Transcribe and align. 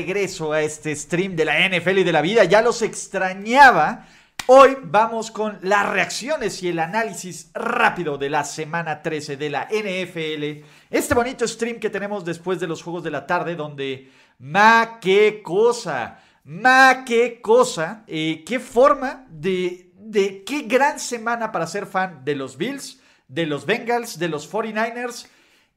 Regreso 0.00 0.52
a 0.52 0.62
este 0.62 0.96
stream 0.96 1.36
de 1.36 1.44
la 1.44 1.68
NFL 1.68 1.98
y 1.98 2.04
de 2.04 2.12
la 2.12 2.22
vida. 2.22 2.44
Ya 2.44 2.62
los 2.62 2.80
extrañaba. 2.80 4.06
Hoy 4.46 4.78
vamos 4.82 5.30
con 5.30 5.58
las 5.60 5.90
reacciones 5.90 6.62
y 6.62 6.68
el 6.68 6.78
análisis 6.78 7.50
rápido 7.52 8.16
de 8.16 8.30
la 8.30 8.44
semana 8.44 9.02
13 9.02 9.36
de 9.36 9.50
la 9.50 9.68
NFL. 9.70 10.64
Este 10.88 11.14
bonito 11.14 11.46
stream 11.46 11.78
que 11.78 11.90
tenemos 11.90 12.24
después 12.24 12.58
de 12.58 12.66
los 12.66 12.82
juegos 12.82 13.04
de 13.04 13.10
la 13.10 13.26
tarde, 13.26 13.56
donde, 13.56 14.10
ma, 14.38 14.98
qué 15.02 15.42
cosa, 15.44 16.18
ma, 16.44 17.04
qué 17.04 17.42
cosa, 17.42 18.02
eh, 18.06 18.42
qué 18.46 18.58
forma 18.58 19.26
de, 19.28 19.92
de, 19.96 20.42
qué 20.44 20.62
gran 20.62 20.98
semana 20.98 21.52
para 21.52 21.66
ser 21.66 21.84
fan 21.84 22.24
de 22.24 22.36
los 22.36 22.56
Bills, 22.56 23.00
de 23.28 23.44
los 23.44 23.66
Bengals, 23.66 24.18
de 24.18 24.28
los 24.28 24.50
49ers 24.50 25.28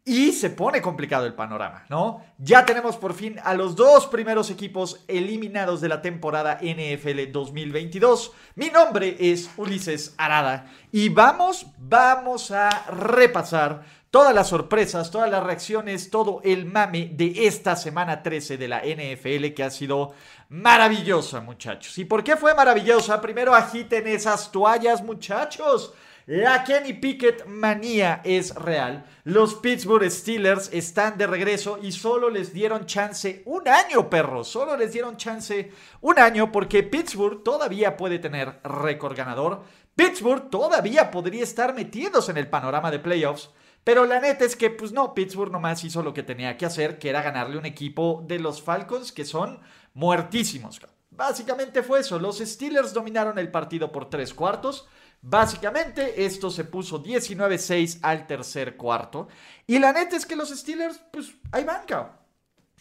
y 0.05 0.33
se 0.33 0.49
pone 0.49 0.81
complicado 0.81 1.25
el 1.25 1.33
panorama, 1.33 1.85
¿no? 1.87 2.25
Ya 2.37 2.65
tenemos 2.65 2.97
por 2.97 3.13
fin 3.13 3.39
a 3.41 3.53
los 3.53 3.75
dos 3.75 4.07
primeros 4.07 4.49
equipos 4.49 5.03
eliminados 5.07 5.79
de 5.79 5.87
la 5.87 6.01
temporada 6.01 6.59
NFL 6.61 7.31
2022. 7.31 8.33
Mi 8.55 8.69
nombre 8.69 9.15
es 9.17 9.49
Ulises 9.55 10.13
Arada 10.17 10.69
y 10.91 11.07
vamos, 11.07 11.67
vamos 11.77 12.51
a 12.51 12.69
repasar 12.91 13.83
todas 14.11 14.35
las 14.35 14.49
sorpresas, 14.49 15.09
todas 15.09 15.31
las 15.31 15.41
reacciones, 15.41 16.09
todo 16.09 16.41
el 16.43 16.65
mame 16.65 17.09
de 17.13 17.47
esta 17.47 17.77
semana 17.77 18.21
13 18.21 18.57
de 18.57 18.67
la 18.67 18.81
NFL 18.81 19.53
que 19.55 19.63
ha 19.63 19.71
sido 19.71 20.13
maravillosa, 20.49 21.39
muchachos. 21.39 21.97
¿Y 21.97 22.03
por 22.03 22.25
qué 22.25 22.35
fue 22.35 22.53
maravillosa? 22.53 23.21
Primero 23.21 23.55
agiten 23.55 24.05
esas 24.05 24.51
toallas, 24.51 25.01
muchachos. 25.01 25.93
La 26.25 26.63
Kenny 26.63 26.93
Pickett 26.93 27.45
manía 27.47 28.21
es 28.23 28.55
real. 28.55 29.03
Los 29.25 29.55
Pittsburgh 29.55 30.09
Steelers 30.09 30.69
están 30.71 31.17
de 31.17 31.27
regreso 31.27 31.79
y 31.81 31.91
solo 31.91 32.29
les 32.29 32.53
dieron 32.53 32.85
chance 32.85 33.43
un 33.45 33.67
año, 33.67 34.09
perros. 34.09 34.47
Solo 34.47 34.77
les 34.77 34.93
dieron 34.93 35.17
chance 35.17 35.73
un 35.99 36.17
año 36.19 36.49
porque 36.49 36.81
Pittsburgh 36.81 37.43
todavía 37.43 37.97
puede 37.97 38.19
tener 38.19 38.61
récord 38.63 39.17
ganador. 39.17 39.63
Pittsburgh 39.97 40.49
todavía 40.49 41.11
podría 41.11 41.43
estar 41.43 41.73
metiéndose 41.73 42.31
en 42.31 42.37
el 42.37 42.49
panorama 42.49 42.89
de 42.89 42.99
playoffs. 42.99 43.49
Pero 43.83 44.05
la 44.05 44.21
neta 44.21 44.45
es 44.45 44.55
que, 44.55 44.69
pues 44.69 44.93
no, 44.93 45.13
Pittsburgh 45.13 45.51
nomás 45.51 45.83
hizo 45.83 46.03
lo 46.03 46.13
que 46.13 46.23
tenía 46.23 46.55
que 46.55 46.65
hacer, 46.65 46.99
que 46.99 47.09
era 47.09 47.21
ganarle 47.21 47.57
un 47.57 47.65
equipo 47.65 48.23
de 48.25 48.39
los 48.39 48.61
Falcons 48.61 49.11
que 49.11 49.25
son 49.25 49.59
muertísimos. 49.93 50.79
Básicamente 51.11 51.83
fue 51.83 51.99
eso. 51.99 52.17
Los 52.17 52.39
Steelers 52.39 52.93
dominaron 52.93 53.37
el 53.37 53.51
partido 53.51 53.91
por 53.91 54.09
tres 54.09 54.33
cuartos. 54.33 54.87
Básicamente, 55.25 56.25
esto 56.25 56.51
se 56.51 56.65
puso 56.65 57.01
19-6 57.01 57.99
al 58.01 58.27
tercer 58.27 58.75
cuarto. 58.75 59.29
Y 59.65 59.79
la 59.79 59.93
neta 59.93 60.17
es 60.17 60.25
que 60.25 60.35
los 60.35 60.49
Steelers, 60.49 60.99
pues 61.13 61.33
ahí 61.53 61.63
van, 61.63 61.85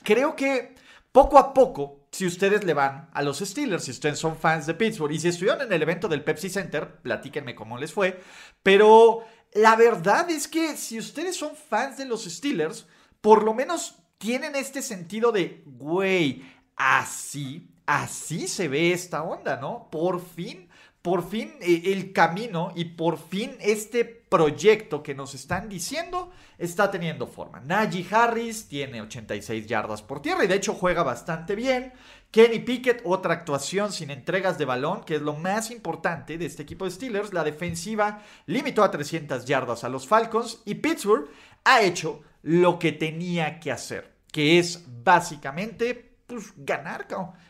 Creo 0.03 0.35
que 0.35 0.75
poco 1.13 1.39
a 1.39 1.55
poco, 1.55 2.09
si 2.11 2.27
ustedes 2.27 2.65
le 2.65 2.75
van 2.75 3.09
a 3.15 3.23
los 3.23 3.39
Steelers, 3.39 3.85
si 3.85 3.93
ustedes 3.93 4.19
son 4.19 4.37
fans 4.37 4.67
de 4.67 4.75
Pittsburgh 4.75 5.13
y 5.13 5.21
si 5.21 5.29
estuvieron 5.29 5.63
en 5.63 5.73
el 5.73 5.83
evento 5.83 6.09
del 6.09 6.25
Pepsi 6.25 6.51
Center, 6.51 7.01
platíquenme 7.01 7.55
cómo 7.55 7.79
les 7.79 7.93
fue. 7.93 8.21
Pero 8.65 9.25
la 9.55 9.77
verdad 9.77 10.29
es 10.29 10.49
que 10.49 10.77
si 10.77 10.99
ustedes 10.99 11.37
son 11.37 11.55
fans 11.55 11.97
de 11.97 12.07
los 12.07 12.25
Steelers, 12.25 12.89
por 13.21 13.45
lo 13.45 13.55
menos 13.55 14.01
tienen 14.19 14.57
este 14.57 14.83
sentido 14.83 15.31
de, 15.31 15.63
güey, 15.65 16.45
así, 16.75 17.71
así 17.87 18.49
se 18.49 18.67
ve 18.67 18.93
esta 18.93 19.23
onda, 19.23 19.59
¿no? 19.59 19.89
Por 19.93 20.21
fin 20.21 20.72
por 21.03 21.29
fin 21.29 21.55
eh, 21.61 21.83
el 21.87 22.13
camino 22.13 22.73
y 22.75 22.85
por 22.85 23.19
fin 23.19 23.57
este 23.61 24.05
proyecto 24.05 25.03
que 25.03 25.15
nos 25.15 25.35
están 25.35 25.69
diciendo 25.69 26.31
está 26.57 26.91
teniendo 26.91 27.27
forma. 27.27 27.61
Najee 27.61 28.07
Harris 28.11 28.69
tiene 28.69 29.03
86 29.03 29.67
yardas 29.67 30.01
por 30.01 30.23
tierra 30.23 30.45
y 30.45 30.49
de 30.49 30.55
hecho 30.55 30.75
juega 30.75 31.03
bastante 31.03 31.57
bien. 31.57 31.93
Kenny 32.31 32.61
Pickett, 32.61 33.03
otra 33.05 33.35
actuación 33.35 33.93
sin 33.93 34.11
entregas 34.11 34.57
de 34.57 34.65
balón, 34.65 35.05
que 35.05 35.17
es 35.17 35.23
lo 35.23 35.35
más 35.35 35.71
importante 35.71 36.39
de 36.39 36.47
este 36.47 36.63
equipo 36.63 36.87
de 36.87 36.93
Steelers. 36.93 37.35
La 37.35 37.45
defensiva 37.45 38.23
limitó 38.47 38.83
a 38.83 38.91
300 38.91 39.45
yardas 39.45 39.85
a 39.85 39.91
los 39.91 40.07
Falcons 40.07 40.63
y 40.65 40.77
Pittsburgh 40.77 41.29
ha 41.65 41.83
hecho 41.83 42.23
lo 42.43 42.79
que 42.79 42.93
tenía 42.93 43.61
que 43.61 43.71
hacer, 43.71 44.15
que 44.33 44.59
es 44.59 44.83
básicamente 45.05 46.12
pues, 46.41 46.53
ganar, 46.57 47.07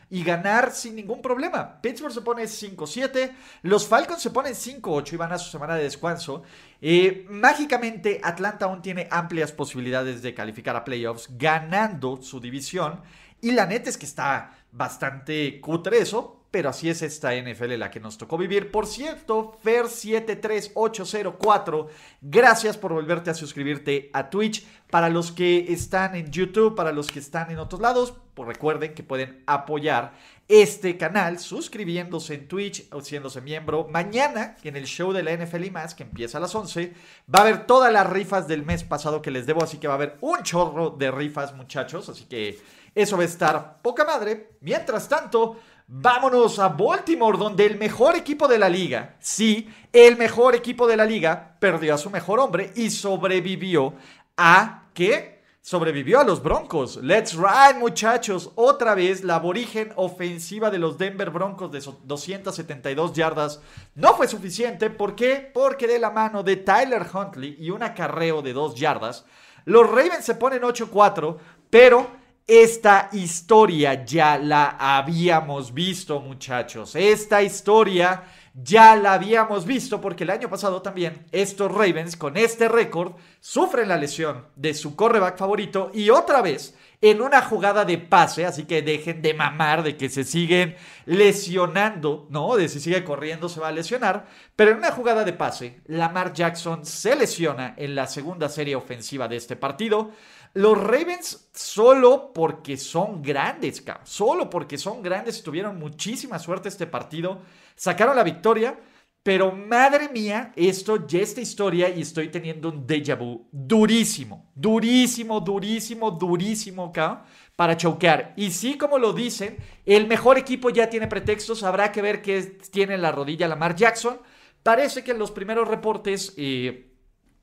Y 0.09 0.23
ganar 0.23 0.71
sin 0.71 0.95
ningún 0.95 1.21
problema. 1.21 1.81
Pittsburgh 1.81 2.13
se 2.13 2.21
pone 2.21 2.43
5-7, 2.43 3.33
los 3.63 3.87
Falcons 3.87 4.21
se 4.21 4.29
ponen 4.29 4.53
5-8 4.53 5.13
y 5.13 5.17
van 5.17 5.31
a 5.31 5.37
su 5.37 5.49
semana 5.49 5.75
de 5.75 5.83
descanso. 5.83 6.43
Eh, 6.81 7.25
mágicamente, 7.29 8.19
Atlanta 8.23 8.65
aún 8.65 8.81
tiene 8.81 9.07
amplias 9.09 9.51
posibilidades 9.51 10.21
de 10.21 10.33
calificar 10.33 10.75
a 10.75 10.83
playoffs 10.83 11.29
ganando 11.37 12.21
su 12.21 12.39
división. 12.39 13.01
Y 13.41 13.51
la 13.51 13.65
neta 13.65 13.89
es 13.89 13.97
que 13.97 14.05
está 14.05 14.51
bastante 14.71 15.59
cutre 15.61 15.99
eso, 15.99 16.42
pero 16.53 16.69
así 16.69 16.87
es 16.87 17.01
esta 17.01 17.33
NFL 17.33 17.79
la 17.79 17.89
que 17.89 17.99
nos 17.99 18.19
tocó 18.19 18.37
vivir. 18.37 18.69
Por 18.69 18.85
cierto, 18.85 19.57
Fer73804, 19.63 21.87
gracias 22.21 22.77
por 22.77 22.93
volverte 22.93 23.31
a 23.31 23.33
suscribirte 23.33 24.11
a 24.13 24.29
Twitch. 24.29 24.63
Para 24.91 25.09
los 25.09 25.31
que 25.31 25.73
están 25.73 26.15
en 26.15 26.29
YouTube, 26.29 26.75
para 26.75 26.91
los 26.91 27.07
que 27.07 27.17
están 27.17 27.49
en 27.49 27.57
otros 27.57 27.81
lados, 27.81 28.13
pues 28.35 28.47
recuerden 28.47 28.93
que 28.93 29.01
pueden 29.01 29.41
apoyar 29.47 30.13
este 30.47 30.95
canal 30.95 31.39
suscribiéndose 31.39 32.35
en 32.35 32.47
Twitch 32.47 32.85
o 32.91 33.01
siéndose 33.01 33.41
miembro. 33.41 33.87
Mañana, 33.89 34.55
en 34.61 34.75
el 34.75 34.85
show 34.85 35.11
de 35.11 35.23
la 35.23 35.35
NFL 35.35 35.63
y 35.63 35.71
más, 35.71 35.95
que 35.95 36.03
empieza 36.03 36.37
a 36.37 36.41
las 36.41 36.53
11, 36.53 36.93
va 37.33 37.39
a 37.39 37.41
haber 37.41 37.65
todas 37.65 37.91
las 37.91 38.07
rifas 38.07 38.47
del 38.47 38.63
mes 38.63 38.83
pasado 38.83 39.23
que 39.23 39.31
les 39.31 39.47
debo, 39.47 39.63
así 39.63 39.79
que 39.79 39.87
va 39.87 39.95
a 39.95 39.97
haber 39.97 40.19
un 40.21 40.43
chorro 40.43 40.91
de 40.91 41.09
rifas, 41.09 41.55
muchachos. 41.55 42.09
Así 42.09 42.25
que 42.25 42.59
eso 42.93 43.17
va 43.17 43.23
a 43.23 43.25
estar 43.25 43.81
poca 43.81 44.05
madre. 44.05 44.51
Mientras 44.61 45.09
tanto... 45.09 45.57
Vámonos 45.95 46.57
a 46.57 46.69
Baltimore, 46.69 47.37
donde 47.37 47.67
el 47.67 47.77
mejor 47.77 48.15
equipo 48.15 48.47
de 48.47 48.57
la 48.57 48.67
liga, 48.67 49.15
sí, 49.19 49.71
el 49.91 50.17
mejor 50.17 50.55
equipo 50.55 50.87
de 50.87 50.97
la 50.97 51.05
liga, 51.05 51.55
perdió 51.59 51.93
a 51.93 51.99
su 51.99 52.09
mejor 52.09 52.39
hombre 52.39 52.71
y 52.75 52.89
sobrevivió 52.89 53.93
a 54.35 54.85
qué? 54.95 55.43
Sobrevivió 55.61 56.19
a 56.19 56.23
los 56.23 56.41
Broncos. 56.41 56.97
Let's 56.97 57.35
ride, 57.35 57.77
muchachos. 57.77 58.49
Otra 58.55 58.95
vez 58.95 59.23
la 59.23 59.35
aborigen 59.35 59.93
ofensiva 59.95 60.71
de 60.71 60.79
los 60.79 60.97
Denver 60.97 61.29
Broncos 61.29 61.71
de 61.71 61.79
272 62.05 63.13
yardas 63.13 63.61
no 63.93 64.15
fue 64.15 64.27
suficiente. 64.27 64.89
¿Por 64.89 65.13
qué? 65.13 65.51
Porque 65.53 65.85
de 65.85 65.99
la 65.99 66.09
mano 66.09 66.41
de 66.41 66.55
Tyler 66.55 67.05
Huntley 67.13 67.55
y 67.59 67.69
un 67.69 67.83
acarreo 67.83 68.41
de 68.41 68.53
2 68.53 68.73
yardas, 68.73 69.25
los 69.65 69.87
Ravens 69.87 70.25
se 70.25 70.33
ponen 70.33 70.63
8-4, 70.63 71.37
pero 71.69 72.22
esta 72.47 73.09
historia 73.13 74.03
ya 74.05 74.37
la 74.37 74.75
habíamos 74.79 75.73
visto, 75.73 76.19
muchachos. 76.19 76.95
Esta 76.95 77.41
historia 77.41 78.23
ya 78.53 78.95
la 78.95 79.13
habíamos 79.13 79.65
visto 79.65 79.99
porque 79.99 80.25
el 80.25 80.29
año 80.29 80.49
pasado 80.49 80.81
también 80.81 81.25
estos 81.31 81.71
Ravens 81.71 82.15
con 82.15 82.37
este 82.37 82.67
récord 82.67 83.13
sufren 83.39 83.87
la 83.87 83.97
lesión 83.97 84.45
de 84.55 84.73
su 84.73 84.95
correback 84.95 85.37
favorito 85.37 85.89
y 85.93 86.09
otra 86.09 86.41
vez 86.41 86.75
en 87.01 87.21
una 87.21 87.41
jugada 87.41 87.83
de 87.83 87.97
pase, 87.97 88.45
así 88.45 88.63
que 88.63 88.81
dejen 88.81 89.21
de 89.21 89.33
mamar 89.33 89.83
de 89.83 89.97
que 89.97 90.07
se 90.07 90.23
siguen 90.23 90.75
lesionando, 91.05 92.27
¿no? 92.29 92.55
De 92.55 92.69
si 92.69 92.79
sigue 92.79 93.03
corriendo 93.03 93.49
se 93.49 93.59
va 93.59 93.69
a 93.69 93.73
lesionar, 93.73 94.25
pero 94.55 94.71
en 94.71 94.77
una 94.77 94.91
jugada 94.91 95.25
de 95.25 95.33
pase, 95.33 95.81
Lamar 95.87 96.31
Jackson 96.31 96.85
se 96.85 97.15
lesiona 97.17 97.73
en 97.75 97.95
la 97.95 98.07
segunda 98.07 98.47
serie 98.47 98.75
ofensiva 98.75 99.27
de 99.27 99.35
este 99.35 99.57
partido. 99.57 100.11
Los 100.53 100.77
Ravens, 100.77 101.49
solo 101.53 102.31
porque 102.33 102.77
son 102.77 103.21
grandes. 103.23 103.83
Solo 104.03 104.49
porque 104.49 104.77
son 104.77 105.01
grandes, 105.01 105.41
tuvieron 105.41 105.79
muchísima 105.79 106.37
suerte 106.37 106.69
este 106.69 106.85
partido. 106.85 107.41
Sacaron 107.75 108.15
la 108.15 108.23
victoria. 108.23 108.77
Pero 109.23 109.53
madre 109.53 110.09
mía, 110.09 110.51
esto 110.53 111.07
ya 111.07 111.21
esta 111.21 111.39
historia 111.39 111.87
y 111.87 112.01
estoy 112.01 112.27
teniendo 112.27 112.67
un 112.67 112.85
déjà 112.85 113.17
vu 113.17 113.47
durísimo, 113.53 114.51
durísimo, 114.53 115.39
durísimo, 115.39 116.11
durísimo, 116.11 116.91
cabrón, 116.91 117.23
para 117.55 117.77
choquear. 117.77 118.33
Y 118.35 118.51
sí, 118.51 118.77
como 118.77 118.97
lo 118.97 119.13
dicen, 119.13 119.55
el 119.85 120.07
mejor 120.07 120.37
equipo 120.37 120.69
ya 120.71 120.89
tiene 120.89 121.07
pretextos. 121.07 121.63
Habrá 121.63 121.89
que 121.93 122.01
ver 122.01 122.21
qué 122.21 122.41
tiene 122.69 122.95
en 122.95 123.01
la 123.01 123.13
rodilla 123.13 123.47
Lamar 123.47 123.77
Jackson. 123.77 124.19
Parece 124.61 125.05
que 125.05 125.11
en 125.11 125.19
los 125.19 125.31
primeros 125.31 125.69
reportes 125.69 126.33
eh, 126.35 126.91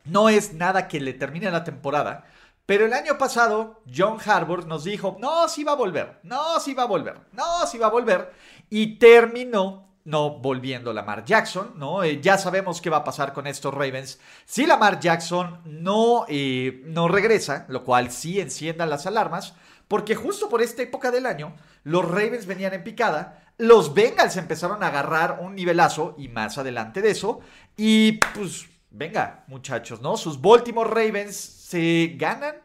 no 0.05 0.29
es 0.29 0.53
nada 0.53 0.87
que 0.87 1.01
le 1.01 1.15
termine 1.15 1.51
la 1.51 1.65
temporada 1.65 2.27
Pero 2.67 2.87
el 2.87 2.93
año 2.93 3.19
pasado, 3.19 3.83
John 3.93 4.19
Harbour 4.25 4.67
nos 4.67 4.85
dijo, 4.85 5.17
no, 5.19 5.49
sí 5.49 5.65
va 5.65 5.73
a 5.73 5.77
volver, 5.77 6.21
no, 6.23 6.61
sí 6.61 6.75
va 6.75 6.85
a 6.85 6.87
volver, 6.87 7.19
no, 7.33 7.67
sí 7.67 7.79
va 7.79 7.87
a 7.87 7.91
volver. 7.91 8.33
Y 8.69 8.99
terminó 8.99 9.91
no 10.05 10.31
volviendo 10.39 10.93
Lamar 10.93 11.25
Jackson, 11.25 11.75
¿no? 11.77 12.03
Eh, 12.03 12.21
ya 12.21 12.39
sabemos 12.39 12.81
qué 12.81 12.91
va 12.91 12.99
a 12.99 13.05
pasar 13.05 13.33
con 13.33 13.47
estos 13.47 13.73
Ravens. 13.75 14.19
Si 14.45 14.67
Lamar 14.67 14.99
Jackson 14.99 15.61
no, 15.65 16.25
eh, 16.29 16.83
no 16.87 17.09
regresa, 17.09 17.67
lo 17.69 17.85
cual 17.85 18.11
sí 18.11 18.41
enciendan 18.41 18.91
las 18.91 19.07
alarmas, 19.07 19.55
porque 19.89 20.15
justo 20.15 20.49
por 20.49 20.63
esta 20.63 20.83
época 20.83 21.11
del 21.11 21.27
año, 21.27 21.55
los 21.85 22.05
Ravens 22.05 22.47
venían 22.47 22.75
en 22.75 22.85
picada, 22.85 23.45
los 23.59 23.93
Bengals 23.93 24.37
empezaron 24.37 24.83
a 24.83 24.87
agarrar 24.87 25.39
un 25.43 25.55
nivelazo, 25.55 26.15
y 26.17 26.29
más 26.29 26.57
adelante 26.59 27.03
de 27.03 27.11
eso, 27.11 27.41
y 27.77 28.13
pues, 28.13 28.67
venga, 28.91 29.45
muchachos, 29.49 30.01
¿no? 30.01 30.17
Sus 30.17 30.41
Baltimore 30.41 30.89
Ravens 30.89 31.60
se 31.71 32.17
ganan 32.17 32.57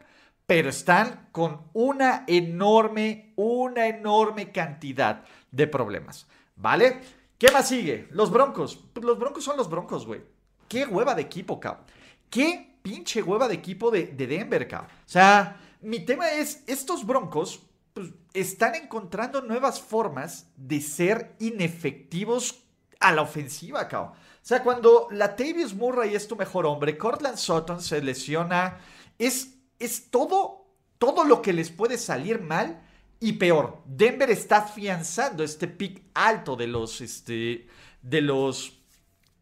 pero 0.46 0.70
están 0.70 1.28
con 1.32 1.62
una 1.72 2.24
enorme, 2.26 3.32
una 3.36 3.88
enorme 3.88 4.52
cantidad 4.52 5.24
de 5.50 5.66
problemas, 5.66 6.26
¿vale? 6.54 7.00
¿Qué 7.36 7.50
más 7.50 7.68
sigue? 7.68 8.08
Los 8.12 8.30
Broncos. 8.30 8.84
Los 8.94 9.18
Broncos 9.18 9.44
son 9.44 9.56
los 9.56 9.68
Broncos, 9.68 10.06
güey. 10.06 10.22
Qué 10.68 10.86
hueva 10.86 11.14
de 11.14 11.22
equipo, 11.22 11.60
cabrón. 11.60 11.84
Qué 12.30 12.78
pinche 12.80 13.22
hueva 13.22 13.48
de 13.48 13.54
equipo 13.54 13.90
de, 13.90 14.06
Denver, 14.06 14.66
cabrón. 14.68 14.90
O 14.90 15.08
sea, 15.08 15.60
mi 15.82 16.00
tema 16.00 16.30
es, 16.30 16.62
estos 16.66 17.04
Broncos 17.04 17.60
pues, 17.92 18.10
están 18.32 18.76
encontrando 18.76 19.42
nuevas 19.42 19.80
formas 19.80 20.48
de 20.56 20.80
ser 20.80 21.34
inefectivos 21.40 22.62
a 23.00 23.12
la 23.12 23.22
ofensiva, 23.22 23.88
cabrón. 23.88 24.12
O 24.12 24.48
sea, 24.48 24.62
cuando 24.62 25.08
Latavius 25.10 25.74
Murray 25.74 26.14
es 26.14 26.28
tu 26.28 26.36
mejor 26.36 26.66
hombre, 26.66 26.96
Cortland 26.96 27.36
Sutton 27.36 27.82
se 27.82 28.00
lesiona, 28.00 28.78
es 29.18 29.56
es 29.78 30.10
todo, 30.10 30.66
todo 30.98 31.24
lo 31.24 31.42
que 31.42 31.52
les 31.52 31.70
puede 31.70 31.98
salir 31.98 32.40
mal 32.40 32.82
y 33.20 33.34
peor. 33.34 33.82
Denver 33.86 34.30
está 34.30 34.58
afianzando 34.58 35.42
este 35.42 35.68
pick 35.68 36.02
alto 36.14 36.56
de 36.56 36.66
los, 36.66 37.00
este, 37.00 37.66
de 38.02 38.20
los, 38.20 38.78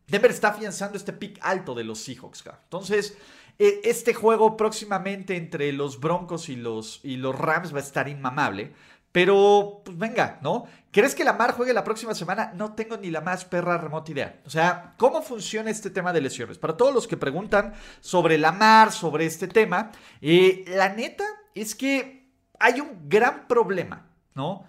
Denver 0.07 0.31
está 0.31 0.49
afianzando 0.49 0.97
este 0.97 1.13
pick 1.13 1.39
alto 1.41 1.75
de 1.75 1.85
los 1.85 1.99
Seahawks. 2.01 2.45
Entonces, 2.65 3.17
e, 3.59 3.81
este 3.85 4.15
juego 4.15 4.57
próximamente 4.57 5.37
entre 5.37 5.73
los 5.73 6.01
Broncos 6.01 6.49
y 6.49 6.57
los, 6.57 7.01
y 7.03 7.17
los 7.17 7.37
Rams 7.37 7.73
va 7.73 7.79
a 7.79 7.83
estar 7.83 8.09
inmamable. 8.09 8.73
Pero, 9.15 9.83
pues 9.85 9.97
venga, 9.97 10.41
¿no? 10.43 10.67
¿Crees 10.91 11.15
que 11.15 11.23
Lamar 11.23 11.53
juegue 11.53 11.73
la 11.73 11.85
próxima 11.85 12.17
semana? 12.17 12.51
No 12.53 12.73
tengo 12.73 12.97
ni 12.97 13.13
la 13.13 13.21
más 13.21 13.45
perra 13.45 13.79
remota 13.79 14.11
idea. 14.11 14.41
O 14.45 14.51
sea, 14.51 14.95
¿cómo 14.97 15.23
funciona 15.23 15.71
este 15.71 15.89
tema 15.91 16.13
de 16.13 16.21
lesiones? 16.21 16.59
Para 16.59 16.77
todos 16.77 16.93
los 16.93 17.07
que 17.07 17.17
preguntan 17.17 17.75
sobre 18.01 18.39
Lamar, 18.39 18.91
sobre 18.91 19.27
este 19.27 19.47
tema, 19.47 19.93
eh, 20.21 20.65
la 20.67 20.89
neta 20.89 21.23
es 21.55 21.77
que 21.77 22.29
hay 22.59 22.81
un 22.81 23.09
gran 23.09 23.47
problema, 23.47 24.05
¿no? 24.35 24.65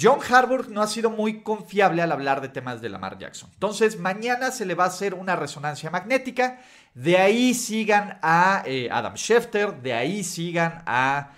John 0.00 0.20
Harbour 0.26 0.70
no 0.70 0.80
ha 0.80 0.86
sido 0.86 1.10
muy 1.10 1.42
confiable 1.42 2.00
al 2.00 2.10
hablar 2.10 2.40
de 2.40 2.48
temas 2.48 2.80
de 2.80 2.88
Lamar 2.88 3.18
Jackson. 3.18 3.50
Entonces, 3.52 4.00
mañana 4.00 4.50
se 4.50 4.64
le 4.64 4.74
va 4.74 4.84
a 4.84 4.86
hacer 4.86 5.12
una 5.12 5.36
resonancia 5.36 5.90
magnética. 5.90 6.58
De 6.94 7.18
ahí 7.18 7.54
sigan 7.54 8.18
a 8.22 8.62
eh, 8.66 8.88
Adam 8.90 9.16
Schefter, 9.16 9.82
de 9.82 9.92
ahí 9.92 10.24
sigan 10.24 10.82
a 10.86 11.32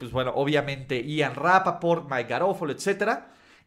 pues 0.00 0.10
bueno, 0.10 0.32
obviamente 0.34 1.04
Ian 1.04 1.36
Rappaport, 1.36 2.10
Mike 2.10 2.28
Garofalo, 2.28 2.72
etc. 2.72 3.20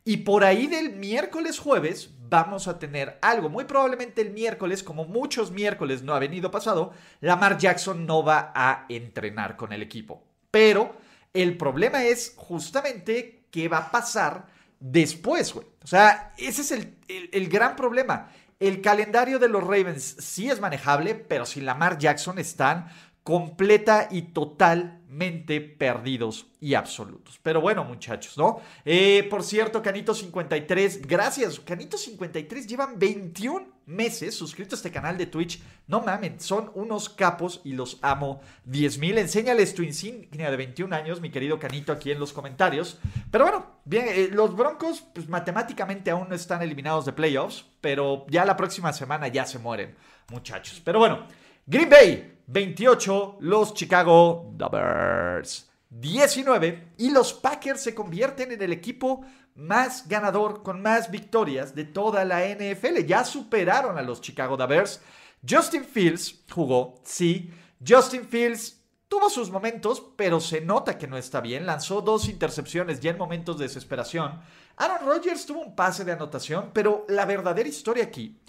Y 0.04 0.18
por 0.18 0.44
ahí 0.44 0.68
del 0.68 0.98
miércoles 0.98 1.58
jueves 1.58 2.10
vamos 2.30 2.68
a 2.68 2.80
tener 2.80 3.18
algo. 3.22 3.50
Muy 3.50 3.66
probablemente 3.66 4.22
el 4.22 4.32
miércoles, 4.32 4.84
como 4.84 5.06
muchos 5.06 5.52
miércoles 5.52 6.04
no 6.04 6.14
ha 6.14 6.20
venido 6.20 6.52
pasado, 6.52 6.92
Lamar 7.22 7.58
Jackson 7.58 8.06
no 8.06 8.24
va 8.24 8.52
a 8.54 8.86
entrenar 8.90 9.56
con 9.56 9.72
el 9.72 9.82
equipo. 9.82 10.24
Pero 10.52 10.96
el 11.34 11.58
problema 11.58 12.04
es 12.04 12.34
justamente 12.36 13.46
qué 13.52 13.68
va 13.68 13.78
a 13.78 13.92
pasar 13.92 14.48
después, 14.80 15.54
güey. 15.54 15.68
O 15.84 15.88
sea, 15.88 16.34
ese 16.38 16.62
es 16.62 16.72
el, 16.72 16.98
el 17.08 17.50
gran 17.50 17.76
problema. 17.76 18.30
El 18.60 18.82
calendario 18.82 19.40
de 19.40 19.48
los 19.48 19.64
Ravens 19.64 20.18
sí 20.20 20.50
es 20.50 20.60
manejable, 20.60 21.16
pero 21.16 21.46
sin 21.46 21.66
Lamar 21.66 21.98
Jackson 21.98 22.40
están 22.40 22.90
completa 23.24 24.10
y 24.12 24.24
totalmente 24.24 25.62
perdidos 25.62 26.48
y 26.60 26.74
absolutos. 26.74 27.40
Pero 27.42 27.62
bueno, 27.62 27.86
muchachos, 27.86 28.38
¿no? 28.38 28.60
Eh, 28.84 29.26
por 29.30 29.44
cierto, 29.44 29.82
Canito53, 29.82 31.06
gracias. 31.08 31.64
Canito53 31.64 32.68
llevan 32.68 33.00
21 33.00 33.79
meses 33.90 34.36
suscritos 34.36 34.74
a 34.74 34.80
este 34.80 34.92
canal 34.92 35.18
de 35.18 35.26
Twitch. 35.26 35.62
No 35.88 36.02
mamen, 36.02 36.40
son 36.40 36.72
unos 36.76 37.10
capos 37.10 37.60
y 37.64 37.74
los 37.74 37.98
amo 38.02 38.42
10.000. 38.68 39.18
Enséñales 39.18 39.74
tu 39.74 39.82
insignia 39.82 40.52
de 40.52 40.58
21 40.58 40.96
años, 40.96 41.20
mi 41.20 41.32
querido 41.32 41.60
Canito, 41.60 41.92
aquí 41.92 42.12
en 42.12 42.20
los 42.20 42.32
comentarios. 42.32 43.00
Pero 43.32 43.46
bueno, 43.46 43.66
bien, 43.86 44.06
eh, 44.08 44.30
los 44.32 44.56
Broncos, 44.56 45.04
pues 45.14 45.28
matemáticamente 45.28 46.12
aún 46.12 46.30
no 46.30 46.36
están 46.36 46.62
eliminados 46.62 47.06
de 47.06 47.14
playoffs, 47.14 47.66
pero 47.82 48.26
ya 48.30 48.46
la 48.46 48.56
próxima 48.56 48.94
semana 48.94 49.28
ya 49.28 49.46
se 49.46 49.60
mueren, 49.60 49.96
muchachos. 50.30 50.82
Pero 50.86 51.00
bueno, 51.00 51.26
Green 51.66 51.90
Bay 51.90 52.40
28 52.48 53.38
los 53.42 53.74
Chicago 53.74 54.54
Bears. 54.72 55.70
19 55.92 56.94
y 56.98 57.10
los 57.10 57.34
Packers 57.34 57.82
se 57.82 57.96
convierten 57.96 58.52
en 58.52 58.62
el 58.62 58.72
equipo 58.72 59.26
más 59.60 60.08
ganador 60.08 60.64
con 60.64 60.82
más 60.82 61.12
victorias 61.12 61.76
de 61.76 61.86
toda 61.86 62.26
la 62.26 62.48
NFL. 62.48 63.06
Ya 63.06 63.24
superaron 63.24 63.98
a 63.98 64.02
los 64.02 64.22
Chicago 64.22 64.58
Bears. 64.58 65.02
Justin 65.48 65.86
Fields 65.86 66.44
jugó, 66.52 66.96
sí. 67.04 67.52
Justin 67.86 68.28
Fields 68.28 68.82
tuvo 69.08 69.30
sus 69.30 69.52
momentos, 69.52 70.02
pero 70.16 70.40
se 70.40 70.62
nota 70.62 70.98
que 70.98 71.08
no 71.08 71.18
está 71.18 71.42
bien. 71.42 71.66
Lanzó 71.66 72.02
dos 72.02 72.30
intercepciones 72.30 73.00
ya 73.00 73.12
en 73.12 73.18
momentos 73.18 73.58
de 73.58 73.66
desesperación. 73.66 74.40
Aaron 74.78 75.08
Rodgers 75.08 75.46
tuvo 75.46 75.62
un 75.62 75.76
pase 75.76 76.06
de 76.06 76.14
anotación, 76.14 76.72
pero 76.74 77.06
la 77.10 77.26
verdadera 77.26 77.68
historia 77.68 78.06
aquí, 78.06 78.40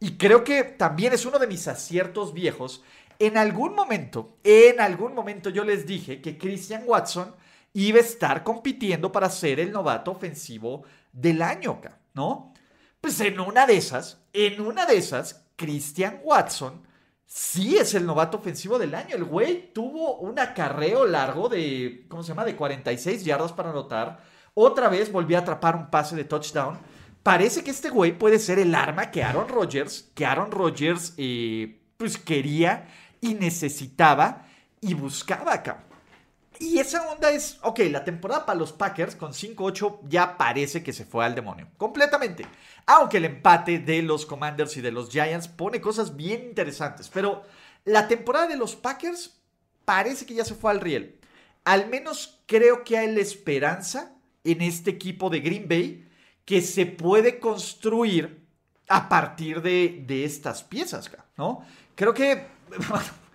y 0.00 0.16
creo 0.16 0.44
que 0.44 0.64
también 0.64 1.12
es 1.12 1.24
uno 1.24 1.38
de 1.38 1.46
mis 1.46 1.68
aciertos 1.68 2.34
viejos, 2.34 2.82
en 3.18 3.38
algún 3.38 3.74
momento, 3.74 4.36
en 4.44 4.80
algún 4.80 5.14
momento 5.14 5.48
yo 5.48 5.64
les 5.64 5.86
dije 5.86 6.20
que 6.20 6.36
Christian 6.36 6.82
Watson 6.86 7.34
iba 7.76 7.98
a 7.98 8.02
estar 8.02 8.42
compitiendo 8.42 9.12
para 9.12 9.28
ser 9.28 9.60
el 9.60 9.70
novato 9.70 10.10
ofensivo 10.10 10.84
del 11.12 11.42
año, 11.42 11.78
¿no? 12.14 12.54
Pues 13.02 13.20
en 13.20 13.38
una 13.38 13.66
de 13.66 13.76
esas, 13.76 14.22
en 14.32 14.62
una 14.62 14.86
de 14.86 14.96
esas, 14.96 15.44
Christian 15.56 16.20
Watson 16.24 16.82
sí 17.26 17.76
es 17.76 17.92
el 17.92 18.06
novato 18.06 18.38
ofensivo 18.38 18.78
del 18.78 18.94
año. 18.94 19.14
El 19.14 19.24
güey 19.24 19.74
tuvo 19.74 20.16
un 20.16 20.38
acarreo 20.38 21.06
largo 21.06 21.50
de, 21.50 22.06
¿cómo 22.08 22.22
se 22.22 22.28
llama? 22.30 22.46
De 22.46 22.56
46 22.56 23.22
yardas 23.26 23.52
para 23.52 23.70
anotar. 23.70 24.20
Otra 24.54 24.88
vez 24.88 25.12
volvió 25.12 25.36
a 25.36 25.40
atrapar 25.40 25.76
un 25.76 25.90
pase 25.90 26.16
de 26.16 26.24
touchdown. 26.24 26.78
Parece 27.22 27.62
que 27.62 27.72
este 27.72 27.90
güey 27.90 28.16
puede 28.16 28.38
ser 28.38 28.58
el 28.58 28.74
arma 28.74 29.10
que 29.10 29.22
Aaron 29.22 29.50
Rodgers, 29.50 30.10
que 30.14 30.24
Aaron 30.24 30.50
Rodgers, 30.50 31.12
eh, 31.18 31.82
pues 31.98 32.16
quería 32.16 32.88
y 33.20 33.34
necesitaba 33.34 34.46
y 34.80 34.94
buscaba 34.94 35.52
acá. 35.52 35.86
Y 36.58 36.78
esa 36.78 37.10
onda 37.10 37.30
es, 37.30 37.58
ok, 37.62 37.80
la 37.90 38.04
temporada 38.04 38.46
para 38.46 38.58
los 38.58 38.72
Packers 38.72 39.14
con 39.16 39.32
5-8 39.32 40.00
ya 40.08 40.36
parece 40.36 40.82
que 40.82 40.92
se 40.92 41.04
fue 41.04 41.24
al 41.24 41.34
demonio, 41.34 41.68
completamente. 41.76 42.46
Aunque 42.86 43.18
el 43.18 43.26
empate 43.26 43.78
de 43.78 44.02
los 44.02 44.26
Commanders 44.26 44.76
y 44.76 44.80
de 44.80 44.92
los 44.92 45.10
Giants 45.10 45.48
pone 45.48 45.80
cosas 45.80 46.16
bien 46.16 46.44
interesantes, 46.44 47.10
pero 47.12 47.42
la 47.84 48.08
temporada 48.08 48.46
de 48.46 48.56
los 48.56 48.74
Packers 48.74 49.38
parece 49.84 50.26
que 50.26 50.34
ya 50.34 50.44
se 50.44 50.54
fue 50.54 50.70
al 50.70 50.80
riel. 50.80 51.18
Al 51.64 51.88
menos 51.88 52.40
creo 52.46 52.84
que 52.84 52.96
hay 52.96 53.12
la 53.12 53.20
esperanza 53.20 54.12
en 54.44 54.62
este 54.62 54.90
equipo 54.90 55.30
de 55.30 55.40
Green 55.40 55.68
Bay 55.68 56.08
que 56.44 56.62
se 56.62 56.86
puede 56.86 57.40
construir 57.40 58.46
a 58.88 59.08
partir 59.08 59.62
de, 59.62 60.04
de 60.06 60.24
estas 60.24 60.62
piezas, 60.62 61.10
¿no? 61.36 61.64
Creo 61.96 62.14
que 62.14 62.46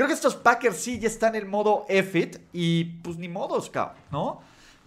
creo 0.00 0.08
que 0.08 0.14
estos 0.14 0.34
Packers 0.34 0.78
sí 0.78 0.98
ya 0.98 1.08
están 1.08 1.34
en 1.34 1.46
modo 1.46 1.84
F-It 1.86 2.38
y 2.54 2.84
pues 3.02 3.18
ni 3.18 3.28
modos, 3.28 3.68
cabrón, 3.68 3.98
¿no? 4.10 4.40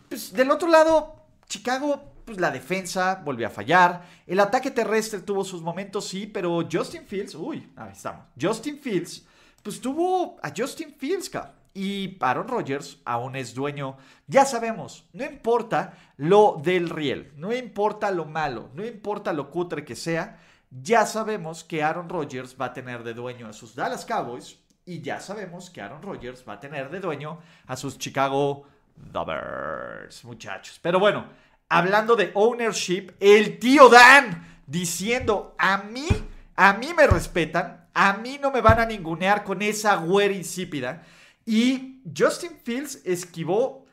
Pues 0.10 0.34
del 0.34 0.50
otro 0.50 0.68
lado, 0.68 1.16
Chicago, 1.48 2.02
pues 2.26 2.40
la 2.40 2.50
defensa 2.50 3.22
volvió 3.24 3.46
a 3.46 3.52
fallar. 3.52 4.08
El 4.26 4.40
ataque 4.40 4.72
terrestre 4.72 5.20
tuvo 5.20 5.44
sus 5.44 5.62
momentos, 5.62 6.08
sí, 6.08 6.26
pero 6.26 6.68
Justin 6.68 7.06
Fields, 7.06 7.36
uy, 7.36 7.72
ahí 7.76 7.92
estamos. 7.92 8.26
Justin 8.42 8.80
Fields, 8.80 9.24
pues 9.62 9.80
tuvo 9.80 10.38
a 10.42 10.52
Justin 10.58 10.96
Fields, 10.98 11.30
cabrón. 11.30 11.54
Y 11.76 12.18
Aaron 12.20 12.48
Rodgers 12.48 12.98
aún 13.06 13.36
es 13.36 13.54
dueño. 13.54 13.98
Ya 14.26 14.46
sabemos, 14.46 15.06
no 15.14 15.26
importa 15.26 15.96
lo 16.18 16.60
del 16.64 16.90
riel, 16.90 17.34
no 17.38 17.54
importa 17.54 18.10
lo 18.10 18.26
malo, 18.26 18.72
no 18.74 18.84
importa 18.84 19.32
lo 19.32 19.52
cutre 19.52 19.86
que 19.86 19.96
sea 19.96 20.40
ya 20.82 21.06
sabemos 21.06 21.64
que 21.64 21.84
Aaron 21.84 22.10
Rodgers 22.10 22.56
va 22.60 22.66
a 22.66 22.74
tener 22.74 23.04
de 23.04 23.14
dueño 23.14 23.48
a 23.48 23.54
sus 23.54 23.76
Dallas 23.76 24.06
Cowboys 24.06 24.58
y 24.86 25.02
ya 25.02 25.20
sabemos 25.20 25.70
que 25.70 25.82
Aaron 25.82 26.02
Rodgers 26.02 26.44
va 26.48 26.54
a 26.54 26.60
tener 26.60 26.90
de 26.90 27.00
dueño 27.00 27.40
a 27.68 27.76
sus 27.76 27.98
Chicago 27.98 28.68
Bears, 28.96 30.24
muchachos. 30.26 30.80
Pero 30.82 31.00
bueno, 31.00 31.26
hablando 31.70 32.16
de 32.16 32.32
ownership, 32.34 33.12
el 33.20 33.60
tío 33.60 33.90
Dan 33.90 34.62
diciendo, 34.68 35.56
a 35.58 35.78
mí, 35.78 36.08
a 36.56 36.74
mí 36.74 36.94
me 36.94 37.08
respetan, 37.08 37.88
a 37.94 38.14
mí 38.14 38.40
no 38.42 38.52
me 38.52 38.62
van 38.62 38.80
a 38.80 38.86
ningunear 38.86 39.44
con 39.44 39.62
esa 39.62 39.96
güera 39.96 40.34
insípida. 40.34 41.04
Y 41.46 42.02
Justin 42.16 42.58
Fields 42.64 43.02
esquivó 43.06 43.86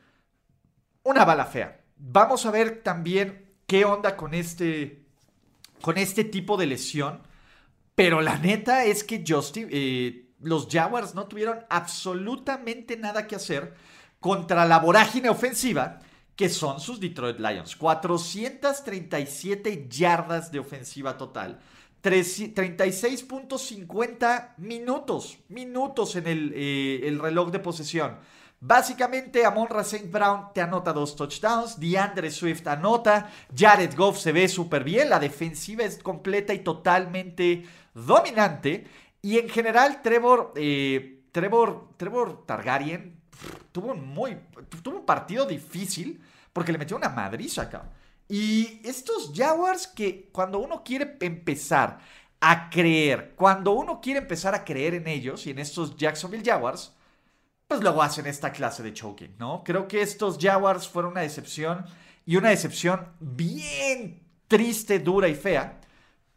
una 1.03 1.25
bala 1.25 1.45
fea. 1.45 1.81
Vamos 1.97 2.45
a 2.45 2.51
ver 2.51 2.81
también 2.83 3.49
qué 3.67 3.85
onda 3.85 4.15
con 4.15 4.33
este, 4.33 5.03
con 5.81 5.97
este 5.97 6.23
tipo 6.23 6.57
de 6.57 6.67
lesión. 6.67 7.21
Pero 7.95 8.21
la 8.21 8.37
neta 8.37 8.85
es 8.85 9.03
que 9.03 9.23
Justin, 9.27 9.67
eh, 9.69 10.30
los 10.41 10.67
Jaguars 10.69 11.15
no 11.15 11.25
tuvieron 11.25 11.65
absolutamente 11.69 12.97
nada 12.97 13.27
que 13.27 13.35
hacer 13.35 13.73
contra 14.19 14.65
la 14.65 14.79
vorágine 14.79 15.29
ofensiva 15.29 15.99
que 16.35 16.49
son 16.49 16.79
sus 16.79 16.99
Detroit 16.99 17.39
Lions. 17.39 17.75
437 17.75 19.87
yardas 19.89 20.51
de 20.51 20.59
ofensiva 20.59 21.17
total. 21.17 21.59
36.50 22.01 24.55
minutos, 24.57 25.37
minutos 25.49 26.15
en 26.15 26.25
el, 26.25 26.51
eh, 26.55 27.07
el, 27.07 27.19
reloj 27.19 27.51
de 27.51 27.59
posesión. 27.59 28.17
Básicamente, 28.59 29.45
Amon 29.45 29.67
St. 29.81 30.07
Brown 30.07 30.47
te 30.53 30.61
anota 30.61 30.93
dos 30.93 31.15
touchdowns, 31.15 31.79
DeAndre 31.79 32.31
Swift 32.31 32.65
anota, 32.67 33.29
Jared 33.55 33.95
Goff 33.95 34.17
se 34.19 34.31
ve 34.31 34.47
súper 34.47 34.83
bien, 34.83 35.09
la 35.09 35.19
defensiva 35.19 35.83
es 35.83 35.99
completa 35.99 36.53
y 36.53 36.59
totalmente 36.59 37.65
dominante. 37.93 38.87
Y 39.21 39.37
en 39.37 39.49
general, 39.49 40.01
Trevor, 40.01 40.53
eh, 40.55 41.23
Trevor, 41.31 41.89
Trevor 41.97 42.45
Targaryen 42.45 43.21
tuvo 43.71 43.91
un, 43.91 44.05
muy, 44.05 44.37
tuvo 44.83 44.97
un 44.99 45.05
partido 45.05 45.45
difícil 45.45 46.21
porque 46.53 46.71
le 46.71 46.77
metió 46.77 46.97
una 46.97 47.09
madriza 47.09 47.63
acá. 47.63 47.89
Y 48.27 48.79
estos 48.83 49.31
Jaguars 49.35 49.87
que 49.87 50.29
cuando 50.31 50.59
uno 50.59 50.83
quiere 50.83 51.17
empezar 51.19 51.99
a 52.39 52.69
creer, 52.69 53.33
cuando 53.35 53.71
uno 53.73 54.01
quiere 54.01 54.19
empezar 54.19 54.55
a 54.55 54.63
creer 54.63 54.95
en 54.95 55.07
ellos 55.07 55.45
y 55.45 55.51
en 55.51 55.59
estos 55.59 55.95
Jacksonville 55.95 56.43
Jaguars, 56.43 56.93
pues 57.67 57.81
luego 57.81 58.01
hacen 58.01 58.25
esta 58.25 58.51
clase 58.51 58.83
de 58.83 58.93
choking, 58.93 59.35
¿no? 59.37 59.63
Creo 59.63 59.87
que 59.87 60.01
estos 60.01 60.37
Jaguars 60.39 60.87
fueron 60.87 61.11
una 61.11 61.21
decepción 61.21 61.85
y 62.25 62.35
una 62.35 62.49
decepción 62.49 63.07
bien 63.19 64.21
triste, 64.47 64.99
dura 64.99 65.27
y 65.27 65.35
fea. 65.35 65.79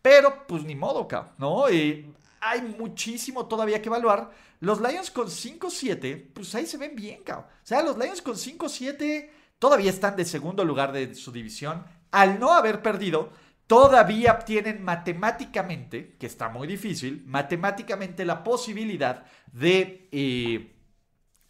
Pero 0.03 0.47
pues 0.47 0.65
ni 0.65 0.75
modo, 0.75 1.09
¿no? 1.39 1.71
Y 1.71 2.13
hay 2.45 2.61
muchísimo 2.63 3.47
todavía 3.47 3.81
que 3.81 3.89
evaluar. 3.89 4.31
Los 4.61 4.81
Lions 4.81 5.11
con 5.11 5.29
5-7, 5.29 6.33
pues 6.35 6.55
ahí 6.55 6.67
se 6.67 6.77
ven 6.77 6.95
bien, 6.95 7.23
cabrón. 7.23 7.47
O 7.47 7.67
sea, 7.67 7.83
los 7.83 7.97
Lions 7.97 8.21
con 8.21 8.35
5-7 8.35 9.31
todavía 9.59 9.91
están 9.91 10.15
de 10.15 10.27
segundo 10.27 10.65
lugar 10.65 10.93
de 10.93 11.15
su 11.15 11.33
división. 11.33 11.85
Al 12.11 12.39
no 12.39 12.53
haber 12.53 12.83
perdido, 12.83 13.31
todavía 13.67 14.39
tienen 14.41 14.85
matemáticamente, 14.85 16.17
que 16.19 16.27
está 16.27 16.51
muy 16.51 16.69
difícil, 16.69 17.25
matemáticamente 17.27 18.27
la 18.27 18.45
posibilidad 18.45 19.25
de, 19.51 20.09
eh, 20.13 20.75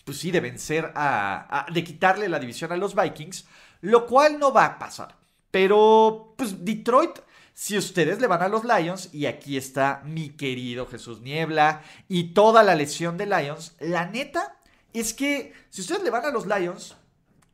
pues 0.04 0.18
sí, 0.18 0.30
de 0.30 0.40
vencer 0.40 0.92
a, 0.94 1.66
de 1.72 1.82
quitarle 1.82 2.28
la 2.28 2.38
división 2.38 2.70
a 2.70 2.76
los 2.76 2.94
Vikings, 2.94 3.46
lo 3.80 4.06
cual 4.06 4.38
no 4.38 4.52
va 4.52 4.64
a 4.64 4.78
pasar. 4.78 5.16
Pero, 5.50 6.34
pues 6.36 6.64
Detroit 6.64 7.18
si 7.54 7.78
ustedes 7.78 8.20
le 8.20 8.26
van 8.26 8.42
a 8.42 8.48
los 8.48 8.64
Lions, 8.64 9.10
y 9.14 9.26
aquí 9.26 9.56
está 9.56 10.02
mi 10.04 10.30
querido 10.30 10.86
Jesús 10.86 11.20
Niebla 11.20 11.82
y 12.08 12.34
toda 12.34 12.64
la 12.64 12.74
lesión 12.74 13.16
de 13.16 13.26
Lions, 13.26 13.76
la 13.78 14.06
neta 14.06 14.56
es 14.92 15.14
que 15.14 15.52
si 15.70 15.80
ustedes 15.80 16.02
le 16.02 16.10
van 16.10 16.24
a 16.24 16.30
los 16.30 16.46
Lions, 16.46 16.96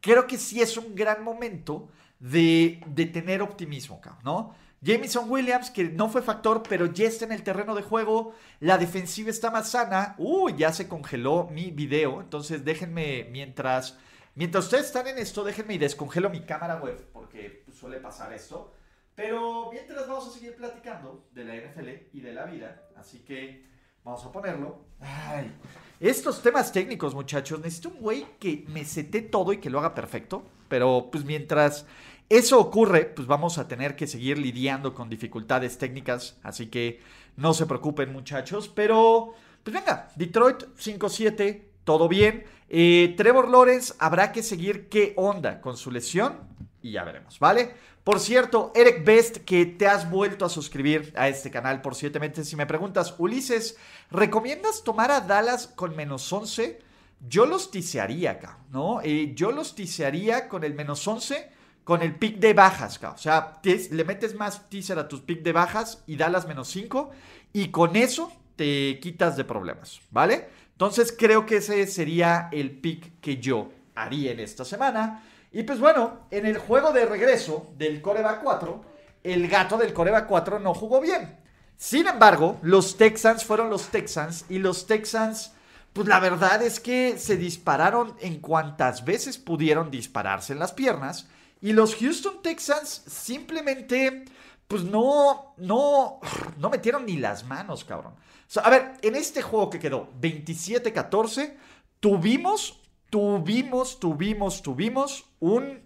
creo 0.01 0.27
que 0.27 0.39
sí 0.39 0.63
es 0.63 0.79
un 0.79 0.95
gran 0.95 1.23
momento 1.23 1.91
de, 2.19 2.81
tener 3.13 3.43
optimismo, 3.43 4.01
¿no? 4.25 4.55
Jameson 4.83 5.31
Williams, 5.31 5.71
que 5.71 5.85
no 5.85 6.09
fue 6.09 6.23
factor, 6.23 6.63
pero 6.67 6.87
ya 6.87 7.07
está 7.07 7.27
en 7.27 7.33
el 7.33 7.43
terreno 7.43 7.75
de 7.75 7.83
juego. 7.83 8.35
La 8.61 8.79
defensiva 8.79 9.29
está 9.29 9.51
más 9.51 9.71
sana. 9.71 10.15
Uy, 10.17 10.55
ya 10.57 10.73
se 10.73 10.89
congeló 10.89 11.49
mi 11.53 11.71
video. 11.71 12.23
Entonces 12.23 12.65
déjenme, 12.65 13.29
mientras, 13.31 13.99
mientras 14.35 14.65
ustedes 14.65 14.87
están 14.87 15.07
en 15.09 15.19
esto, 15.19 15.45
déjenme 15.45 15.75
y 15.75 15.79
descongelo 15.79 16.31
mi 16.31 16.47
cámara 16.47 16.77
web, 16.77 17.11
porque 17.13 17.67
suele 17.79 17.99
pasar 17.99 18.33
esto. 18.33 18.73
Pero 19.21 19.69
mientras 19.71 20.09
vamos 20.09 20.29
a 20.29 20.31
seguir 20.31 20.57
platicando 20.57 21.27
de 21.35 21.45
la 21.45 21.55
NFL 21.55 21.89
y 22.15 22.21
de 22.23 22.33
la 22.33 22.47
vida, 22.47 22.89
así 22.97 23.19
que 23.19 23.67
vamos 24.03 24.25
a 24.25 24.33
ponerlo. 24.33 24.87
Ay, 24.99 25.53
estos 26.01 26.41
temas 26.41 26.73
técnicos, 26.73 27.15
muchachos, 27.15 27.61
necesito 27.61 27.91
un 27.91 28.01
güey 28.01 28.27
que 28.39 28.65
me 28.69 28.83
sete 28.83 29.21
todo 29.21 29.53
y 29.53 29.59
que 29.59 29.69
lo 29.69 29.79
haga 29.79 29.95
perfecto. 29.95 30.43
Pero 30.69 31.11
pues 31.13 31.27
mientras 31.27 31.85
eso 32.31 32.59
ocurre, 32.59 33.05
pues 33.05 33.29
vamos 33.29 33.59
a 33.59 33.69
tener 33.69 33.95
que 33.95 34.07
seguir 34.07 34.39
lidiando 34.39 34.95
con 34.95 35.11
dificultades 35.11 35.77
técnicas. 35.77 36.39
Así 36.43 36.69
que 36.69 37.01
no 37.37 37.53
se 37.53 37.67
preocupen, 37.67 38.15
muchachos. 38.15 38.71
Pero, 38.71 39.35
pues 39.63 39.75
venga, 39.75 40.09
Detroit 40.17 40.63
5-7, 40.79 41.63
todo 41.85 42.09
bien. 42.09 42.45
Eh, 42.71 43.13
Trevor 43.19 43.51
Lawrence 43.51 43.93
habrá 43.99 44.33
que 44.33 44.43
seguir 44.43 44.89
qué 44.89 45.13
onda 45.19 45.61
con 45.61 45.77
su 45.77 45.91
lesión 45.91 46.49
y 46.83 46.93
ya 46.93 47.05
veremos, 47.05 47.39
¿vale? 47.39 47.75
Por 48.05 48.21
cierto, 48.21 48.73
Eric 48.75 49.05
Best, 49.05 49.37
que 49.39 49.67
te 49.67 49.87
has 49.87 50.11
vuelto 50.11 50.45
a 50.45 50.49
suscribir 50.49 51.13
a 51.17 51.29
este 51.29 51.51
canal 51.51 51.83
por 51.83 51.95
siete 51.95 52.19
meses. 52.19 52.49
Si 52.49 52.57
me 52.57 52.67
preguntas, 52.67 53.15
Ulises, 53.19 53.77
¿recomiendas 54.11 54.83
tomar 54.83 55.11
a 55.11 55.21
Dallas 55.21 55.67
con 55.67 55.95
menos 55.95 56.33
11? 56.33 56.81
Yo 57.29 57.45
los 57.45 57.71
tisearía 57.71 58.33
acá, 58.33 58.59
¿no? 58.71 59.03
Eh, 59.03 59.33
yo 59.35 59.53
los 59.53 59.75
tisearía 59.75 60.49
con 60.49 60.65
el 60.65 60.75
menos 60.75 61.07
11, 61.07 61.51
con 61.85 62.01
el 62.01 62.15
pick 62.15 62.39
de 62.39 62.55
bajas, 62.55 62.97
acá. 62.97 63.11
O 63.11 63.19
sea, 63.19 63.61
le 63.63 64.05
metes 64.05 64.35
más 64.35 64.69
teaser 64.71 64.99
a 64.99 65.07
tus 65.07 65.21
pick 65.21 65.43
de 65.43 65.53
bajas 65.53 66.03
y 66.07 66.17
Dallas 66.17 66.49
menos 66.49 66.69
5. 66.69 67.11
Y 67.53 67.69
con 67.69 67.97
eso 67.97 68.33
te 68.57 68.99
quitas 69.01 69.37
de 69.37 69.45
problemas, 69.45 70.01
¿vale? 70.11 70.49
Entonces 70.73 71.15
creo 71.17 71.45
que 71.45 71.59
ese 71.59 71.87
sería 71.87 72.49
el 72.53 72.71
pick 72.71 73.21
que 73.21 73.37
yo 73.37 73.71
haría 73.95 74.33
en 74.33 74.41
esta 74.41 74.65
semana. 74.65 75.23
Y 75.53 75.65
pues 75.65 75.81
bueno, 75.81 76.27
en 76.31 76.47
el 76.47 76.59
juego 76.59 76.93
de 76.93 77.07
regreso 77.07 77.73
del 77.77 78.01
Coreba 78.01 78.41
4, 78.41 78.85
el 79.25 79.49
gato 79.49 79.77
del 79.77 79.93
Coreba 79.93 80.27
4 80.27 80.61
no 80.61 80.75
jugó 80.75 81.01
bien. 81.01 81.39
Sin 81.77 82.07
embargo, 82.07 82.59
los 82.63 82.97
Texans 82.97 83.45
fueron 83.45 83.71
los 83.71 83.89
Texans 83.89 84.45
y 84.49 84.59
los 84.59 84.87
Texans, 84.87 85.53
pues 85.93 86.07
la 86.07 86.21
verdad 86.21 86.63
es 86.63 86.79
que 86.79 87.19
se 87.19 87.37
dispararon 87.37 88.15
en 88.21 88.39
cuantas 88.41 89.05
veces 89.05 89.39
pudieron 89.39 89.91
dispararse 89.91 90.53
en 90.53 90.59
las 90.59 90.73
piernas. 90.73 91.27
Y 91.61 91.73
los 91.73 91.97
Houston 91.97 92.43
Texans 92.43 93.03
simplemente, 93.07 94.25
pues 94.69 94.85
no, 94.85 95.55
no, 95.57 96.21
no 96.59 96.71
metieron 96.71 97.07
ni 97.07 97.17
las 97.17 97.45
manos, 97.45 97.85
cabrón. 97.85 98.15
a 98.63 98.71
ver, 98.71 98.93
en 99.03 99.17
este 99.17 99.43
juego 99.43 99.69
que 99.69 99.81
quedó 99.81 100.11
27-14, 100.21 101.55
tuvimos 101.99 102.80
tuvimos, 103.11 104.01
tuvimos, 104.01 104.63
tuvimos 104.63 105.25
un, 105.41 105.81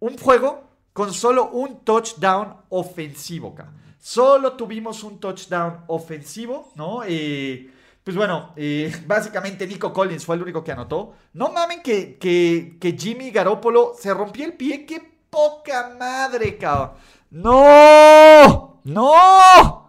un 0.00 0.18
juego 0.18 0.64
con 0.92 1.12
solo 1.12 1.50
un 1.50 1.80
touchdown 1.80 2.56
ofensivo, 2.68 3.54
Solo 3.98 4.54
tuvimos 4.54 5.04
un 5.04 5.20
touchdown 5.20 5.84
ofensivo, 5.86 6.72
¿no? 6.74 7.02
Eh, 7.06 7.70
pues 8.02 8.16
bueno, 8.16 8.52
eh, 8.56 8.92
básicamente 9.06 9.66
Nico 9.66 9.92
Collins 9.92 10.26
fue 10.26 10.34
el 10.36 10.42
único 10.42 10.64
que 10.64 10.72
anotó. 10.72 11.14
No 11.34 11.52
mamen 11.52 11.82
que, 11.82 12.18
que, 12.18 12.76
que 12.80 12.96
Jimmy 12.98 13.30
Garoppolo 13.30 13.94
se 13.96 14.12
rompió 14.12 14.44
el 14.44 14.54
pie. 14.54 14.84
¡Qué 14.86 15.00
poca 15.30 15.94
madre, 15.98 16.58
cabrón! 16.58 16.96
¡No! 17.30 18.80
¡No! 18.84 19.88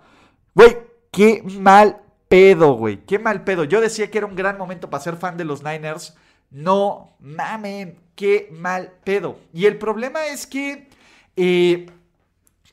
Güey, 0.54 0.78
qué 1.12 1.42
mal 1.60 2.02
pedo, 2.30 2.74
güey. 2.74 3.04
Qué 3.06 3.18
mal 3.20 3.44
pedo. 3.44 3.64
Yo 3.64 3.82
decía 3.82 4.10
que 4.12 4.20
era 4.20 4.28
un 4.28 4.36
gran 4.36 4.58
momento 4.58 4.90
para 4.90 5.04
ser 5.04 5.18
fan 5.18 5.38
de 5.38 5.46
los 5.46 5.64
Niners. 5.64 6.16
No 6.54 7.16
mamen, 7.20 8.00
qué 8.16 8.50
mal 8.52 8.94
pedo. 9.04 9.40
Y 9.52 9.66
el 9.66 9.78
problema 9.80 10.28
es 10.28 10.46
que, 10.46 10.88
eh, 11.36 11.88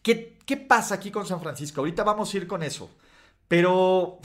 ¿qué, 0.03 0.57
pasa 0.69 0.97
aquí 0.97 1.11
con 1.11 1.27
San 1.27 1.41
Francisco? 1.41 1.81
Ahorita 1.81 2.05
vamos 2.05 2.33
a 2.33 2.37
ir 2.37 2.47
con 2.47 2.63
eso. 2.63 2.91
Pero, 3.49 4.19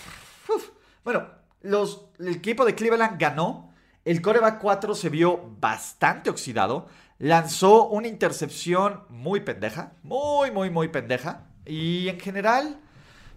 bueno, 1.03 1.25
el 1.63 2.35
equipo 2.35 2.65
de 2.65 2.75
Cleveland 2.75 3.19
ganó. 3.19 3.74
El 4.03 4.21
coreback 4.21 4.59
4 4.59 4.93
se 4.93 5.09
vio 5.09 5.55
bastante 5.59 6.29
oxidado. 6.29 6.88
Lanzó 7.17 7.88
una 7.88 8.07
intercepción 8.07 9.03
muy 9.09 9.39
pendeja. 9.39 9.93
Muy, 10.03 10.51
muy, 10.51 10.69
muy 10.69 10.89
pendeja. 10.89 11.47
Y 11.65 12.09
en 12.09 12.19
general, 12.19 12.77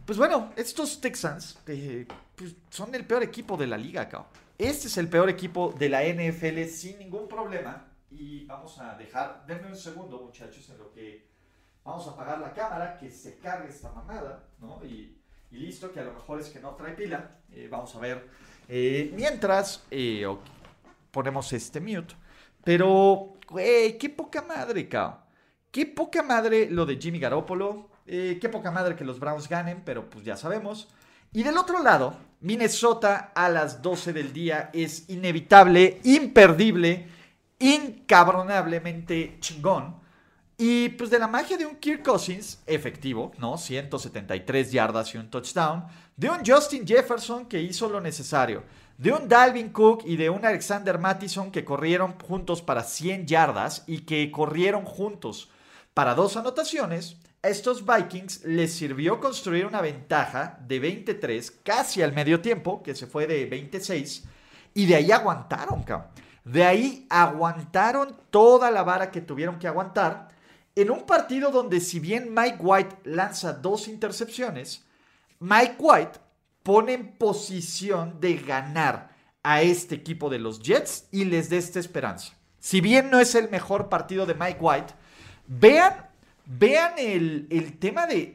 pues 0.04 0.18
bueno, 0.18 0.50
estos 0.56 1.00
Texans 1.00 1.58
eh, 1.68 2.06
pues 2.34 2.56
son 2.70 2.94
el 2.94 3.06
peor 3.06 3.22
equipo 3.22 3.56
de 3.56 3.68
la 3.68 3.78
liga, 3.78 4.08
cabrón. 4.08 4.48
Este 4.59 4.88
es 4.88 4.97
el 4.97 5.09
peor 5.09 5.31
equipo 5.31 5.73
de 5.79 5.88
la 5.88 6.03
NFL 6.03 6.65
sin 6.65 6.99
ningún 6.99 7.29
problema. 7.29 7.87
Y 8.11 8.45
vamos 8.45 8.77
a 8.81 8.97
dejar, 8.97 9.45
denme 9.47 9.69
un 9.69 9.77
segundo 9.77 10.21
muchachos, 10.21 10.69
en 10.71 10.79
lo 10.79 10.91
que 10.91 11.29
vamos 11.85 12.09
a 12.09 12.11
apagar 12.11 12.41
la 12.41 12.53
cámara, 12.53 12.97
que 12.99 13.09
se 13.09 13.38
cargue 13.38 13.69
esta 13.69 13.93
mamada, 13.93 14.49
¿no? 14.59 14.85
Y, 14.85 15.17
listo, 15.53 15.93
que 15.93 16.00
a 16.00 16.05
lo 16.05 16.12
mejor 16.12 16.41
es 16.41 16.49
que 16.49 16.59
no 16.59 16.75
trae 16.75 16.95
pila. 16.95 17.38
Eh, 17.53 17.69
vamos 17.71 17.95
a 17.95 18.00
ver. 18.00 18.27
Eh, 18.69 19.12
mientras 19.15 19.85
eh, 19.93 20.27
ponemos 21.12 21.53
este 21.53 21.81
mute. 21.81 22.17
Pero, 22.65 23.35
güey, 23.49 23.97
qué 23.97 24.11
poca 24.11 24.43
madre, 24.43 24.88
cabrón. 24.88 25.21
Qué 25.71 25.87
poca 25.87 26.25
madre 26.25 26.69
lo 26.69 26.85
de 26.85 26.97
Jimmy 26.97 27.21
Garoppolo. 27.21 27.91
qué 28.05 28.49
poca 28.50 28.73
madre 28.73 28.97
que 28.97 29.05
los 29.05 29.21
Browns 29.21 29.49
ganen, 29.49 29.83
pero 29.85 30.11
pues 30.11 30.25
ya 30.25 30.37
sabemos. 30.37 30.88
Y 31.32 31.42
del 31.42 31.58
otro 31.58 31.82
lado, 31.82 32.16
Minnesota 32.40 33.32
a 33.35 33.49
las 33.49 33.82
12 33.82 34.12
del 34.12 34.32
día 34.32 34.70
es 34.73 35.08
inevitable, 35.08 36.00
imperdible, 36.04 37.06
incabronablemente 37.58 39.37
chingón. 39.40 39.97
Y 40.56 40.88
pues 40.90 41.11
de 41.11 41.18
la 41.18 41.28
magia 41.28 41.56
de 41.56 41.66
un 41.66 41.76
Kirk 41.76 42.02
Cousins 42.02 42.61
efectivo, 42.66 43.32
¿no? 43.38 43.56
173 43.58 44.73
yardas 44.73 45.14
y 45.14 45.18
un 45.18 45.30
touchdown. 45.30 45.85
De 46.16 46.30
un 46.30 46.38
Justin 46.44 46.87
Jefferson 46.87 47.47
que 47.47 47.62
hizo 47.62 47.88
lo 47.88 48.00
necesario. 48.00 48.64
De 48.97 49.12
un 49.12 49.28
Dalvin 49.28 49.68
Cook 49.68 50.02
y 50.04 50.16
de 50.16 50.30
un 50.30 50.44
Alexander 50.44 50.99
Mattison 50.99 51.52
que 51.52 51.64
corrieron 51.64 52.18
juntos 52.18 52.62
para 52.62 52.82
100 52.82 53.26
yardas 53.26 53.85
y 53.87 54.00
que 54.00 54.32
corrieron 54.32 54.85
juntos 54.85 55.49
para 55.94 56.14
dos 56.14 56.37
anotaciones. 56.37 57.16
A 57.42 57.49
estos 57.49 57.85
Vikings 57.87 58.45
les 58.45 58.73
sirvió 58.73 59.21
construir 59.21 59.64
una 59.64 59.80
ventaja 59.80 60.59
de 60.66 60.80
23 60.80 61.50
casi 61.62 62.02
al 62.02 62.12
medio 62.12 62.40
tiempo, 62.40 62.83
que 62.83 62.95
se 62.95 63.07
fue 63.07 63.26
de 63.26 63.47
26, 63.47 64.25
y 64.75 64.87
de 64.87 64.97
ahí 64.97 65.12
aguantaron, 65.12 65.83
cabrón. 65.85 66.09
De 66.45 66.64
ahí 66.64 67.07
aguantaron 67.11 68.16
toda 68.30 68.71
la 68.71 68.83
vara 68.83 69.11
que 69.11 69.21
tuvieron 69.21 69.59
que 69.59 69.68
aguantar 69.68 70.28
en 70.75 70.90
un 70.90 71.04
partido 71.07 71.50
donde 71.50 71.80
si 71.80 71.99
bien 71.99 72.33
Mike 72.33 72.59
White 72.61 72.97
lanza 73.04 73.52
dos 73.52 73.88
intercepciones, 73.88 74.87
Mike 75.40 75.75
White 75.78 76.21
pone 76.62 76.92
en 76.95 77.16
posición 77.16 78.21
de 78.21 78.37
ganar 78.37 79.11
a 79.42 79.62
este 79.62 79.97
equipo 79.97 80.30
de 80.30 80.38
los 80.38 80.61
Jets 80.61 81.09
y 81.11 81.25
les 81.25 81.50
dé 81.50 81.59
esta 81.59 81.80
esperanza. 81.80 82.33
Si 82.61 82.80
bien 82.80 83.11
no 83.11 83.18
es 83.18 83.35
el 83.35 83.49
mejor 83.49 83.88
partido 83.88 84.25
de 84.25 84.35
Mike 84.35 84.59
White, 84.61 84.95
vean 85.49 86.08
Vean 86.50 86.95
el, 86.97 87.76
tema 87.78 88.07
de, 88.07 88.35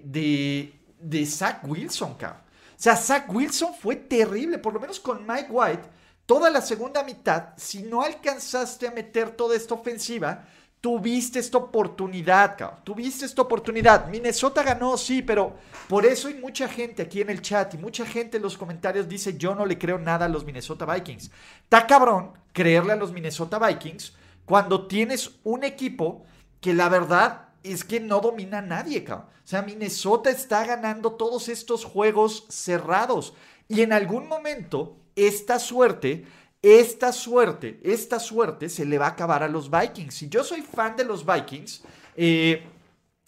de, 1.00 1.26
Zach 1.26 1.64
Wilson, 1.68 2.14
cabrón. 2.14 2.42
O 2.44 2.84
sea, 2.84 2.96
Zach 2.96 3.26
Wilson 3.34 3.74
fue 3.74 3.96
terrible, 3.96 4.60
por 4.60 4.72
lo 4.72 4.80
menos 4.80 5.00
con 5.00 5.26
Mike 5.26 5.48
White. 5.50 5.90
Toda 6.28 6.52
la 6.52 6.62
segunda 6.62 7.04
mitad, 7.04 7.50
si 7.58 7.82
no 7.82 8.04
alcanzaste 8.04 8.88
a 8.88 8.92
meter 8.92 9.32
toda 9.32 9.56
esta 9.56 9.74
ofensiva, 9.74 10.46
tuviste 10.80 11.40
esta 11.40 11.58
oportunidad, 11.58 12.56
cabrón. 12.56 12.82
Tuviste 12.84 13.26
esta 13.26 13.42
oportunidad. 13.42 14.08
Minnesota 14.10 14.62
ganó, 14.62 14.96
sí, 14.96 15.24
pero 15.24 15.56
por 15.90 16.06
eso 16.06 16.28
hay 16.28 16.36
mucha 16.36 16.68
gente 16.68 17.02
aquí 17.02 17.20
en 17.20 17.32
el 17.32 17.42
chat 17.42 17.74
y 17.74 17.80
mucha 17.80 18.06
gente 18.06 18.38
en 18.38 18.44
los 18.44 18.60
comentarios 18.60 19.10
dice: 19.10 19.38
Yo 19.40 19.56
no 19.56 19.66
le 19.66 19.80
creo 19.80 19.98
nada 19.98 20.28
a 20.28 20.30
los 20.30 20.46
Minnesota 20.46 20.86
Vikings. 20.86 21.32
Está 21.64 21.88
cabrón 21.88 22.34
creerle 22.52 22.94
a 22.94 22.98
los 22.98 23.12
Minnesota 23.12 23.58
Vikings 23.58 24.14
cuando 24.46 24.86
tienes 24.86 25.32
un 25.44 25.64
equipo 25.64 26.26
que 26.62 26.76
la 26.76 26.90
verdad 26.90 27.53
es 27.64 27.84
que 27.84 28.00
no 28.00 28.20
domina 28.20 28.62
nadie, 28.62 29.04
cabrón. 29.04 29.28
O 29.44 29.48
sea, 29.48 29.62
Minnesota 29.62 30.30
está 30.30 30.66
ganando 30.66 31.14
todos 31.14 31.50
estos 31.50 31.86
juegos 31.86 32.46
cerrados. 32.50 33.34
Y 33.68 33.82
en 33.82 33.94
algún 33.94 34.28
momento, 34.28 34.98
esta 35.16 35.60
suerte, 35.60 36.26
esta 36.62 37.12
suerte, 37.12 37.80
esta 37.84 38.20
suerte 38.20 38.70
se 38.70 38.86
le 38.86 38.98
va 38.98 39.08
a 39.08 39.10
acabar 39.10 39.44
a 39.44 39.48
los 39.48 39.70
Vikings. 39.70 40.14
Si 40.14 40.30
yo 40.30 40.44
soy 40.44 40.62
fan 40.62 40.96
de 40.96 41.04
los 41.04 41.26
Vikings, 41.26 41.84
eh, 42.16 42.64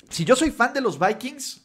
si 0.10 0.24
yo 0.24 0.36
soy 0.36 0.52
fan 0.52 0.74
de 0.74 0.82
los 0.82 1.00
Vikings, 1.00 1.64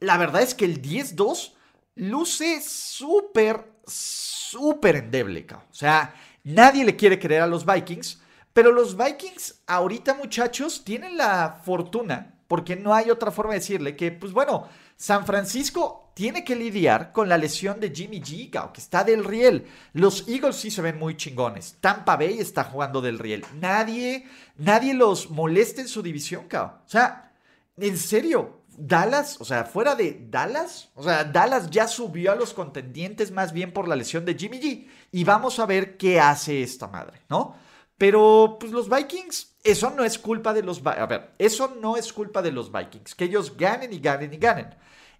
la 0.00 0.16
verdad 0.16 0.42
es 0.42 0.54
que 0.54 0.64
el 0.64 0.82
10-2 0.82 1.52
luce 1.96 2.60
súper, 2.60 3.64
súper 3.86 4.96
endeble, 4.96 5.46
cabrón. 5.46 5.68
O 5.70 5.74
sea, 5.74 6.14
nadie 6.44 6.84
le 6.84 6.96
quiere 6.96 7.18
creer 7.18 7.42
a 7.42 7.46
los 7.46 7.64
Vikings. 7.64 8.21
Pero 8.52 8.72
los 8.72 8.96
Vikings 8.96 9.62
ahorita, 9.66 10.14
muchachos, 10.14 10.84
tienen 10.84 11.16
la 11.16 11.60
fortuna, 11.64 12.34
porque 12.48 12.76
no 12.76 12.94
hay 12.94 13.10
otra 13.10 13.30
forma 13.30 13.52
de 13.52 13.60
decirle, 13.60 13.96
que, 13.96 14.12
pues 14.12 14.32
bueno, 14.32 14.68
San 14.96 15.26
Francisco 15.26 16.12
tiene 16.14 16.44
que 16.44 16.54
lidiar 16.54 17.12
con 17.12 17.28
la 17.28 17.38
lesión 17.38 17.80
de 17.80 17.90
Jimmy 17.90 18.20
G, 18.20 18.50
que 18.72 18.80
está 18.80 19.02
del 19.04 19.24
riel. 19.24 19.66
Los 19.94 20.28
Eagles 20.28 20.56
sí 20.56 20.70
se 20.70 20.82
ven 20.82 20.98
muy 20.98 21.16
chingones. 21.16 21.76
Tampa 21.80 22.16
Bay 22.16 22.38
está 22.38 22.64
jugando 22.64 23.00
del 23.00 23.18
riel. 23.18 23.44
Nadie, 23.58 24.26
nadie 24.56 24.94
los 24.94 25.30
molesta 25.30 25.80
en 25.80 25.88
su 25.88 26.02
división, 26.02 26.46
cao. 26.48 26.82
O 26.86 26.88
sea, 26.88 27.32
en 27.76 27.96
serio, 27.96 28.60
Dallas, 28.76 29.40
o 29.40 29.44
sea, 29.44 29.64
fuera 29.64 29.94
de 29.94 30.26
Dallas, 30.30 30.90
o 30.94 31.02
sea, 31.02 31.24
Dallas 31.24 31.70
ya 31.70 31.88
subió 31.88 32.32
a 32.32 32.36
los 32.36 32.52
contendientes 32.52 33.30
más 33.30 33.52
bien 33.52 33.72
por 33.72 33.88
la 33.88 33.96
lesión 33.96 34.24
de 34.24 34.34
Jimmy 34.34 34.60
G. 34.60 34.86
Y 35.10 35.24
vamos 35.24 35.58
a 35.58 35.66
ver 35.66 35.96
qué 35.96 36.20
hace 36.20 36.62
esta 36.62 36.86
madre, 36.86 37.22
¿no? 37.28 37.56
Pero 37.98 38.56
pues 38.58 38.72
los 38.72 38.88
Vikings, 38.88 39.56
eso 39.62 39.90
no 39.90 40.04
es 40.04 40.18
culpa 40.18 40.52
de 40.52 40.62
los 40.62 40.84
A 40.84 41.06
ver, 41.06 41.34
eso 41.38 41.76
no 41.80 41.96
es 41.96 42.12
culpa 42.12 42.42
de 42.42 42.52
los 42.52 42.72
Vikings, 42.72 43.14
que 43.14 43.24
ellos 43.24 43.56
ganen 43.56 43.92
y 43.92 44.00
ganen 44.00 44.32
y 44.32 44.38
ganen. 44.38 44.74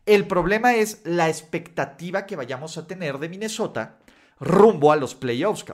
El 0.04 0.26
problema 0.26 0.74
es 0.74 1.02
la 1.04 1.28
expectativa 1.28 2.26
que 2.26 2.34
vayamos 2.34 2.76
a 2.76 2.86
tener 2.86 3.18
de 3.18 3.28
Minnesota 3.28 3.98
rumbo 4.40 4.90
a 4.90 4.96
los 4.96 5.14
playoffs. 5.14 5.64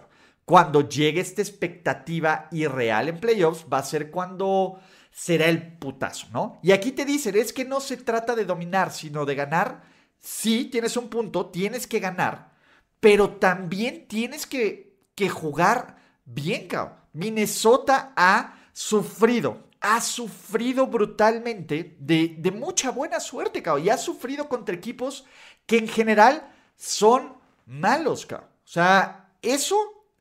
Cuando 0.45 0.89
llegue 0.89 1.21
esta 1.21 1.43
expectativa 1.43 2.49
irreal 2.53 3.09
en 3.09 3.21
playoffs, 3.21 3.67
va 3.73 3.79
a 3.79 3.83
ser 3.83 4.11
cuando 4.11 4.81
será 5.11 5.47
el 5.47 5.77
putazo, 5.79 6.27
¿no? 6.33 6.59
Y 6.63 6.73
aquí 6.73 6.93
te 6.93 7.05
dicen, 7.05 7.37
es 7.37 7.53
que 7.53 7.65
no 7.65 7.81
se 7.81 7.97
trata 7.97 8.35
de 8.35 8.45
dominar, 8.45 8.93
sino 8.93 9.25
de 9.25 9.35
ganar. 9.35 9.83
Sí, 10.21 10.67
tienes 10.67 10.97
un 10.97 11.09
punto, 11.09 11.47
tienes 11.47 11.87
que 11.87 12.01
ganar, 12.01 12.53
pero 13.01 13.31
también 13.31 14.09
tienes 14.09 14.47
que, 14.47 14.99
que 15.15 15.29
jugar 15.29 15.97
bien, 16.29 16.69
cabrón. 16.69 16.99
Minnesota 17.13 18.13
ha 18.15 18.55
sufrido, 18.73 19.65
ha 19.81 20.01
sufrido 20.01 20.87
brutalmente 20.87 21.97
de, 21.99 22.53
mucha 22.55 22.91
buena 22.91 23.19
suerte, 23.19 23.63
cabrón. 23.63 23.87
Y 23.87 23.91
ha 23.91 23.99
sufrido 23.99 24.49
contra 24.49 24.75
equipos 24.75 25.25
que 25.67 25.79
en 25.79 25.89
general 25.89 26.53
son 26.77 27.35
malos, 27.67 28.27
cabrón. 28.27 28.49
O 28.65 28.69
sea, 28.69 29.31
eso, 29.43 29.77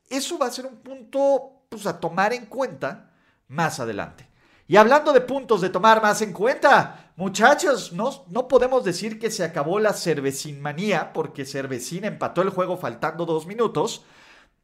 eso 0.08 0.38
va 0.38 0.46
a 0.46 0.50
ser 0.50 0.66
un 0.66 0.76
punto 0.76 1.62
pues, 1.68 1.86
a 1.86 2.00
tomar 2.00 2.32
en 2.32 2.46
cuenta 2.46 3.12
más 3.48 3.78
adelante. 3.78 4.26
Y 4.66 4.76
hablando 4.76 5.12
de 5.12 5.22
puntos 5.22 5.60
de 5.60 5.70
tomar 5.70 6.02
más 6.02 6.20
en 6.20 6.32
cuenta, 6.32 7.12
muchachos, 7.16 7.92
no, 7.92 8.24
no 8.28 8.48
podemos 8.48 8.84
decir 8.84 9.18
que 9.18 9.30
se 9.30 9.42
acabó 9.42 9.78
la 9.78 9.94
cervecin 9.94 10.60
manía, 10.60 11.12
porque 11.14 11.46
Cervecín 11.46 12.04
empató 12.04 12.42
el 12.42 12.50
juego 12.50 12.76
faltando 12.76 13.24
dos 13.24 13.46
minutos, 13.46 14.04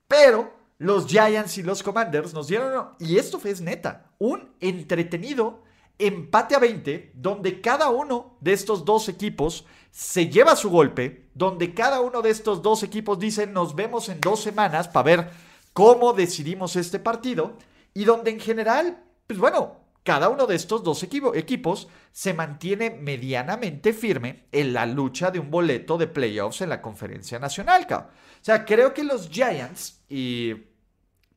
pero 0.07 0.64
los 0.79 1.07
Giants 1.07 1.59
y 1.59 1.63
los 1.63 1.83
Commanders 1.83 2.35
nos 2.35 2.49
dieron, 2.49 2.91
y 2.99 3.19
esto 3.19 3.41
es 3.45 3.61
neta, 3.61 4.11
un 4.19 4.55
entretenido 4.61 5.63
empate 5.99 6.57
a 6.57 6.59
20, 6.59 7.13
donde 7.15 7.61
cada 7.61 7.91
uno 7.91 8.37
de 8.41 8.53
estos 8.53 8.85
dos 8.85 9.09
equipos 9.09 9.65
se 9.91 10.29
lleva 10.29 10.57
su 10.57 10.71
golpe, 10.71 11.31
donde 11.35 11.73
cada 11.73 12.01
uno 12.01 12.21
de 12.21 12.31
estos 12.31 12.63
dos 12.63 12.83
equipos 12.83 13.19
dice 13.19 13.47
nos 13.47 13.77
vemos 13.77 14.09
en 14.09 14.21
dos 14.21 14.41
semanas 14.41 14.89
para 14.89 15.05
ver 15.05 15.31
cómo 15.73 16.13
decidimos 16.13 16.77
este 16.77 16.99
partido, 16.99 17.57
y 17.93 18.05
donde 18.05 18.33
en 18.33 18.41
general, 18.41 19.05
pues 19.27 19.39
bueno, 19.39 19.84
cada 20.05 20.29
uno 20.29 20.47
de 20.47 20.55
estos 20.55 20.85
dos 20.85 21.03
equipos 21.03 21.89
se 22.13 22.35
mantiene 22.35 22.91
medianamente 22.91 23.95
firme 23.95 24.45
en 24.53 24.75
la 24.75 24.85
lucha 24.85 25.31
de 25.31 25.41
un 25.41 25.51
boleto 25.51 25.97
de 25.97 26.07
playoffs 26.07 26.61
en 26.61 26.69
la 26.69 26.83
conferencia 26.83 27.39
nacional, 27.39 27.87
O 27.91 28.05
sea, 28.43 28.67
creo 28.67 28.93
que 28.93 29.03
los 29.03 29.31
Giants 29.31 30.05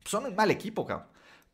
son 0.04 0.26
un 0.26 0.36
mal 0.36 0.50
equipo, 0.50 0.84
cabrón. 0.84 1.08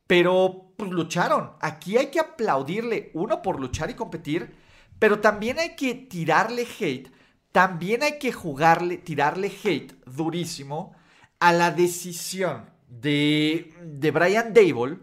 Pero 0.09 0.72
pues, 0.77 0.90
lucharon. 0.90 1.53
Aquí 1.61 1.96
hay 1.96 2.09
que 2.09 2.20
aplaudirle, 2.20 3.12
uno, 3.14 3.40
por 3.42 3.61
luchar 3.61 3.90
y 3.90 3.94
competir, 3.94 4.55
pero 4.98 5.20
también 5.20 5.61
hay 5.61 5.77
que 5.77 5.94
tirarle 5.94 6.66
hate. 6.79 7.12
También 7.53 8.03
hay 8.03 8.18
que 8.18 8.33
jugarle, 8.33 8.98
tirarle 8.98 9.53
hate 9.62 9.94
durísimo 10.05 10.96
a 11.38 11.53
la 11.53 11.70
decisión 11.70 12.68
de, 12.88 13.72
de 13.85 14.11
Brian 14.11 14.53
Dable 14.53 14.98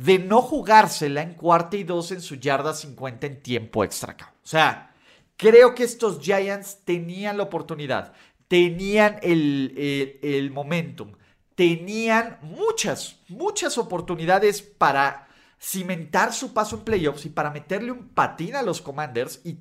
de 0.00 0.18
no 0.18 0.40
jugársela 0.40 1.20
en 1.20 1.34
cuarta 1.34 1.76
y 1.76 1.84
dos 1.84 2.10
en 2.10 2.22
su 2.22 2.36
yarda 2.36 2.72
50 2.72 3.26
en 3.26 3.42
tiempo 3.42 3.84
extra. 3.84 4.16
O 4.42 4.46
sea, 4.46 4.94
creo 5.36 5.74
que 5.74 5.84
estos 5.84 6.20
Giants 6.20 6.78
tenían 6.86 7.36
la 7.36 7.42
oportunidad, 7.42 8.14
tenían 8.48 9.18
el, 9.20 9.74
el, 9.76 10.18
el 10.22 10.50
momentum, 10.52 11.12
tenían 11.54 12.38
muchas, 12.40 13.18
muchas 13.28 13.76
oportunidades 13.76 14.62
para 14.62 15.28
cimentar 15.60 16.32
su 16.32 16.54
paso 16.54 16.76
en 16.76 16.84
playoffs 16.84 17.26
y 17.26 17.28
para 17.28 17.50
meterle 17.50 17.92
un 17.92 18.08
patín 18.08 18.56
a 18.56 18.62
los 18.62 18.80
Commanders 18.80 19.42
y, 19.44 19.58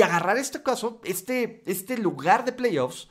agarrar 0.00 0.38
este 0.38 0.62
caso, 0.62 1.02
este, 1.04 1.62
este 1.66 1.98
lugar 1.98 2.46
de 2.46 2.52
playoffs. 2.52 3.08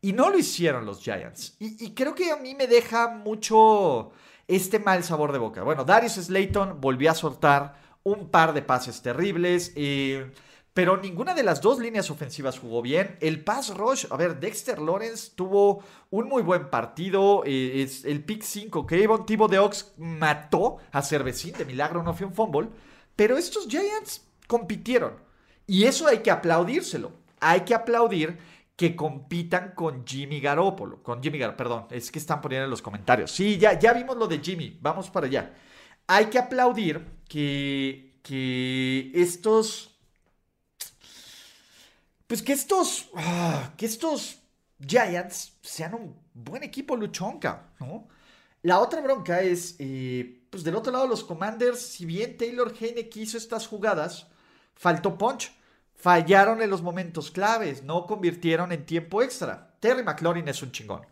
Y 0.00 0.12
no 0.12 0.30
lo 0.30 0.38
hicieron 0.38 0.84
los 0.84 1.00
Giants. 1.00 1.56
Y, 1.58 1.92
creo 1.92 2.14
que 2.14 2.30
a 2.30 2.36
mí 2.36 2.54
me 2.54 2.66
deja 2.66 3.08
mucho 3.08 4.12
este 4.48 4.78
mal 4.78 5.04
sabor 5.04 5.32
de 5.32 5.38
boca. 5.38 5.62
Bueno, 5.62 5.84
Darius 5.84 6.14
Slayton 6.14 6.80
volvió 6.80 7.10
a 7.10 7.14
soltar 7.14 7.76
un 8.02 8.30
par 8.30 8.54
de 8.54 8.62
pases 8.62 9.02
terribles. 9.02 9.72
Eh, 9.76 10.32
pero 10.78 10.96
ninguna 10.96 11.34
de 11.34 11.42
las 11.42 11.60
dos 11.60 11.80
líneas 11.80 12.08
ofensivas 12.10 12.58
jugó 12.58 12.82
bien. 12.82 13.16
El 13.20 13.42
pass 13.42 13.76
rush, 13.76 14.06
a 14.10 14.16
ver, 14.16 14.38
Dexter 14.38 14.78
Lawrence 14.78 15.32
tuvo 15.34 15.82
un 16.10 16.28
muy 16.28 16.42
buen 16.42 16.70
partido. 16.70 17.42
Eh, 17.44 17.82
es 17.82 18.04
el 18.04 18.22
pick 18.24 18.42
5 18.42 18.86
que 18.86 19.04
Avon 19.04 19.26
Tibo 19.26 19.48
de 19.48 19.58
Ox 19.58 19.92
mató 19.96 20.76
a 20.92 21.02
Cervecín, 21.02 21.54
de 21.58 21.64
milagro 21.64 22.02
no 22.02 22.14
fue 22.14 22.26
un 22.26 22.32
fumble. 22.32 22.68
Pero 23.16 23.36
estos 23.36 23.66
Giants 23.66 24.24
compitieron. 24.46 25.14
Y 25.66 25.84
eso 25.84 26.06
hay 26.06 26.18
que 26.18 26.30
aplaudírselo. 26.30 27.10
Hay 27.40 27.62
que 27.62 27.74
aplaudir 27.74 28.38
que 28.78 28.94
compitan 28.94 29.72
con 29.74 30.06
Jimmy 30.06 30.38
Garoppolo. 30.38 31.02
Con 31.02 31.20
Jimmy 31.20 31.36
Garoppolo, 31.36 31.56
perdón, 31.56 31.86
es 31.90 32.12
que 32.12 32.20
están 32.20 32.40
poniendo 32.40 32.66
en 32.66 32.70
los 32.70 32.80
comentarios. 32.80 33.32
Sí, 33.32 33.58
ya, 33.58 33.76
ya 33.76 33.92
vimos 33.92 34.16
lo 34.16 34.28
de 34.28 34.38
Jimmy, 34.38 34.78
vamos 34.80 35.10
para 35.10 35.26
allá. 35.26 35.52
Hay 36.06 36.26
que 36.26 36.38
aplaudir 36.38 37.04
que, 37.28 38.20
que 38.22 39.10
estos... 39.14 39.98
Pues 42.28 42.40
que 42.40 42.52
estos... 42.52 43.08
Ah, 43.16 43.72
que 43.76 43.86
estos 43.86 44.38
Giants 44.78 45.54
sean 45.60 45.94
un 45.94 46.16
buen 46.32 46.62
equipo 46.62 46.94
luchonca, 46.94 47.72
¿no? 47.80 48.06
La 48.62 48.78
otra 48.78 49.00
bronca 49.00 49.40
es, 49.42 49.74
eh, 49.80 50.46
pues 50.50 50.62
del 50.62 50.76
otro 50.76 50.92
lado 50.92 51.08
los 51.08 51.24
Commanders, 51.24 51.80
si 51.80 52.06
bien 52.06 52.36
Taylor 52.36 52.72
Heine 52.78 53.08
quiso 53.08 53.38
estas 53.38 53.66
jugadas, 53.66 54.28
faltó 54.76 55.18
punch. 55.18 55.57
Fallaron 55.98 56.62
en 56.62 56.70
los 56.70 56.80
momentos 56.80 57.32
claves, 57.32 57.82
no 57.82 58.06
convirtieron 58.06 58.70
en 58.70 58.86
tiempo 58.86 59.20
extra. 59.20 59.74
Terry 59.80 60.04
McLaurin 60.04 60.46
es 60.46 60.62
un 60.62 60.70
chingón. 60.70 61.02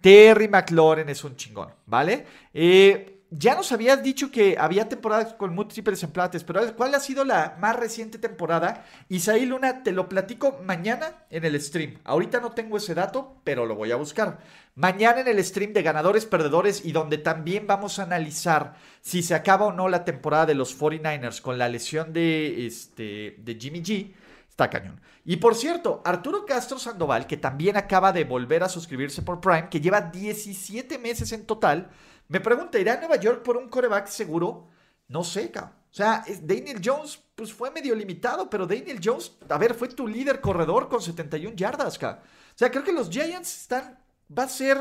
Terry 0.00 0.48
McLaurin 0.48 1.08
es 1.08 1.22
un 1.22 1.36
chingón, 1.36 1.68
¿vale? 1.86 2.26
Eh, 2.52 3.22
ya 3.30 3.54
nos 3.54 3.70
habías 3.70 4.02
dicho 4.02 4.32
que 4.32 4.56
había 4.58 4.88
temporadas 4.88 5.34
con 5.34 5.54
múltiples 5.54 6.02
empates, 6.02 6.42
pero 6.42 6.60
¿cuál 6.74 6.92
ha 6.96 6.98
sido 6.98 7.24
la 7.24 7.56
más 7.60 7.76
reciente 7.76 8.18
temporada? 8.18 8.84
Isaí 9.08 9.46
Luna, 9.46 9.84
te 9.84 9.92
lo 9.92 10.08
platico 10.08 10.58
mañana 10.64 11.24
en 11.30 11.44
el 11.44 11.58
stream. 11.60 11.98
Ahorita 12.02 12.40
no 12.40 12.50
tengo 12.50 12.78
ese 12.78 12.96
dato, 12.96 13.36
pero 13.44 13.64
lo 13.64 13.76
voy 13.76 13.92
a 13.92 13.96
buscar. 13.96 14.40
Mañana 14.74 15.20
en 15.20 15.28
el 15.28 15.42
stream 15.44 15.72
de 15.72 15.82
ganadores, 15.82 16.26
perdedores 16.26 16.84
y 16.84 16.90
donde 16.90 17.18
también 17.18 17.68
vamos 17.68 18.00
a 18.00 18.02
analizar 18.02 18.74
si 19.00 19.22
se 19.22 19.36
acaba 19.36 19.66
o 19.66 19.72
no 19.72 19.88
la 19.88 20.04
temporada 20.04 20.46
de 20.46 20.56
los 20.56 20.76
49ers 20.76 21.40
con 21.40 21.58
la 21.58 21.68
lesión 21.68 22.12
de, 22.12 22.66
este, 22.66 23.36
de 23.38 23.54
Jimmy 23.54 23.82
G 23.82 24.12
Está 24.52 24.68
cañón. 24.68 25.00
Y 25.24 25.38
por 25.38 25.54
cierto, 25.54 26.02
Arturo 26.04 26.44
Castro 26.44 26.78
Sandoval, 26.78 27.26
que 27.26 27.38
también 27.38 27.78
acaba 27.78 28.12
de 28.12 28.24
volver 28.24 28.62
a 28.62 28.68
suscribirse 28.68 29.22
por 29.22 29.40
Prime, 29.40 29.70
que 29.70 29.80
lleva 29.80 30.02
17 30.02 30.98
meses 30.98 31.32
en 31.32 31.46
total, 31.46 31.88
me 32.28 32.38
pregunta, 32.38 32.78
¿irá 32.78 32.92
a 32.92 32.96
Nueva 32.98 33.16
York 33.16 33.42
por 33.42 33.56
un 33.56 33.70
coreback 33.70 34.08
seguro? 34.08 34.68
No 35.08 35.24
sé, 35.24 35.50
cabrón. 35.50 35.72
O 35.90 35.94
sea, 35.94 36.22
Daniel 36.42 36.82
Jones, 36.84 37.18
pues 37.34 37.50
fue 37.50 37.70
medio 37.70 37.94
limitado, 37.94 38.50
pero 38.50 38.66
Daniel 38.66 39.00
Jones, 39.02 39.32
a 39.48 39.56
ver, 39.56 39.72
fue 39.72 39.88
tu 39.88 40.06
líder 40.06 40.42
corredor 40.42 40.86
con 40.90 41.00
71 41.00 41.56
yardas, 41.56 41.98
cabrón. 41.98 42.20
O 42.22 42.58
sea, 42.58 42.70
creo 42.70 42.84
que 42.84 42.92
los 42.92 43.08
Giants 43.08 43.62
están, 43.62 43.98
va 44.38 44.42
a 44.42 44.48
ser, 44.48 44.76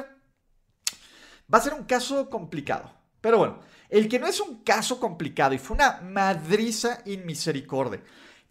va 1.54 1.60
a 1.60 1.62
ser 1.62 1.76
un 1.76 1.86
caso 1.86 2.30
complicado. 2.30 2.92
Pero 3.22 3.38
bueno, 3.38 3.60
el 3.88 4.10
que 4.10 4.20
no 4.20 4.28
es 4.28 4.42
un 4.42 4.64
caso 4.64 5.00
complicado 5.00 5.54
y 5.54 5.60
fue 5.60 5.76
una 5.76 6.02
madriza 6.02 7.04
inmisericordia 7.06 8.02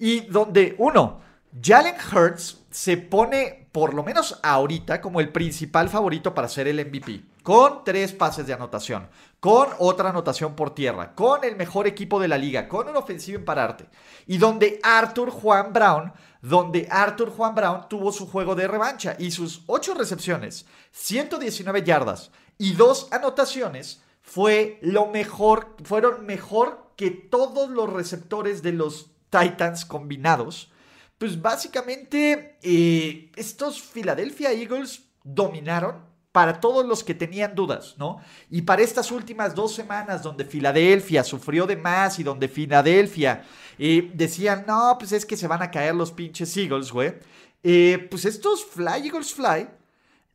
y 0.01 0.21
donde, 0.21 0.75
uno, 0.79 1.21
Jalen 1.63 1.97
Hurts 2.11 2.63
se 2.71 2.97
pone, 2.97 3.69
por 3.71 3.93
lo 3.93 4.03
menos 4.03 4.41
ahorita, 4.43 5.01
como 5.01 5.21
el 5.21 5.31
principal 5.31 5.91
favorito 5.91 6.35
para 6.35 6.49
ser 6.49 6.69
el 6.69 6.85
MVP. 6.87 7.23
Con 7.43 7.85
tres 7.85 8.13
pases 8.13 8.47
de 8.47 8.55
anotación, 8.55 9.09
con 9.41 9.69
otra 9.79 10.11
anotación 10.11 10.57
por 10.57 10.75
tierra, 10.75 11.15
con 11.15 11.45
el 11.45 11.57
mejor 11.57 11.87
equipo 11.87 12.19
de 12.19 12.29
la 12.29 12.39
liga, 12.39 12.67
con 12.67 12.89
un 12.89 12.97
ofensivo 12.97 13.39
en 13.39 13.45
pararte. 13.45 13.89
Y 14.27 14.39
donde 14.39 14.79
Arthur 14.83 15.31
Juan 15.31 15.73
Brown, 15.73 16.13
donde 16.41 16.89
Arthur 16.91 17.31
Juan 17.31 17.55
Brown 17.55 17.89
tuvo 17.89 18.13
su 18.13 18.27
juego 18.27 18.55
de 18.55 18.69
revancha 18.69 19.17
y 19.19 19.31
sus 19.31 19.65
ocho 19.67 19.95
recepciones, 19.95 20.67
119 20.93 21.83
yardas 21.83 22.31
y 22.57 22.73
dos 22.73 23.09
anotaciones, 23.11 24.03
fue 24.23 24.79
lo 24.81 25.07
mejor, 25.07 25.77
fueron 25.85 26.25
mejor 26.25 26.93
que 26.97 27.11
todos 27.11 27.69
los 27.69 27.93
receptores 27.93 28.63
de 28.63 28.73
los 28.73 29.11
Titans 29.31 29.85
combinados, 29.85 30.71
pues 31.19 31.41
básicamente 31.41 32.59
eh, 32.63 33.31
estos 33.37 33.81
Philadelphia 33.81 34.53
Eagles 34.53 35.03
dominaron 35.23 36.11
para 36.33 36.61
todos 36.61 36.87
los 36.87 37.03
que 37.03 37.15
tenían 37.15 37.55
dudas, 37.55 37.97
¿no? 37.99 38.21
Y 38.51 38.63
para 38.63 38.83
estas 38.83 39.11
últimas 39.11 39.55
dos 39.55 39.75
semanas 39.75 40.23
donde 40.23 40.45
Filadelfia 40.45 41.25
sufrió 41.25 41.67
de 41.67 41.77
más 41.77 42.19
y 42.19 42.23
donde 42.23 42.49
Filadelfia 42.49 43.45
eh, 43.79 44.11
decían, 44.15 44.65
no, 44.67 44.97
pues 44.99 45.13
es 45.13 45.27
que 45.27 45.37
se 45.37 45.49
van 45.49 45.63
a 45.63 45.71
caer 45.71 45.95
los 45.95 46.13
pinches 46.13 46.57
Eagles, 46.57 46.93
güey. 46.93 47.15
Eh, 47.63 48.07
pues 48.11 48.25
estos 48.25 48.65
Fly 48.65 49.07
Eagles 49.07 49.35
Fly, 49.35 49.69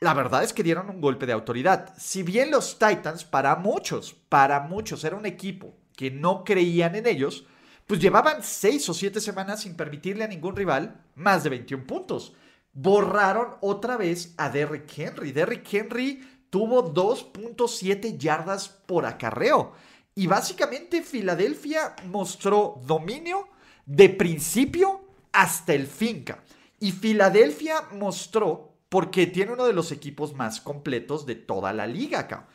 la 0.01 0.13
verdad 0.13 0.43
es 0.43 0.51
que 0.51 0.63
dieron 0.63 0.89
un 0.89 0.99
golpe 0.99 1.25
de 1.25 1.33
autoridad. 1.33 1.93
Si 1.97 2.23
bien 2.23 2.51
los 2.51 2.77
Titans, 2.77 3.23
para 3.23 3.55
muchos, 3.55 4.13
para 4.27 4.59
muchos, 4.59 5.03
era 5.05 5.15
un 5.15 5.25
equipo 5.25 5.73
que 5.95 6.11
no 6.11 6.43
creían 6.43 6.95
en 6.95 7.07
ellos, 7.07 7.45
pues 7.87 7.99
llevaban 7.99 8.41
seis 8.41 8.87
o 8.89 8.93
siete 8.93 9.21
semanas 9.21 9.61
sin 9.61 9.75
permitirle 9.75 10.23
a 10.23 10.27
ningún 10.27 10.55
rival 10.55 11.03
más 11.15 11.43
de 11.43 11.51
21 11.51 11.85
puntos. 11.85 12.33
Borraron 12.73 13.55
otra 13.61 13.95
vez 13.95 14.33
a 14.37 14.49
Derrick 14.49 14.91
Henry. 14.97 15.31
Derrick 15.31 15.71
Henry 15.71 16.27
tuvo 16.49 16.93
2.7 16.93 18.17
yardas 18.17 18.69
por 18.69 19.05
acarreo. 19.05 19.73
Y 20.15 20.27
básicamente 20.27 21.03
Filadelfia 21.03 21.95
mostró 22.05 22.81
dominio 22.85 23.49
de 23.85 24.09
principio 24.09 25.01
hasta 25.31 25.73
el 25.73 25.87
finca. 25.87 26.43
Y 26.79 26.91
Filadelfia 26.91 27.83
mostró, 27.91 28.77
porque 28.89 29.27
tiene 29.27 29.51
uno 29.51 29.65
de 29.65 29.73
los 29.73 29.91
equipos 29.91 30.33
más 30.33 30.61
completos 30.61 31.25
de 31.25 31.35
toda 31.35 31.73
la 31.73 31.85
liga 31.85 32.19
acá. 32.19 32.47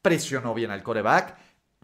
Presionó 0.00 0.54
bien 0.54 0.70
al 0.70 0.82
coreback, 0.82 1.36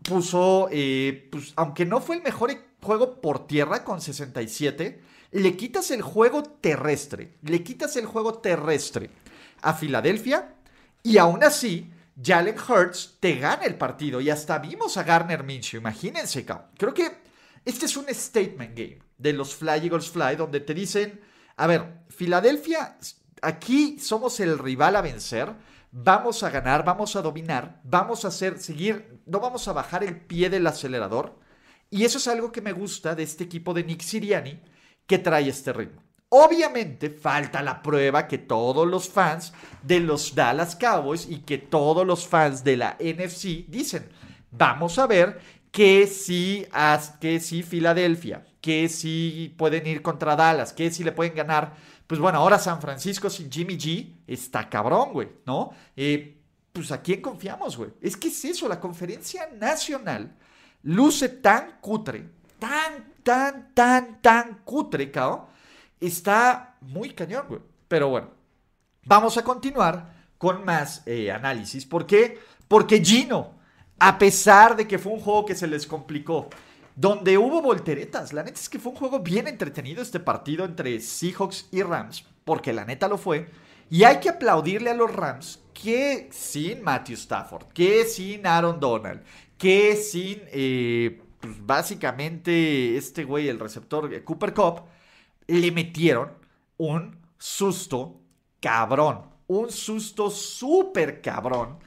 puso, 0.02 0.68
eh, 0.72 1.28
pues, 1.30 1.52
aunque 1.56 1.84
no 1.84 2.00
fue 2.00 2.16
el 2.16 2.22
mejor 2.22 2.50
juego 2.82 3.20
por 3.20 3.46
tierra 3.46 3.84
con 3.84 4.00
67, 4.00 5.00
le 5.32 5.56
quitas 5.56 5.90
el 5.90 6.02
juego 6.02 6.42
terrestre, 6.42 7.34
le 7.42 7.62
quitas 7.62 7.96
el 7.96 8.06
juego 8.06 8.34
terrestre 8.38 9.10
a 9.62 9.74
Filadelfia 9.74 10.54
y 11.02 11.18
aún 11.18 11.44
así 11.44 11.92
Jalen 12.22 12.56
Hurts 12.58 13.16
te 13.20 13.36
gana 13.36 13.64
el 13.64 13.76
partido 13.76 14.20
y 14.20 14.30
hasta 14.30 14.58
vimos 14.58 14.96
a 14.96 15.02
Garner 15.02 15.44
Minshew, 15.44 15.80
imagínense, 15.80 16.46
creo 16.76 16.94
que 16.94 17.18
este 17.64 17.86
es 17.86 17.96
un 17.96 18.06
statement 18.08 18.76
game 18.76 18.98
de 19.18 19.32
los 19.32 19.54
Fly 19.54 19.84
Eagles 19.84 20.10
Fly 20.10 20.36
donde 20.36 20.60
te 20.60 20.74
dicen, 20.74 21.20
a 21.56 21.66
ver, 21.66 22.04
Filadelfia, 22.08 22.96
aquí 23.42 23.98
somos 23.98 24.40
el 24.40 24.58
rival 24.58 24.96
a 24.96 25.02
vencer, 25.02 25.52
vamos 25.90 26.42
a 26.42 26.50
ganar, 26.50 26.84
vamos 26.84 27.16
a 27.16 27.22
dominar, 27.22 27.80
vamos 27.84 28.24
a 28.24 28.28
hacer, 28.28 28.58
seguir, 28.58 29.20
no 29.26 29.40
vamos 29.40 29.68
a 29.68 29.72
bajar 29.72 30.04
el 30.04 30.20
pie 30.20 30.50
del 30.50 30.66
acelerador. 30.66 31.38
Y 31.90 32.05
eso 32.05 32.18
es 32.18 32.29
algo 32.29 32.53
que 32.53 32.61
me 32.61 32.72
gusta 32.72 33.14
de 33.14 33.22
este 33.22 33.44
equipo 33.44 33.72
de 33.72 33.85
Nick 33.85 34.03
Siriani 34.03 34.61
que 35.07 35.18
trae 35.18 35.48
este 35.48 35.72
ritmo. 35.72 36.03
Obviamente 36.31 37.09
falta 37.09 37.62
la 37.62 37.83
prueba 37.83 38.29
que 38.29 38.37
todos 38.37 38.87
los 38.87 39.09
fans 39.09 39.53
de 39.83 40.01
los 40.01 40.35
Dallas 40.35 40.77
Cowboys 40.77 41.27
y 41.29 41.38
que 41.38 41.57
todos 41.57 42.07
los 42.07 42.27
fans 42.27 42.62
de 42.62 42.77
la 42.77 42.96
NFC 43.01 43.66
dicen, 43.66 44.07
vamos 44.51 44.98
a 44.98 45.07
ver 45.07 45.40
que 45.70 46.07
si, 46.07 46.66
que 47.20 47.40
si 47.40 47.62
Filadelfia, 47.62 48.46
que 48.61 48.90
si 48.90 49.55
pueden 49.57 49.87
ir 49.87 50.03
contra 50.03 50.37
Dallas, 50.37 50.74
que 50.74 50.90
si 50.90 51.03
le 51.03 51.12
pueden 51.12 51.35
ganar 51.35 51.74
pues 52.09 52.18
bueno, 52.18 52.38
ahora 52.38 52.59
San 52.59 52.81
Francisco 52.81 53.29
sin 53.29 53.53
Jimmy 53.53 53.77
G 53.77 54.22
está 54.27 54.68
cabrón, 54.68 55.12
güey, 55.12 55.29
¿no? 55.44 55.72
Eh, 55.94 56.40
pues 56.72 56.90
a 56.90 57.03
quién 57.03 57.20
confiamos, 57.20 57.77
güey. 57.77 57.90
Es 58.01 58.16
que 58.16 58.29
es 58.29 58.44
eso, 58.46 58.66
la 58.66 58.81
conferencia 58.81 59.51
nacional 59.55 60.35
luce 60.88 61.29
tan 61.29 61.79
cutre, 61.81 62.24
tan, 62.59 63.12
tan, 63.22 63.74
tan, 63.74 64.22
tan 64.22 64.61
cutre, 64.64 65.11
cabrón. 65.11 65.42
Está 66.01 66.77
muy 66.81 67.11
cañón, 67.11 67.44
güey. 67.48 67.61
Pero 67.88 68.09
bueno, 68.09 68.31
vamos 69.05 69.37
a 69.37 69.44
continuar 69.44 70.14
con 70.38 70.64
más 70.64 71.03
eh, 71.05 71.31
análisis. 71.31 71.85
¿Por 71.85 72.07
qué? 72.07 72.38
Porque 72.68 73.05
Gino, 73.05 73.55
a 73.98 74.18
pesar 74.18 74.77
de 74.77 74.87
que 74.87 74.98
fue 74.98 75.12
un 75.12 75.20
juego 75.20 75.44
que 75.44 75.55
se 75.55 75.66
les 75.66 75.87
complicó, 75.87 76.48
donde 76.96 77.37
hubo 77.37 77.61
volteretas. 77.61 78.33
La 78.33 78.42
neta 78.42 78.59
es 78.59 78.68
que 78.68 78.79
fue 78.79 78.92
un 78.92 78.98
juego 78.98 79.20
bien 79.20 79.46
entretenido 79.46 80.03
este 80.03 80.20
partido 80.20 80.64
entre 80.64 81.01
Seahawks 81.01 81.68
y 81.70 81.83
Rams, 81.83 82.24
porque 82.44 82.72
la 82.72 82.85
neta 82.85 83.09
lo 83.09 83.18
fue. 83.18 83.48
Y 83.90 84.05
hay 84.05 84.20
que 84.20 84.31
aplaudirle 84.31 84.90
a 84.90 84.94
los 84.94 85.12
Rams 85.12 85.61
que 85.74 86.29
sin 86.33 86.83
Matthew 86.83 87.14
Stafford, 87.14 87.66
que 87.72 88.05
sin 88.05 88.46
Aaron 88.46 88.81
Donald, 88.81 89.22
que 89.58 89.96
sin 89.96 90.42
eh, 90.46 91.20
pues 91.40 91.64
básicamente 91.64 92.96
este 92.96 93.24
güey, 93.24 93.48
el 93.48 93.58
receptor 93.58 94.12
eh, 94.12 94.24
Cooper 94.24 94.54
Cup, 94.54 94.82
le 95.46 95.70
metieron 95.72 96.30
un 96.76 97.18
susto 97.38 98.20
cabrón, 98.60 99.22
un 99.46 99.70
susto 99.70 100.30
súper 100.30 101.20
cabrón 101.20 101.78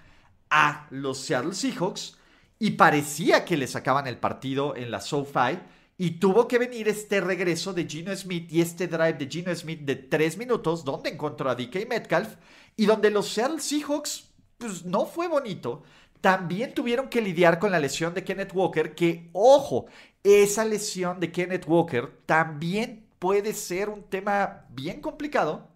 a 0.50 0.88
los 0.90 1.20
Seattle 1.20 1.54
Seahawks 1.54 2.18
y 2.60 2.72
parecía 2.72 3.46
que 3.46 3.58
le 3.58 3.68
sacaban 3.68 4.08
el 4.08 4.18
partido 4.18 4.76
en 4.76 4.92
la 4.92 5.02
SoFi 5.02 5.60
y 5.98 6.12
tuvo 6.12 6.48
que 6.48 6.58
venir 6.58 6.88
este 6.88 7.22
regreso 7.22 7.74
de 7.74 7.86
Gino 7.86 8.16
Smith 8.16 8.52
y 8.52 8.62
este 8.62 8.88
drive 8.88 9.14
de 9.14 9.28
Gino 9.28 9.56
Smith 9.56 9.82
de 9.82 9.96
tres 9.96 10.38
minutos 10.38 10.84
donde 10.84 11.12
encontró 11.12 11.50
a 11.50 11.56
DK 11.56 11.88
Metcalf 11.88 12.36
y 12.76 12.86
donde 12.86 13.12
los 13.12 13.30
Seattle 13.30 13.60
Seahawks 13.60 14.32
pues 14.58 14.86
no 14.86 15.06
fue 15.06 15.28
bonito. 15.28 15.84
También 16.22 16.74
tuvieron 16.74 17.10
que 17.10 17.22
lidiar 17.22 17.60
con 17.60 17.72
la 17.72 17.80
lesión 17.80 18.14
de 18.14 18.24
Kenneth 18.24 18.54
Walker 18.54 18.94
que, 18.96 19.30
ojo, 19.34 19.88
esa 20.24 20.64
lesión 20.64 21.20
de 21.20 21.32
Kenneth 21.32 21.66
Walker 21.68 22.12
también 22.26 23.08
puede 23.20 23.54
ser 23.54 23.90
un 23.90 24.04
tema 24.04 24.66
bien 24.70 25.02
complicado 25.02 25.70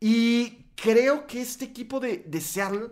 Y 0.00 0.66
creo 0.74 1.26
que 1.26 1.40
este 1.40 1.64
equipo 1.64 2.00
de, 2.00 2.24
Seattle 2.40 2.90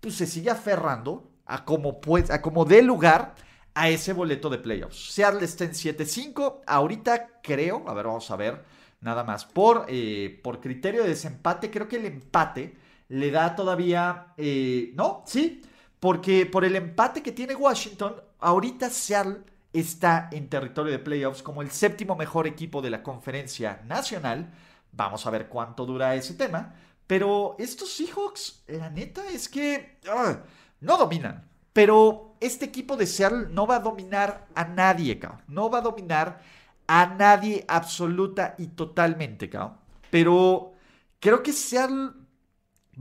pues, 0.00 0.14
se 0.16 0.26
sigue 0.26 0.50
aferrando 0.50 1.30
a 1.46 1.64
como, 1.64 2.00
pues, 2.00 2.30
a 2.30 2.42
dé 2.66 2.82
lugar 2.82 3.34
a 3.74 3.88
ese 3.88 4.12
boleto 4.12 4.50
de 4.50 4.58
playoffs. 4.58 5.12
Seattle 5.12 5.44
está 5.44 5.64
en 5.64 5.72
7-5. 5.72 6.62
Ahorita 6.66 7.40
creo, 7.42 7.84
a 7.88 7.94
ver, 7.94 8.06
vamos 8.06 8.30
a 8.30 8.36
ver, 8.36 8.64
nada 9.00 9.22
más. 9.22 9.44
Por, 9.44 9.86
eh, 9.88 10.40
por 10.42 10.60
criterio 10.60 11.02
de 11.02 11.10
desempate, 11.10 11.70
creo 11.70 11.88
que 11.88 11.96
el 11.96 12.06
empate 12.06 12.76
le 13.08 13.30
da 13.30 13.54
todavía. 13.54 14.34
Eh, 14.36 14.92
no, 14.94 15.22
sí, 15.26 15.62
porque 16.00 16.46
por 16.46 16.64
el 16.64 16.76
empate 16.76 17.22
que 17.22 17.32
tiene 17.32 17.54
Washington, 17.54 18.14
ahorita 18.38 18.90
Seattle 18.90 19.42
está 19.72 20.28
en 20.32 20.48
territorio 20.48 20.92
de 20.92 20.98
playoffs 20.98 21.42
como 21.42 21.62
el 21.62 21.70
séptimo 21.70 22.16
mejor 22.16 22.46
equipo 22.46 22.80
de 22.82 22.90
la 22.90 23.02
conferencia 23.02 23.82
nacional. 23.86 24.52
Vamos 24.92 25.26
a 25.26 25.30
ver 25.30 25.48
cuánto 25.48 25.86
dura 25.86 26.14
ese 26.14 26.34
tema. 26.34 26.74
Pero 27.06 27.56
estos 27.58 27.92
Seahawks, 27.94 28.64
la 28.68 28.90
neta 28.90 29.26
es 29.30 29.48
que 29.48 29.98
ah, 30.08 30.40
no 30.80 30.96
dominan. 30.96 31.48
Pero 31.72 32.36
este 32.40 32.66
equipo 32.66 32.96
de 32.96 33.06
Seattle 33.06 33.48
no 33.50 33.66
va 33.66 33.76
a 33.76 33.80
dominar 33.80 34.46
a 34.54 34.64
nadie, 34.64 35.18
cabrón. 35.18 35.42
No 35.48 35.70
va 35.70 35.78
a 35.78 35.82
dominar 35.82 36.40
a 36.86 37.06
nadie 37.06 37.64
absoluta 37.68 38.54
y 38.58 38.68
totalmente, 38.68 39.48
cabrón. 39.48 39.78
Pero 40.10 40.72
creo 41.18 41.42
que 41.42 41.52
Seattle 41.52 42.10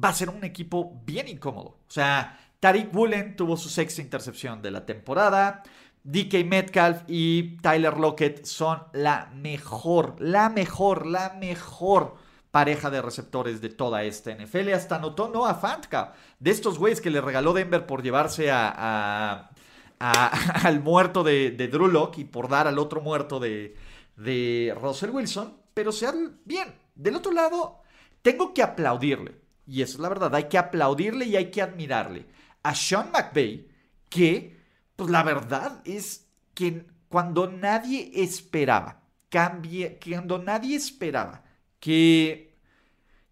va 0.03 0.09
a 0.09 0.13
ser 0.13 0.29
un 0.29 0.43
equipo 0.43 1.01
bien 1.05 1.27
incómodo. 1.27 1.79
O 1.87 1.91
sea, 1.91 2.39
Tariq 2.59 2.93
Woolen 2.93 3.35
tuvo 3.35 3.55
su 3.55 3.69
sexta 3.69 4.01
intercepción 4.01 4.61
de 4.61 4.71
la 4.71 4.85
temporada. 4.85 5.63
DK 6.03 6.45
Metcalf 6.45 7.03
y 7.07 7.57
Tyler 7.57 7.97
Lockett 7.97 8.45
son 8.45 8.81
la 8.93 9.29
mejor, 9.35 10.15
la 10.19 10.49
mejor, 10.49 11.05
la 11.05 11.35
mejor 11.39 12.15
pareja 12.49 12.89
de 12.89 13.01
receptores 13.01 13.61
de 13.61 13.69
toda 13.69 14.03
esta 14.03 14.33
NFL. 14.33 14.73
Hasta 14.73 14.95
anotó 14.95 15.27
Noah 15.27 15.55
Fantka, 15.55 16.13
de 16.39 16.51
estos 16.51 16.79
güeyes 16.79 17.01
que 17.01 17.11
le 17.11 17.21
regaló 17.21 17.53
Denver 17.53 17.85
por 17.85 18.01
llevarse 18.01 18.49
a, 18.51 19.51
al 19.99 20.79
muerto 20.81 21.23
de, 21.23 21.51
Drew 21.51 21.87
Locke 21.87 22.21
y 22.21 22.25
por 22.25 22.47
dar 22.47 22.67
al 22.67 22.79
otro 22.79 23.01
muerto 23.01 23.39
de, 23.39 23.75
de 24.15 24.75
Russell 24.81 25.11
Wilson. 25.11 25.57
Pero 25.73 25.91
sea 25.91 26.13
bien. 26.45 26.73
Del 26.95 27.17
otro 27.17 27.31
lado, 27.31 27.81
tengo 28.23 28.53
que 28.53 28.63
aplaudirle. 28.63 29.35
Y 29.67 29.81
eso 29.81 29.95
es 29.95 29.99
la 29.99 30.09
verdad. 30.09 30.33
Hay 30.33 30.45
que 30.45 30.57
aplaudirle 30.57 31.25
y 31.25 31.35
hay 31.35 31.51
que 31.51 31.61
admirarle 31.61 32.25
a 32.67 32.75
Sean 32.75 33.11
McVay, 33.13 33.65
que, 34.09 34.57
pues 34.97 35.09
la 35.09 35.23
verdad 35.23 35.81
es 35.85 36.27
que 36.53 36.85
cuando 37.07 37.49
nadie 37.49 38.11
esperaba, 38.13 39.03
cambie, 39.29 39.97
cuando 40.03 40.37
nadie 40.37 40.75
esperaba 40.75 41.45
que, 41.79 42.57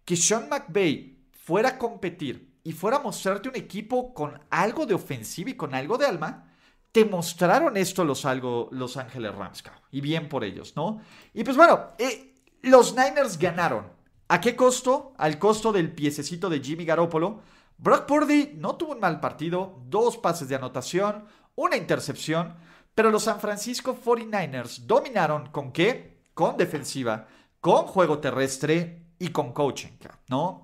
que 0.06 0.16
Sean 0.16 0.48
McVay 0.48 1.18
fuera 1.32 1.68
a 1.70 1.78
competir 1.78 2.56
y 2.64 2.72
fuera 2.72 2.96
a 2.96 3.00
mostrarte 3.00 3.50
un 3.50 3.56
equipo 3.56 4.14
con 4.14 4.40
algo 4.48 4.86
de 4.86 4.94
ofensiva 4.94 5.50
y 5.50 5.54
con 5.54 5.74
algo 5.74 5.98
de 5.98 6.06
alma, 6.06 6.50
te 6.90 7.04
mostraron 7.04 7.76
esto 7.76 8.06
los, 8.06 8.24
algo, 8.24 8.70
los 8.72 8.96
Ángeles 8.96 9.34
Rams, 9.34 9.62
y 9.90 10.00
bien 10.00 10.30
por 10.30 10.44
ellos, 10.44 10.72
¿no? 10.76 11.02
Y 11.34 11.44
pues 11.44 11.58
bueno, 11.58 11.90
eh, 11.98 12.36
los 12.62 12.96
Niners 12.96 13.38
ganaron. 13.38 13.92
¿A 14.28 14.40
qué 14.40 14.56
costo? 14.56 15.12
Al 15.18 15.38
costo 15.38 15.72
del 15.72 15.92
piececito 15.92 16.48
de 16.48 16.60
Jimmy 16.60 16.86
Garoppolo. 16.86 17.42
Brock 17.78 18.06
Purdy 18.06 18.54
no 18.56 18.76
tuvo 18.76 18.92
un 18.92 19.00
mal 19.00 19.20
partido, 19.20 19.82
dos 19.86 20.16
pases 20.16 20.48
de 20.48 20.54
anotación, 20.54 21.24
una 21.54 21.76
intercepción, 21.76 22.54
pero 22.94 23.10
los 23.10 23.24
San 23.24 23.40
Francisco 23.40 23.98
49ers 24.02 24.86
dominaron 24.86 25.50
con 25.50 25.72
qué? 25.72 26.22
Con 26.32 26.56
defensiva, 26.56 27.26
con 27.60 27.86
juego 27.86 28.18
terrestre 28.18 29.06
y 29.18 29.28
con 29.28 29.52
coaching, 29.52 29.92
¿no? 30.28 30.62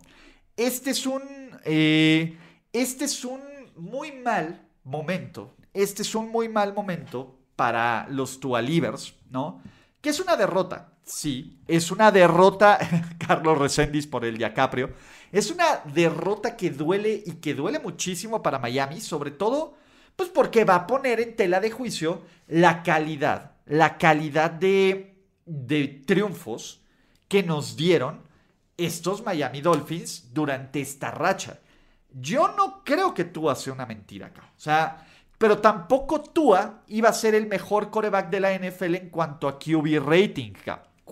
Este 0.56 0.90
es 0.90 1.06
un, 1.06 1.22
eh, 1.64 2.38
este 2.72 3.04
es 3.04 3.24
un 3.24 3.40
muy 3.76 4.12
mal 4.12 4.68
momento, 4.84 5.54
este 5.74 6.02
es 6.02 6.14
un 6.14 6.30
muy 6.30 6.48
mal 6.48 6.74
momento 6.74 7.38
para 7.56 8.06
los 8.08 8.40
Tualivers, 8.40 9.14
¿no? 9.30 9.62
Que 10.00 10.10
es 10.10 10.20
una 10.20 10.36
derrota, 10.36 10.91
sí, 11.04 11.58
es 11.66 11.90
una 11.90 12.10
derrota, 12.10 12.78
Carlos 13.26 13.58
Reséndiz 13.58 14.06
por 14.06 14.24
el 14.24 14.38
Diacaprio, 14.38 14.90
es 15.30 15.50
una 15.50 15.80
derrota 15.92 16.56
que 16.56 16.70
duele 16.70 17.22
y 17.24 17.32
que 17.32 17.54
duele 17.54 17.78
muchísimo 17.78 18.42
para 18.42 18.58
Miami, 18.58 19.00
sobre 19.00 19.30
todo, 19.30 19.76
pues 20.16 20.28
porque 20.28 20.64
va 20.64 20.74
a 20.76 20.86
poner 20.86 21.20
en 21.20 21.36
tela 21.36 21.60
de 21.60 21.70
juicio 21.70 22.22
la 22.48 22.82
calidad, 22.82 23.52
la 23.66 23.96
calidad 23.98 24.50
de, 24.50 25.16
de 25.46 25.88
triunfos 26.06 26.82
que 27.28 27.42
nos 27.42 27.76
dieron 27.76 28.20
estos 28.76 29.24
Miami 29.24 29.60
Dolphins 29.60 30.32
durante 30.32 30.80
esta 30.80 31.10
racha. 31.10 31.60
Yo 32.10 32.54
no 32.56 32.82
creo 32.84 33.14
que 33.14 33.24
Tua 33.24 33.54
sea 33.54 33.72
una 33.72 33.86
mentira 33.86 34.26
acá. 34.26 34.50
O 34.56 34.60
sea, 34.60 35.06
pero 35.38 35.58
tampoco 35.58 36.20
Tua 36.20 36.82
iba 36.88 37.08
a 37.08 37.14
ser 37.14 37.34
el 37.34 37.46
mejor 37.46 37.90
coreback 37.90 38.28
de 38.30 38.40
la 38.40 38.54
NFL 38.54 38.94
en 38.94 39.10
cuanto 39.10 39.48
a 39.48 39.58
QB 39.58 39.98
rating. 40.04 40.52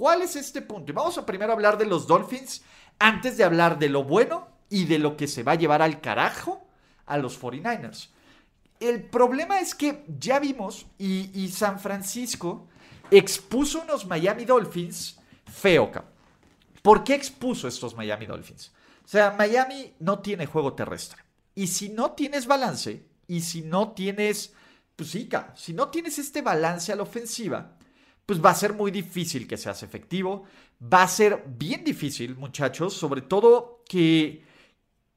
¿Cuál 0.01 0.23
es 0.23 0.35
este 0.35 0.63
punto? 0.63 0.91
Y 0.91 0.95
vamos 0.95 1.19
a 1.19 1.27
primero 1.27 1.53
hablar 1.53 1.77
de 1.77 1.85
los 1.85 2.07
Dolphins 2.07 2.63
antes 2.99 3.37
de 3.37 3.45
hablar 3.45 3.79
de 3.79 3.91
lo 3.91 4.03
bueno 4.03 4.49
y 4.71 4.87
de 4.87 4.99
lo 4.99 5.15
que 5.15 5.29
se 5.29 5.43
va 5.43 5.53
a 5.53 5.57
llevar 5.57 5.83
al 5.83 6.01
carajo 6.01 6.67
a 7.05 7.19
los 7.19 7.39
49ers. 7.39 8.09
El 8.81 9.03
problema 9.03 9.61
es 9.61 9.75
que 9.75 10.07
ya 10.19 10.39
vimos 10.39 10.87
y, 10.97 11.51
San 11.51 11.79
Francisco 11.79 12.67
expuso 13.11 13.83
unos 13.83 14.07
Miami 14.07 14.47
Dolphins 14.47 15.21
feo, 15.45 15.93
¿Por 16.81 17.05
qué 17.05 17.15
expuso 17.15 17.69
estos 17.69 17.95
Miami 17.95 18.25
Dolphins? 18.25 18.73
O 19.05 19.09
sea, 19.09 19.33
Miami 19.33 19.93
no 19.99 20.21
tiene 20.21 20.47
juego 20.47 20.73
terrestre. 20.73 21.23
Y 21.55 21.67
si 21.67 21.91
no 21.91 22.13
tienes 22.13 22.47
balance, 22.47 23.05
y 23.27 23.43
si 23.43 23.61
no 23.61 23.93
tienes, 23.93 24.55
pues 24.97 25.11
sí, 25.11 25.29
si 25.57 25.75
no 25.75 25.89
tienes 25.89 26.19
este 26.19 26.41
balance 26.41 26.91
a 26.91 26.97
la 26.97 27.03
ofensiva, 27.03 27.77
pues 28.31 28.41
va 28.41 28.51
a 28.51 28.55
ser 28.55 28.75
muy 28.75 28.93
difícil 28.93 29.49
que 29.49 29.57
seas 29.57 29.83
efectivo. 29.83 30.45
Va 30.81 31.03
a 31.03 31.09
ser 31.09 31.43
bien 31.49 31.83
difícil, 31.83 32.37
muchachos, 32.37 32.95
sobre 32.95 33.23
todo 33.23 33.83
que, 33.89 34.45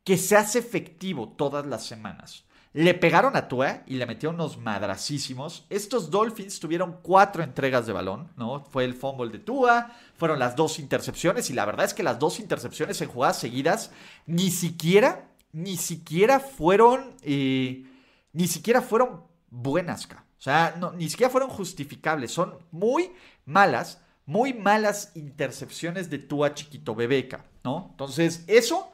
que 0.04 0.18
seas 0.18 0.56
efectivo 0.56 1.30
todas 1.38 1.64
las 1.68 1.86
semanas. 1.86 2.46
Le 2.74 2.96
pegaron 2.96 3.36
a 3.36 3.48
Tua 3.48 3.84
y 3.86 3.98
le 3.98 4.08
metieron 4.08 4.34
unos 4.34 4.58
madracísimos. 4.58 5.68
Estos 5.70 6.10
Dolphins 6.10 6.60
tuvieron 6.60 7.02
cuatro 7.04 7.44
entregas 7.44 7.86
de 7.86 7.94
balón, 7.94 8.32
¿no? 8.36 8.66
Fue 8.66 8.84
el 8.84 8.96
fumble 8.96 9.30
de 9.30 9.38
Tua, 9.38 9.92
fueron 10.16 10.40
las 10.40 10.56
dos 10.56 10.80
intercepciones 10.80 11.52
y 11.52 11.54
la 11.54 11.66
verdad 11.66 11.86
es 11.86 11.94
que 11.94 12.02
las 12.02 12.18
dos 12.18 12.40
intercepciones 12.40 13.00
en 13.00 13.10
jugadas 13.10 13.38
seguidas 13.38 13.92
ni 14.26 14.50
siquiera, 14.50 15.30
ni 15.52 15.78
siquiera 15.78 16.40
fueron, 16.40 17.14
eh, 17.22 17.86
ni 18.32 18.48
siquiera 18.48 18.82
fueron 18.82 19.22
buenas, 19.52 20.08
O 20.08 20.23
sea, 20.44 20.76
ni 20.98 21.10
siquiera 21.10 21.32
fueron 21.32 21.50
justificables. 21.50 22.32
Son 22.32 22.58
muy 22.70 23.14
malas, 23.46 24.02
muy 24.26 24.54
malas 24.54 25.14
intercepciones 25.16 26.10
de 26.10 26.20
Tua 26.20 26.54
chiquito 26.54 26.94
bebeca, 26.94 27.46
¿no? 27.64 27.88
Entonces, 27.92 28.44
eso 28.48 28.92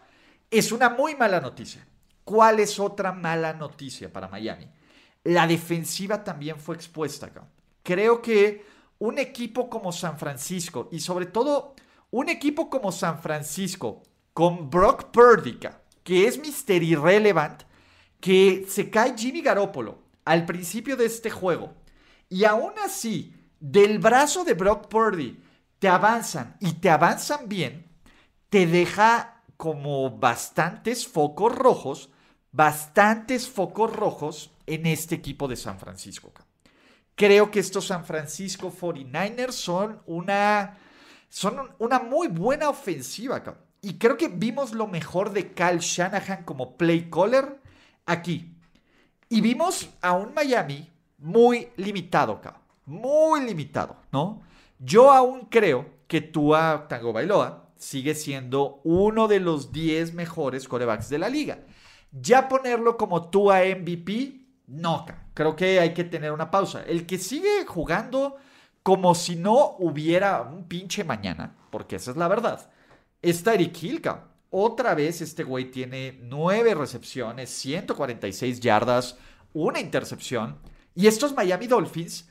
es 0.51 0.71
una 0.71 0.89
muy 0.89 1.15
mala 1.15 1.41
noticia. 1.41 1.88
¿Cuál 2.23 2.59
es 2.59 2.79
otra 2.79 3.13
mala 3.13 3.53
noticia 3.53 4.13
para 4.13 4.27
Miami? 4.27 4.69
La 5.23 5.47
defensiva 5.47 6.23
también 6.23 6.59
fue 6.59 6.75
expuesta 6.75 7.25
acá. 7.25 7.47
Creo 7.81 8.21
que 8.21 8.63
un 8.99 9.17
equipo 9.17 9.71
como 9.71 9.91
San 9.91 10.19
Francisco 10.19 10.88
y 10.91 10.99
sobre 10.99 11.25
todo 11.25 11.73
un 12.12 12.29
equipo 12.29 12.69
como 12.69 12.91
San 12.91 13.23
Francisco 13.23 14.03
con 14.33 14.69
Brock 14.69 15.05
Purdy, 15.05 15.57
que 16.03 16.27
es 16.27 16.38
Mister 16.38 16.83
Irrelevant, 16.83 17.63
que 18.19 18.67
se 18.69 18.91
cae 18.91 19.17
Jimmy 19.17 19.41
Garoppolo 19.41 20.09
al 20.29 20.45
principio 20.45 20.95
de 20.95 21.05
este 21.05 21.29
juego 21.29 21.73
y 22.29 22.45
aún 22.45 22.73
así 22.83 23.33
del 23.59 23.99
brazo 23.99 24.43
de 24.43 24.53
Brock 24.53 24.87
Purdy 24.87 25.41
te 25.79 25.87
avanzan 25.87 26.55
y 26.59 26.73
te 26.73 26.89
avanzan 26.89 27.49
bien, 27.49 27.87
te 28.49 28.67
deja 28.67 29.41
como 29.57 30.11
bastantes 30.17 31.07
focos 31.07 31.55
rojos 31.55 32.09
bastantes 32.51 33.47
focos 33.47 33.95
rojos 33.95 34.51
en 34.65 34.85
este 34.85 35.15
equipo 35.15 35.47
de 35.47 35.55
San 35.55 35.79
Francisco. 35.79 36.31
Creo 37.15 37.51
que 37.51 37.59
estos 37.59 37.87
San 37.87 38.05
Francisco 38.05 38.71
49ers 38.71 39.51
son 39.51 40.01
una, 40.05 40.77
son 41.27 41.71
una 41.79 41.99
muy 41.99 42.27
buena 42.27 42.69
ofensiva. 42.69 43.43
Y 43.81 43.97
creo 43.97 44.17
que 44.17 44.29
vimos 44.29 44.73
lo 44.73 44.87
mejor 44.87 45.31
de 45.31 45.53
Cal 45.53 45.79
Shanahan 45.79 46.43
como 46.43 46.77
play 46.77 47.09
caller 47.09 47.61
aquí. 48.05 48.55
Y 49.29 49.41
vimos 49.41 49.87
a 50.01 50.13
un 50.13 50.33
Miami 50.33 50.91
muy 51.19 51.69
limitado, 51.77 52.41
muy 52.85 53.41
limitado, 53.41 53.95
¿no? 54.11 54.41
Yo 54.79 55.11
aún 55.11 55.41
creo 55.51 55.85
que 56.07 56.21
Tua 56.21 56.87
Tango 56.89 57.13
Bailoa 57.13 57.69
sigue 57.75 58.15
siendo 58.15 58.81
uno 58.83 59.27
de 59.27 59.39
los 59.39 59.71
10 59.71 60.15
mejores 60.15 60.67
corebacks 60.67 61.09
de 61.09 61.19
la 61.19 61.29
liga. 61.29 61.59
Ya 62.11 62.49
ponerlo 62.49 62.97
como 62.97 63.29
tú 63.29 63.51
a 63.51 63.59
MVP, 63.59 64.47
no, 64.65 65.05
creo 65.35 65.55
que 65.55 65.79
hay 65.79 65.93
que 65.93 66.05
tener 66.05 66.31
una 66.31 66.49
pausa. 66.49 66.83
El 66.83 67.05
que 67.05 67.19
sigue 67.19 67.65
jugando 67.67 68.37
como 68.81 69.13
si 69.13 69.35
no 69.35 69.75
hubiera 69.77 70.41
un 70.41 70.67
pinche 70.67 71.03
mañana, 71.03 71.55
porque 71.69 71.97
esa 71.97 72.09
es 72.11 72.17
la 72.17 72.27
verdad, 72.27 72.71
es 73.21 73.43
Tyreek 73.43 73.83
Hill, 73.83 74.01
Otra 74.51 74.95
vez 74.95 75.21
este 75.21 75.43
güey 75.43 75.69
tiene 75.69 76.19
9 76.23 76.73
recepciones, 76.73 77.51
146 77.51 78.59
yardas, 78.59 79.17
una 79.53 79.79
intercepción. 79.79 80.57
Y 80.95 81.07
estos 81.07 81.35
Miami 81.35 81.67
Dolphins, 81.67 82.27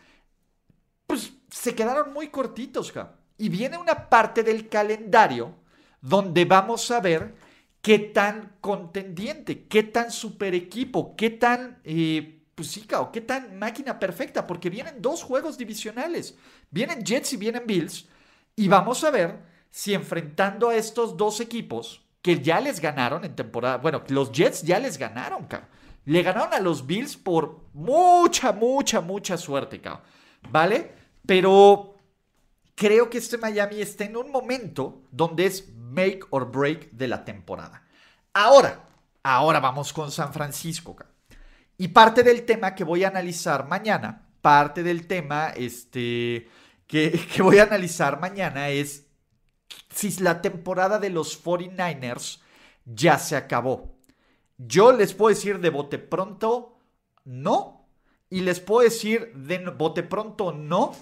pues 1.07 1.33
se 1.51 1.75
quedaron 1.75 2.13
muy 2.13 2.29
cortitos, 2.29 2.93
ja. 2.93 3.15
Y 3.39 3.49
viene 3.49 3.79
una 3.79 4.09
parte 4.09 4.43
del 4.43 4.69
calendario 4.69 5.55
donde 6.01 6.45
vamos 6.45 6.91
a 6.91 7.01
ver 7.01 7.35
qué 7.81 8.01
tan 8.01 8.57
contendiente, 8.61 9.67
qué 9.69 9.85
tan 9.85 10.11
super 10.11 10.55
equipo, 10.55 11.15
qué 11.17 11.31
tan, 11.31 11.81
eh, 11.85 12.43
pues 12.57 12.69
sí, 12.69 12.87
qué 13.13 13.21
tan 13.21 13.59
máquina 13.61 14.01
perfecta, 14.01 14.45
porque 14.45 14.71
vienen 14.71 15.01
dos 15.01 15.23
juegos 15.23 15.57
divisionales. 15.57 16.37
Vienen 16.71 17.05
Jets 17.05 17.33
y 17.35 17.37
vienen 17.37 17.65
Bills. 17.65 18.09
Y 18.57 18.67
vamos 18.67 19.05
a 19.05 19.11
ver 19.13 19.39
si 19.71 19.95
enfrentando 19.95 20.71
a 20.71 20.75
estos 20.75 21.17
dos 21.17 21.41
equipos 21.41 22.08
que 22.29 22.43
ya 22.43 22.61
les 22.61 22.79
ganaron 22.79 23.25
en 23.25 23.35
temporada, 23.35 23.79
bueno, 23.79 24.03
los 24.09 24.31
Jets 24.31 24.61
ya 24.63 24.79
les 24.79 24.99
ganaron, 24.99 25.47
cabrón. 25.47 25.71
Le 26.05 26.23
ganaron 26.23 26.53
a 26.53 26.61
los 26.61 26.87
Bills 26.87 27.17
por 27.17 27.61
mucha, 27.73 28.53
mucha, 28.53 29.01
mucha 29.01 29.39
suerte, 29.39 29.81
cabrón. 29.81 30.03
¿Vale? 30.51 30.93
Pero 31.25 31.97
creo 32.75 33.09
que 33.09 33.17
este 33.17 33.39
Miami 33.39 33.81
está 33.81 34.05
en 34.05 34.15
un 34.15 34.31
momento 34.31 35.05
donde 35.11 35.47
es 35.47 35.73
make 35.75 36.21
or 36.29 36.53
break 36.53 36.91
de 36.91 37.09
la 37.09 37.25
temporada. 37.25 37.83
Ahora, 38.35 38.85
ahora 39.23 39.59
vamos 39.59 39.91
con 39.95 40.11
San 40.11 40.31
Francisco. 40.31 40.99
Y 41.79 41.89
parte 41.89 42.23
del 42.23 42.45
tema 42.45 42.75
que 42.75 42.85
voy 42.85 43.05
a 43.05 43.09
analizar 43.09 43.67
mañana, 43.67 44.29
parte 44.43 44.83
del 44.83 45.07
tema 45.07 45.49
este, 45.57 46.47
que, 46.87 47.27
que 47.35 47.41
voy 47.41 47.57
a 47.57 47.63
analizar 47.63 48.21
mañana 48.21 48.69
es 48.69 49.08
si 49.91 50.11
la 50.23 50.43
temporada 50.43 50.99
de 50.99 51.11
los 51.11 51.43
49ers 51.43 52.41
ya 52.85 53.19
se 53.19 53.37
acabó. 53.37 53.95
Yo 54.57 54.93
les 54.93 55.15
puedo 55.15 55.35
decir 55.35 55.61
de 55.61 55.71
bote 55.71 55.99
pronto, 55.99 56.79
no. 57.25 57.87
Y 58.31 58.41
les 58.41 58.61
puedo 58.61 58.83
decir 58.83 59.33
de 59.35 59.59
bote 59.71 60.03
pronto, 60.03 60.53
no. 60.53 60.95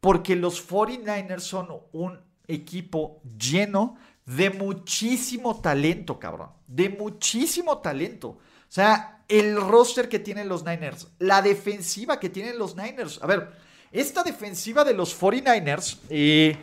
Porque 0.00 0.36
los 0.36 0.66
49ers 0.66 1.40
son 1.40 1.68
un 1.92 2.20
equipo 2.46 3.20
lleno 3.38 3.96
de 4.24 4.50
muchísimo 4.50 5.60
talento, 5.60 6.18
cabrón. 6.18 6.50
De 6.66 6.88
muchísimo 6.88 7.78
talento. 7.78 8.28
O 8.28 8.40
sea, 8.70 9.24
el 9.28 9.56
roster 9.60 10.08
que 10.08 10.18
tienen 10.18 10.48
los 10.48 10.64
Niners, 10.64 11.08
la 11.18 11.42
defensiva 11.42 12.18
que 12.18 12.30
tienen 12.30 12.58
los 12.58 12.76
Niners. 12.76 13.20
A 13.22 13.26
ver, 13.26 13.50
esta 13.92 14.22
defensiva 14.22 14.84
de 14.84 14.94
los 14.94 15.18
49ers, 15.18 15.98
eh, 16.08 16.56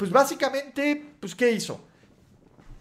pues 0.00 0.10
básicamente, 0.10 1.12
pues 1.20 1.34
¿qué 1.34 1.52
hizo? 1.52 1.78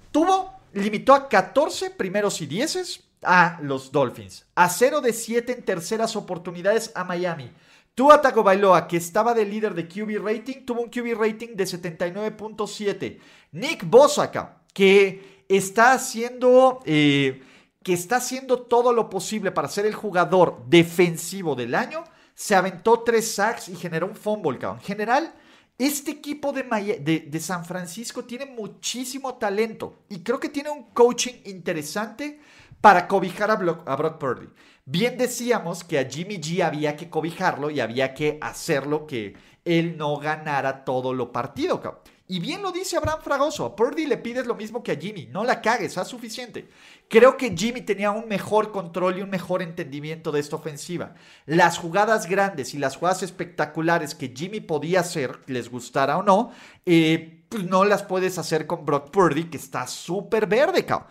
Tuvo, 0.09 0.53
limitó 0.71 1.13
a 1.13 1.27
14 1.27 1.89
primeros 1.89 2.39
y 2.39 2.45
dieces 2.45 3.09
a 3.21 3.59
los 3.61 3.91
Dolphins, 3.91 4.45
a 4.55 4.69
0 4.69 5.01
de 5.01 5.11
7 5.11 5.51
en 5.51 5.65
terceras 5.65 6.15
oportunidades 6.15 6.93
a 6.95 7.03
Miami. 7.03 7.51
Tua 7.93 8.21
Tagovailoa, 8.21 8.87
que 8.87 8.95
estaba 8.95 9.33
de 9.33 9.43
líder 9.43 9.73
de 9.73 9.89
QB 9.89 10.25
rating, 10.25 10.63
tuvo 10.65 10.81
un 10.81 10.89
QB 10.89 11.19
rating 11.19 11.57
de 11.57 11.65
79.7. 11.65 13.19
Nick 13.51 13.83
Bosaka, 13.83 14.61
que 14.73 15.43
está 15.49 15.91
haciendo... 15.91 16.79
Eh, 16.85 17.43
que 17.83 17.91
está 17.91 18.17
haciendo 18.17 18.61
todo 18.61 18.93
lo 18.93 19.09
posible 19.09 19.51
para 19.51 19.67
ser 19.67 19.85
el 19.85 19.93
jugador 19.93 20.63
defensivo 20.67 21.55
del 21.55 21.75
año, 21.75 22.05
se 22.33 22.55
aventó 22.55 23.01
tres 23.01 23.35
sacks 23.35 23.67
y 23.67 23.75
generó 23.75 24.07
un 24.07 24.15
fumble, 24.15 24.57
En 24.61 24.79
general, 24.79 25.33
este 25.79 26.11
equipo 26.11 26.51
de, 26.51 27.39
San 27.39 27.63
Francisco 27.63 28.25
tiene 28.25 28.45
muchísimo 28.45 29.35
talento 29.35 30.03
y 30.09 30.19
creo 30.19 30.37
que 30.37 30.49
tiene 30.49 30.69
un 30.69 30.83
coaching 30.91 31.35
interesante 31.45 32.41
para 32.81 33.07
cobijar 33.07 33.49
a, 33.49 33.53
a 33.53 33.95
Brock 33.95 34.17
Purdy. 34.17 34.47
Bien 34.83 35.17
decíamos 35.17 35.85
que 35.85 35.97
a 35.97 36.09
Jimmy 36.09 36.35
G 36.35 36.61
había 36.63 36.97
que 36.97 37.09
cobijarlo 37.09 37.69
y 37.69 37.79
había 37.79 38.13
que 38.13 38.37
hacerlo 38.41 39.07
que 39.07 39.35
él 39.63 39.97
no 39.97 40.17
ganara 40.17 40.83
todo 40.83 41.13
lo 41.13 41.31
partido, 41.31 41.79
cabrón. 41.81 42.01
Y 42.31 42.39
bien 42.39 42.61
lo 42.61 42.71
dice 42.71 42.95
Abraham 42.95 43.21
Fragoso, 43.23 43.65
a 43.65 43.75
Purdy 43.75 44.05
le 44.05 44.15
pides 44.17 44.45
lo 44.45 44.53
mismo 44.53 44.83
que 44.83 44.91
a 44.91 44.95
Jimmy, 44.95 45.25
no 45.31 45.43
la 45.43 45.61
cagues, 45.61 45.97
haz 45.97 46.09
suficiente. 46.09 46.69
Creo 47.07 47.37
que 47.37 47.57
Jimmy 47.57 47.81
tenía 47.81 48.11
un 48.11 48.27
mejor 48.27 48.71
control 48.71 49.17
y 49.17 49.23
un 49.23 49.31
mejor 49.31 49.63
entendimiento 49.63 50.31
de 50.31 50.39
esta 50.39 50.57
ofensiva. 50.57 51.15
Las 51.47 51.79
jugadas 51.79 52.27
grandes 52.29 52.75
y 52.75 52.77
las 52.77 52.97
jugadas 52.97 53.23
espectaculares 53.23 54.13
que 54.13 54.31
Jimmy 54.35 54.59
podía 54.59 54.99
hacer, 54.99 55.39
les 55.47 55.71
gustara 55.71 56.19
o 56.19 56.23
no, 56.23 56.51
eh, 56.85 57.45
pues 57.49 57.63
no 57.63 57.83
las 57.83 58.03
puedes 58.03 58.37
hacer 58.37 58.67
con 58.67 58.85
Brock 58.85 59.09
Purdy, 59.09 59.45
que 59.45 59.57
está 59.57 59.87
súper 59.87 60.45
verde, 60.45 60.85
cabrón. 60.85 61.09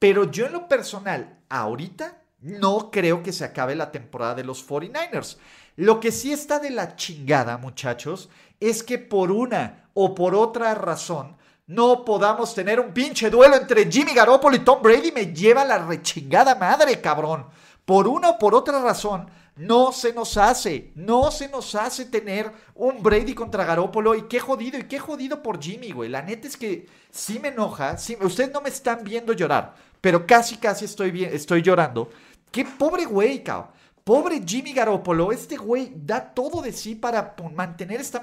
Pero 0.00 0.28
yo 0.32 0.46
en 0.46 0.52
lo 0.52 0.66
personal, 0.66 1.44
ahorita, 1.48 2.22
no 2.40 2.90
creo 2.90 3.22
que 3.22 3.32
se 3.32 3.44
acabe 3.44 3.76
la 3.76 3.92
temporada 3.92 4.34
de 4.34 4.42
los 4.42 4.66
49ers. 4.68 5.38
Lo 5.76 6.00
que 6.00 6.10
sí 6.10 6.32
está 6.32 6.58
de 6.58 6.70
la 6.70 6.96
chingada, 6.96 7.58
muchachos, 7.58 8.30
es 8.60 8.82
que 8.82 8.98
por 8.98 9.30
una 9.30 9.90
o 9.94 10.14
por 10.14 10.34
otra 10.34 10.74
razón 10.74 11.36
no 11.66 12.04
podamos 12.04 12.54
tener 12.54 12.78
un 12.78 12.92
pinche 12.92 13.28
duelo 13.28 13.56
entre 13.56 13.90
Jimmy 13.90 14.14
Garoppolo 14.14 14.56
y 14.56 14.60
Tom 14.60 14.80
Brady. 14.80 15.12
Me 15.12 15.34
lleva 15.34 15.64
la 15.64 15.78
rechingada 15.78 16.54
madre, 16.54 17.00
cabrón. 17.00 17.46
Por 17.84 18.08
una 18.08 18.30
o 18.30 18.38
por 18.38 18.54
otra 18.54 18.80
razón, 18.80 19.28
no 19.56 19.92
se 19.92 20.12
nos 20.12 20.36
hace, 20.36 20.92
no 20.94 21.30
se 21.30 21.48
nos 21.48 21.74
hace 21.74 22.04
tener 22.06 22.50
un 22.74 23.02
Brady 23.02 23.34
contra 23.34 23.64
Garoppolo. 23.64 24.14
Y 24.14 24.22
qué 24.22 24.40
jodido, 24.40 24.78
y 24.78 24.84
qué 24.84 24.98
jodido 24.98 25.42
por 25.42 25.60
Jimmy, 25.60 25.90
güey. 25.90 26.08
La 26.08 26.22
neta 26.22 26.46
es 26.46 26.56
que 26.56 26.86
sí 27.10 27.38
me 27.38 27.48
enoja. 27.48 27.98
Sí, 27.98 28.16
ustedes 28.20 28.52
no 28.52 28.60
me 28.60 28.68
están 28.68 29.02
viendo 29.02 29.32
llorar, 29.32 29.74
pero 30.00 30.26
casi, 30.26 30.56
casi 30.56 30.84
estoy, 30.84 31.10
bien, 31.10 31.34
estoy 31.34 31.62
llorando. 31.62 32.10
Qué 32.50 32.64
pobre 32.64 33.04
güey, 33.04 33.42
cabrón. 33.42 33.75
Pobre 34.06 34.40
Jimmy 34.46 34.72
Garoppolo, 34.72 35.32
este 35.32 35.56
güey 35.56 35.90
da 35.96 36.32
todo 36.32 36.62
de 36.62 36.70
sí 36.70 36.94
para 36.94 37.34
mantener 37.52 38.00
esta, 38.00 38.22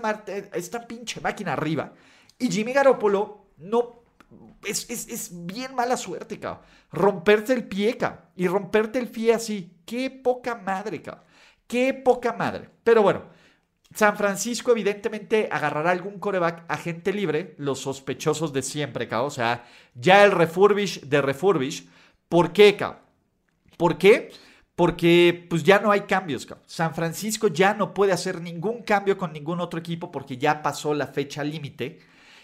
esta 0.54 0.88
pinche 0.88 1.20
máquina 1.20 1.52
arriba. 1.52 1.92
Y 2.40 2.50
Jimmy 2.50 2.72
Garoppolo 2.72 3.48
no. 3.58 4.02
Es, 4.64 4.90
es, 4.90 5.46
bien 5.46 5.76
mala 5.76 5.98
suerte, 5.98 6.40
cabrón. 6.40 6.64
Romperte 6.90 7.52
el 7.52 7.68
pie, 7.68 7.98
cabrón. 7.98 8.22
Y 8.38 8.48
romperte 8.48 8.98
el 8.98 9.10
pie 9.10 9.34
así. 9.34 9.76
Qué 9.86 10.10
poca 10.10 10.56
madre, 10.56 11.02
cabrón. 11.02 11.26
Qué 11.68 11.94
poca 11.94 12.32
madre. 12.32 12.70
Pero 12.86 13.02
bueno, 13.02 13.24
San 13.94 14.16
Francisco 14.16 14.72
evidentemente 14.72 15.50
agarrará 15.52 15.92
algún 15.92 16.18
coreback 16.18 16.64
a 16.70 16.78
gente 16.78 17.12
libre, 17.12 17.56
los 17.58 17.80
sospechosos 17.80 18.54
de 18.54 18.62
siempre, 18.62 19.10
cabrón. 19.10 19.28
O 19.28 19.32
sea, 19.32 19.66
ya 19.96 20.24
el 20.24 20.32
refurbish 20.32 21.02
de 21.02 21.22
refurbish. 21.22 21.90
¿Por 22.30 22.54
qué, 22.54 22.78
cabrón? 22.78 23.02
¿Por 23.76 23.98
qué? 23.98 24.32
Porque 24.76 25.46
pues 25.50 25.64
ya 25.64 25.80
no 25.80 25.92
hay 25.92 26.02
cambios. 26.02 26.48
San 26.66 26.96
Francisco 26.96 27.48
ya 27.48 27.74
no 27.74 27.94
puede 27.94 28.12
hacer 28.12 28.42
ningún 28.42 28.84
cambio 28.84 29.18
con 29.18 29.34
ningún 29.34 29.60
otro 29.60 29.80
equipo 29.80 30.12
porque 30.12 30.38
ya 30.38 30.62
pasó 30.62 30.94
la 30.94 31.08
fecha 31.08 31.44
límite. 31.44 32.00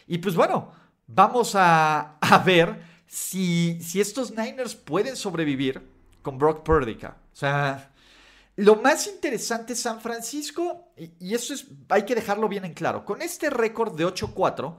Y 0.08 0.20
pues 0.20 0.36
bueno, 0.36 0.72
vamos 1.08 1.54
a, 1.56 2.18
ver 2.46 2.82
si, 3.08 3.80
si, 3.82 4.00
estos 4.00 4.32
Niners 4.32 4.76
pueden 4.76 5.16
sobrevivir 5.16 5.82
con 6.22 6.38
Brock 6.38 6.64
Purdy. 6.64 6.98
O 7.04 7.36
sea, 7.36 7.92
lo 8.56 8.76
más 8.76 9.08
interesante 9.08 9.74
es 9.74 9.82
San 9.82 10.02
Francisco, 10.02 10.92
y, 10.98 11.12
y 11.20 11.34
eso 11.34 11.54
es, 11.54 11.66
hay 11.90 12.04
que 12.04 12.16
dejarlo 12.16 12.48
bien 12.48 12.66
en 12.66 12.74
claro, 12.74 13.06
con 13.06 13.22
este 13.22 13.50
récord 13.50 13.96
de 13.96 14.06
8-4, 14.06 14.76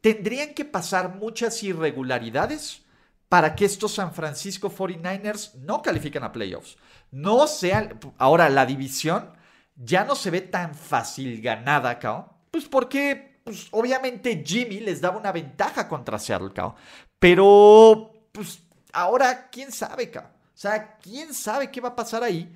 tendrían 0.00 0.54
que 0.54 0.64
pasar 0.64 1.14
muchas 1.14 1.62
irregularidades 1.62 2.82
para 3.30 3.54
que 3.54 3.64
estos 3.64 3.94
San 3.94 4.12
Francisco 4.12 4.72
49ers 4.72 5.54
no 5.54 5.80
califiquen 5.82 6.24
a 6.24 6.32
playoffs. 6.32 6.76
No 7.12 7.46
sean. 7.46 8.00
Ahora, 8.18 8.48
la 8.48 8.66
división 8.66 9.30
ya 9.76 10.04
no 10.04 10.16
se 10.16 10.32
ve 10.32 10.40
tan 10.40 10.74
fácil 10.74 11.40
ganada, 11.40 11.96
cao. 12.00 12.40
Pues 12.50 12.66
porque, 12.66 13.40
pues, 13.44 13.68
obviamente 13.70 14.42
Jimmy 14.44 14.80
les 14.80 15.00
daba 15.00 15.16
una 15.16 15.30
ventaja 15.30 15.86
contra 15.86 16.18
Seattle, 16.18 16.50
cao. 16.52 16.74
Pero, 17.20 18.10
pues, 18.32 18.64
ahora, 18.92 19.48
quién 19.48 19.70
sabe, 19.70 20.10
cao. 20.10 20.24
O 20.24 20.58
sea, 20.60 20.96
quién 20.96 21.32
sabe 21.32 21.70
qué 21.70 21.80
va 21.80 21.90
a 21.90 21.96
pasar 21.96 22.24
ahí. 22.24 22.52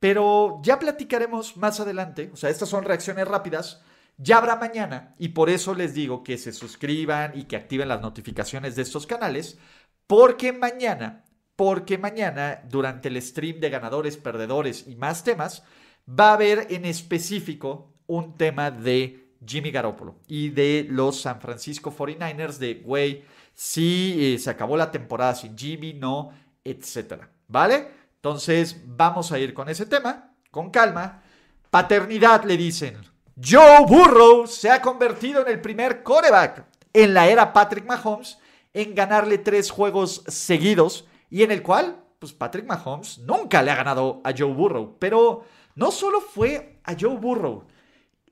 Pero 0.00 0.62
ya 0.62 0.78
platicaremos 0.78 1.58
más 1.58 1.80
adelante. 1.80 2.30
O 2.32 2.36
sea, 2.36 2.48
estas 2.48 2.70
son 2.70 2.84
reacciones 2.84 3.28
rápidas. 3.28 3.82
Ya 4.16 4.38
habrá 4.38 4.56
mañana 4.56 5.14
y 5.18 5.30
por 5.30 5.50
eso 5.50 5.74
les 5.74 5.92
digo 5.92 6.22
que 6.22 6.38
se 6.38 6.52
suscriban 6.52 7.32
y 7.34 7.44
que 7.44 7.56
activen 7.56 7.88
las 7.88 8.00
notificaciones 8.00 8.76
de 8.76 8.82
estos 8.82 9.08
canales 9.08 9.58
porque 10.06 10.52
mañana, 10.52 11.24
porque 11.56 11.98
mañana, 11.98 12.62
durante 12.68 13.08
el 13.08 13.20
stream 13.20 13.60
de 13.60 13.70
ganadores, 13.70 14.16
perdedores 14.16 14.86
y 14.86 14.96
más 14.96 15.24
temas, 15.24 15.64
va 16.08 16.30
a 16.30 16.34
haber 16.34 16.66
en 16.70 16.84
específico 16.84 17.94
un 18.06 18.36
tema 18.36 18.70
de 18.70 19.32
Jimmy 19.46 19.70
Garoppolo 19.70 20.20
y 20.26 20.50
de 20.50 20.86
los 20.88 21.20
San 21.20 21.40
Francisco 21.40 21.94
49ers 21.94 22.58
de, 22.58 22.74
güey, 22.74 23.24
si 23.54 24.34
eh, 24.34 24.38
se 24.38 24.50
acabó 24.50 24.76
la 24.76 24.90
temporada 24.90 25.34
sin 25.34 25.56
Jimmy, 25.56 25.94
no, 25.94 26.30
etcétera. 26.62 27.30
¿Vale? 27.46 27.88
Entonces, 28.16 28.80
vamos 28.86 29.32
a 29.32 29.38
ir 29.38 29.54
con 29.54 29.68
ese 29.68 29.86
tema, 29.86 30.34
con 30.50 30.70
calma. 30.70 31.22
Paternidad, 31.70 32.44
le 32.44 32.56
dicen. 32.56 32.96
Joe 33.42 33.84
Burrow 33.86 34.46
se 34.46 34.70
ha 34.70 34.80
convertido 34.80 35.42
en 35.42 35.48
el 35.48 35.60
primer 35.60 36.02
coreback 36.02 36.64
en 36.92 37.12
la 37.12 37.28
era 37.28 37.52
Patrick 37.52 37.84
Mahomes 37.84 38.38
en 38.74 38.94
ganarle 38.94 39.38
tres 39.38 39.70
juegos 39.70 40.22
seguidos 40.26 41.06
y 41.30 41.42
en 41.42 41.50
el 41.50 41.62
cual, 41.62 42.04
pues 42.18 42.32
Patrick 42.32 42.66
Mahomes 42.66 43.18
nunca 43.18 43.62
le 43.62 43.70
ha 43.70 43.76
ganado 43.76 44.20
a 44.24 44.32
Joe 44.36 44.52
Burrow. 44.52 44.96
Pero 44.98 45.44
no 45.74 45.90
solo 45.90 46.20
fue 46.20 46.80
a 46.84 46.94
Joe 46.98 47.16
Burrow, 47.16 47.64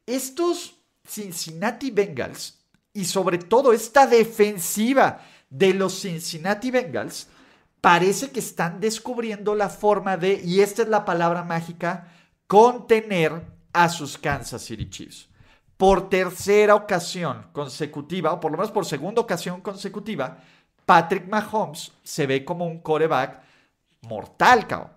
estos 0.05 0.75
Cincinnati 1.07 1.91
Bengals 1.91 2.59
y 2.93 3.05
sobre 3.05 3.39
todo 3.39 3.73
esta 3.73 4.07
defensiva 4.07 5.25
de 5.49 5.75
los 5.75 6.01
Cincinnati 6.01 6.71
Bengals 6.71 7.29
parece 7.81 8.31
que 8.31 8.41
están 8.41 8.81
descubriendo 8.81 9.55
la 9.55 9.69
forma 9.69 10.17
de, 10.17 10.41
y 10.45 10.61
esta 10.61 10.83
es 10.83 10.89
la 10.89 11.05
palabra 11.05 11.43
mágica, 11.43 12.13
contener 12.47 13.43
a 13.73 13.89
sus 13.89 14.19
Kansas 14.19 14.63
City 14.63 14.89
Chiefs. 14.89 15.29
Por 15.83 16.09
tercera 16.09 16.77
ocasión 16.77 17.49
consecutiva, 17.51 18.33
o 18.33 18.39
por 18.39 18.53
lo 18.53 18.57
menos 18.57 18.71
por 18.71 18.87
segunda 18.87 19.21
ocasión 19.21 19.61
consecutiva, 19.61 20.39
Patrick 20.87 21.27
Mahomes 21.27 21.91
se 22.05 22.25
ve 22.25 22.45
como 22.45 22.67
un 22.67 22.79
coreback 22.79 23.43
mortal, 24.03 24.69
cabrón. 24.69 24.93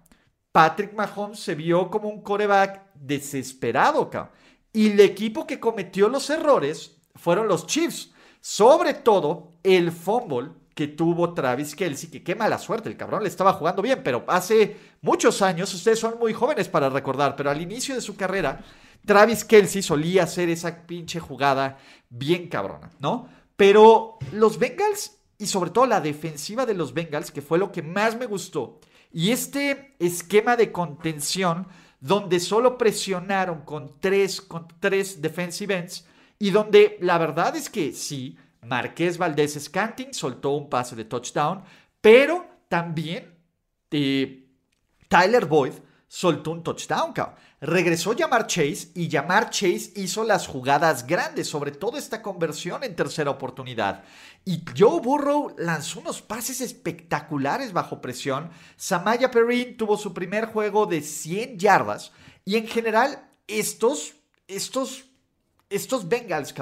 Patrick 0.51 0.93
Mahomes 0.93 1.39
se 1.39 1.55
vio 1.55 1.89
como 1.89 2.07
un 2.07 2.21
coreback 2.21 2.93
desesperado, 2.93 4.11
cabrón. 4.11 4.31
Y 4.73 4.91
el 4.91 4.99
equipo 4.99 5.47
que 5.47 5.59
cometió 5.59 6.07
los 6.07 6.29
errores 6.29 6.97
fueron 7.15 7.47
los 7.47 7.65
Chiefs. 7.65 8.11
Sobre 8.39 8.93
todo 8.93 9.53
el 9.63 9.91
fumble 9.91 10.51
que 10.75 10.87
tuvo 10.89 11.33
Travis 11.33 11.75
Kelsey, 11.75 12.11
que 12.11 12.21
qué 12.21 12.35
mala 12.35 12.59
suerte, 12.59 12.89
el 12.89 12.97
cabrón 12.97 13.23
le 13.23 13.29
estaba 13.29 13.53
jugando 13.53 13.81
bien, 13.81 14.03
pero 14.03 14.23
hace 14.27 14.77
muchos 15.01 15.41
años, 15.41 15.73
ustedes 15.73 15.97
son 15.97 16.19
muy 16.19 16.31
jóvenes 16.33 16.69
para 16.69 16.89
recordar, 16.89 17.35
pero 17.35 17.49
al 17.49 17.59
inicio 17.59 17.95
de 17.95 18.01
su 18.01 18.15
carrera, 18.15 18.63
Travis 19.05 19.43
Kelsey 19.45 19.81
solía 19.81 20.23
hacer 20.23 20.49
esa 20.49 20.85
pinche 20.85 21.19
jugada 21.19 21.77
bien 22.09 22.47
cabrona, 22.47 22.89
¿no? 22.99 23.29
Pero 23.55 24.17
los 24.31 24.59
Bengals, 24.59 25.17
y 25.37 25.45
sobre 25.45 25.69
todo 25.69 25.85
la 25.85 26.01
defensiva 26.01 26.65
de 26.65 26.73
los 26.73 26.93
Bengals, 26.93 27.31
que 27.31 27.41
fue 27.41 27.57
lo 27.57 27.71
que 27.71 27.81
más 27.81 28.17
me 28.17 28.25
gustó, 28.25 28.79
y 29.11 29.31
este 29.31 29.95
esquema 29.99 30.57
de 30.57 30.71
contención, 30.71 31.67
donde 31.99 32.39
solo 32.39 32.77
presionaron 32.77 33.61
con 33.61 33.99
tres, 33.99 34.41
con 34.41 34.67
tres 34.79 35.21
defensive 35.21 35.75
ends, 35.75 36.05
y 36.37 36.51
donde 36.51 36.97
la 37.01 37.17
verdad 37.17 37.55
es 37.55 37.69
que 37.69 37.93
sí, 37.93 38.37
Marqués 38.61 39.17
Valdés 39.17 39.53
Scanting 39.53 40.13
soltó 40.13 40.51
un 40.51 40.69
pase 40.69 40.95
de 40.95 41.05
touchdown, 41.05 41.63
pero 42.01 42.45
también 42.67 43.33
eh, 43.91 44.47
Tyler 45.07 45.45
Boyd 45.45 45.73
soltó 46.15 46.51
un 46.51 46.63
touchdown, 46.63 47.13
Regresó 47.59 48.13
Llamar 48.13 48.47
Chase 48.47 48.89
y 48.95 49.09
Llamar 49.09 49.49
Chase 49.49 49.91
hizo 49.97 50.23
las 50.23 50.47
jugadas 50.47 51.05
grandes, 51.05 51.49
sobre 51.49 51.71
todo 51.71 51.97
esta 51.97 52.21
conversión 52.21 52.85
en 52.85 52.95
tercera 52.95 53.31
oportunidad. 53.31 54.05
Y 54.45 54.63
Joe 54.77 55.01
Burrow 55.01 55.53
lanzó 55.57 55.99
unos 55.99 56.21
pases 56.21 56.61
espectaculares 56.61 57.73
bajo 57.73 57.99
presión. 57.99 58.49
Samaya 58.77 59.29
Perrin 59.29 59.75
tuvo 59.75 59.97
su 59.97 60.13
primer 60.13 60.45
juego 60.45 60.85
de 60.85 61.01
100 61.01 61.59
yardas. 61.59 62.13
Y 62.45 62.55
en 62.55 62.67
general, 62.67 63.29
estos, 63.47 64.13
estos, 64.47 65.09
estos 65.69 66.07
Bengals, 66.07 66.55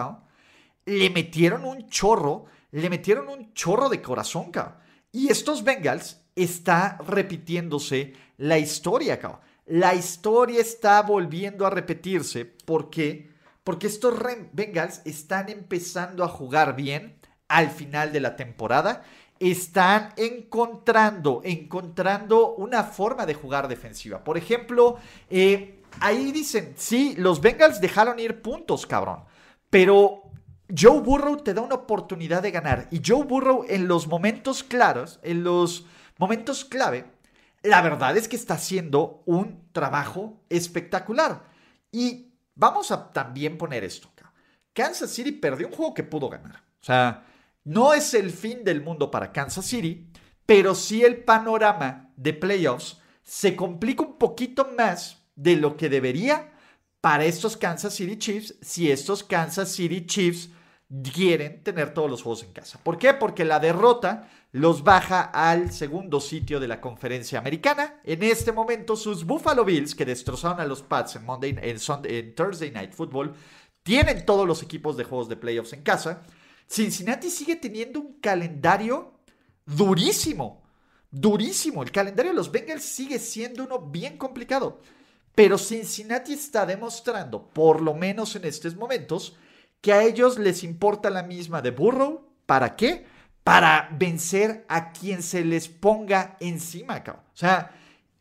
le 0.85 1.11
metieron 1.11 1.63
un 1.63 1.87
chorro, 1.89 2.45
le 2.71 2.89
metieron 2.89 3.29
un 3.29 3.53
chorro 3.53 3.87
de 3.89 4.01
corazón, 4.01 4.49
cabrón. 4.49 4.77
Y 5.11 5.31
estos 5.31 5.63
Bengals 5.63 6.22
está 6.35 6.97
repitiéndose 7.07 8.13
la 8.37 8.57
historia, 8.57 9.19
cabrón. 9.19 9.41
La 9.65 9.95
historia 9.95 10.59
está 10.59 11.01
volviendo 11.01 11.65
a 11.65 11.69
repetirse. 11.69 12.45
¿Por 12.45 12.89
qué? 12.89 13.31
Porque 13.63 13.87
estos 13.87 14.13
Bengals 14.51 15.01
están 15.05 15.49
empezando 15.49 16.23
a 16.23 16.27
jugar 16.27 16.75
bien 16.75 17.15
al 17.47 17.69
final 17.69 18.11
de 18.11 18.19
la 18.19 18.35
temporada. 18.35 19.03
Están 19.39 20.13
encontrando, 20.17 21.41
encontrando 21.45 22.55
una 22.55 22.83
forma 22.83 23.25
de 23.25 23.33
jugar 23.33 23.69
defensiva. 23.69 24.23
Por 24.23 24.37
ejemplo, 24.37 24.97
eh, 25.29 25.81
ahí 26.01 26.31
dicen, 26.33 26.73
sí, 26.75 27.15
los 27.17 27.39
Bengals 27.39 27.79
dejaron 27.79 28.19
ir 28.19 28.41
puntos, 28.41 28.85
cabrón. 28.85 29.23
Pero 29.69 30.23
Joe 30.77 30.99
Burrow 30.99 31.37
te 31.37 31.53
da 31.53 31.61
una 31.61 31.75
oportunidad 31.75 32.41
de 32.41 32.51
ganar. 32.51 32.87
Y 32.91 33.01
Joe 33.05 33.23
Burrow 33.23 33.65
en 33.67 33.87
los 33.87 34.07
momentos 34.07 34.63
claros, 34.63 35.19
en 35.23 35.43
los 35.43 35.85
momentos 36.17 36.65
clave, 36.65 37.05
la 37.61 37.81
verdad 37.81 38.17
es 38.17 38.27
que 38.27 38.35
está 38.35 38.55
haciendo 38.55 39.23
un 39.25 39.69
trabajo 39.71 40.41
espectacular. 40.49 41.43
Y 41.91 42.33
vamos 42.55 42.91
a 42.91 43.11
también 43.11 43.57
poner 43.57 43.83
esto. 43.83 44.13
Kansas 44.73 45.11
City 45.11 45.31
perdió 45.31 45.67
un 45.67 45.73
juego 45.73 45.93
que 45.93 46.03
pudo 46.03 46.29
ganar. 46.29 46.55
O 46.81 46.85
sea, 46.85 47.25
no 47.63 47.93
es 47.93 48.13
el 48.13 48.31
fin 48.31 48.63
del 48.63 48.81
mundo 48.81 49.09
para 49.09 49.31
Kansas 49.31 49.65
City, 49.65 50.09
pero 50.45 50.75
sí 50.75 51.03
el 51.03 51.23
panorama 51.23 52.09
de 52.17 52.33
playoffs 52.33 52.99
se 53.23 53.55
complica 53.55 54.03
un 54.03 54.17
poquito 54.17 54.69
más 54.75 55.23
de 55.35 55.55
lo 55.55 55.77
que 55.77 55.89
debería 55.89 56.51
para 56.99 57.25
estos 57.25 57.55
Kansas 57.55 57.93
City 57.93 58.17
Chiefs 58.17 58.55
si 58.61 58.91
estos 58.91 59.23
Kansas 59.23 59.71
City 59.71 60.05
Chiefs 60.05 60.49
quieren 61.13 61.63
tener 61.63 61.93
todos 61.93 62.09
los 62.09 62.21
juegos 62.21 62.43
en 62.43 62.53
casa. 62.53 62.79
¿Por 62.83 62.97
qué? 62.97 63.13
Porque 63.13 63.45
la 63.45 63.59
derrota 63.59 64.29
los 64.53 64.83
baja 64.83 65.23
al 65.23 65.71
segundo 65.71 66.21
sitio 66.21 66.59
de 66.59 66.67
la 66.67 66.79
conferencia 66.79 67.39
americana. 67.39 67.99
En 68.03 68.21
este 68.21 68.51
momento, 68.51 68.95
sus 68.95 69.25
Buffalo 69.25 69.65
Bills, 69.65 69.95
que 69.95 70.05
destrozaron 70.05 70.59
a 70.59 70.65
los 70.65 70.83
Pats 70.83 71.15
en, 71.15 71.25
Monday, 71.25 71.57
en, 71.59 72.35
Thursday 72.35 72.69
Night 72.69 72.93
Football, 72.93 73.33
tienen 73.81 74.25
todos 74.25 74.47
los 74.47 74.61
equipos 74.61 74.95
de 74.95 75.05
juegos 75.05 75.27
de 75.27 75.37
playoffs 75.37 75.73
en 75.73 75.81
casa. 75.81 76.21
Cincinnati 76.67 77.31
sigue 77.31 77.55
teniendo 77.55 77.99
un 77.99 78.19
calendario 78.19 79.13
durísimo. 79.65 80.61
Durísimo. 81.09 81.81
El 81.81 81.91
calendario 81.91 82.31
de 82.31 82.37
los 82.37 82.51
Bengals 82.51 82.83
sigue 82.83 83.17
siendo 83.17 83.63
uno 83.63 83.79
bien 83.79 84.19
complicado. 84.19 84.81
Pero 85.33 85.57
Cincinnati 85.57 86.33
está 86.33 86.67
demostrando, 86.67 87.49
por 87.49 87.81
lo 87.81 87.95
menos 87.95 88.35
en 88.35 88.45
estos 88.45 88.75
momentos, 88.75 89.35
que 89.81 89.93
a 89.93 90.03
ellos 90.03 90.37
les 90.37 90.63
importa 90.63 91.09
la 91.09 91.23
misma 91.23 91.63
de 91.63 91.71
Burrow. 91.71 92.29
¿Para 92.45 92.75
qué? 92.75 93.07
Para 93.43 93.89
vencer 93.91 94.65
a 94.69 94.91
quien 94.91 95.21
se 95.21 95.43
les 95.43 95.67
ponga 95.67 96.37
encima, 96.39 97.03
cabrón. 97.03 97.25
O 97.33 97.37
sea, 97.37 97.71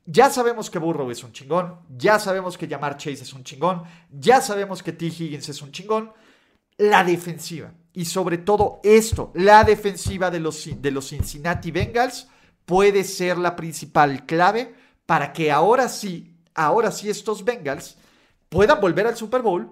ya 0.04 0.30
sabemos 0.30 0.68
que 0.68 0.78
Burrow 0.78 1.10
es 1.10 1.22
un 1.22 1.32
chingón, 1.32 1.78
ya 1.96 2.18
sabemos 2.18 2.58
que 2.58 2.66
Llamar 2.66 2.96
Chase 2.96 3.22
es 3.22 3.32
un 3.32 3.44
chingón, 3.44 3.84
ya 4.10 4.40
sabemos 4.40 4.82
que 4.82 4.92
T. 4.92 5.06
Higgins 5.06 5.48
es 5.48 5.62
un 5.62 5.70
chingón. 5.70 6.12
La 6.78 7.04
defensiva, 7.04 7.72
y 7.92 8.06
sobre 8.06 8.38
todo 8.38 8.80
esto, 8.82 9.30
la 9.34 9.62
defensiva 9.62 10.30
de 10.30 10.40
los, 10.40 10.68
de 10.80 10.90
los 10.90 11.08
Cincinnati 11.08 11.70
Bengals 11.70 12.26
puede 12.64 13.04
ser 13.04 13.38
la 13.38 13.54
principal 13.54 14.24
clave 14.24 14.74
para 15.06 15.32
que 15.32 15.52
ahora 15.52 15.88
sí, 15.88 16.34
ahora 16.54 16.90
sí 16.90 17.10
estos 17.10 17.44
Bengals 17.44 17.96
puedan 18.48 18.80
volver 18.80 19.06
al 19.06 19.16
Super 19.16 19.42
Bowl 19.42 19.70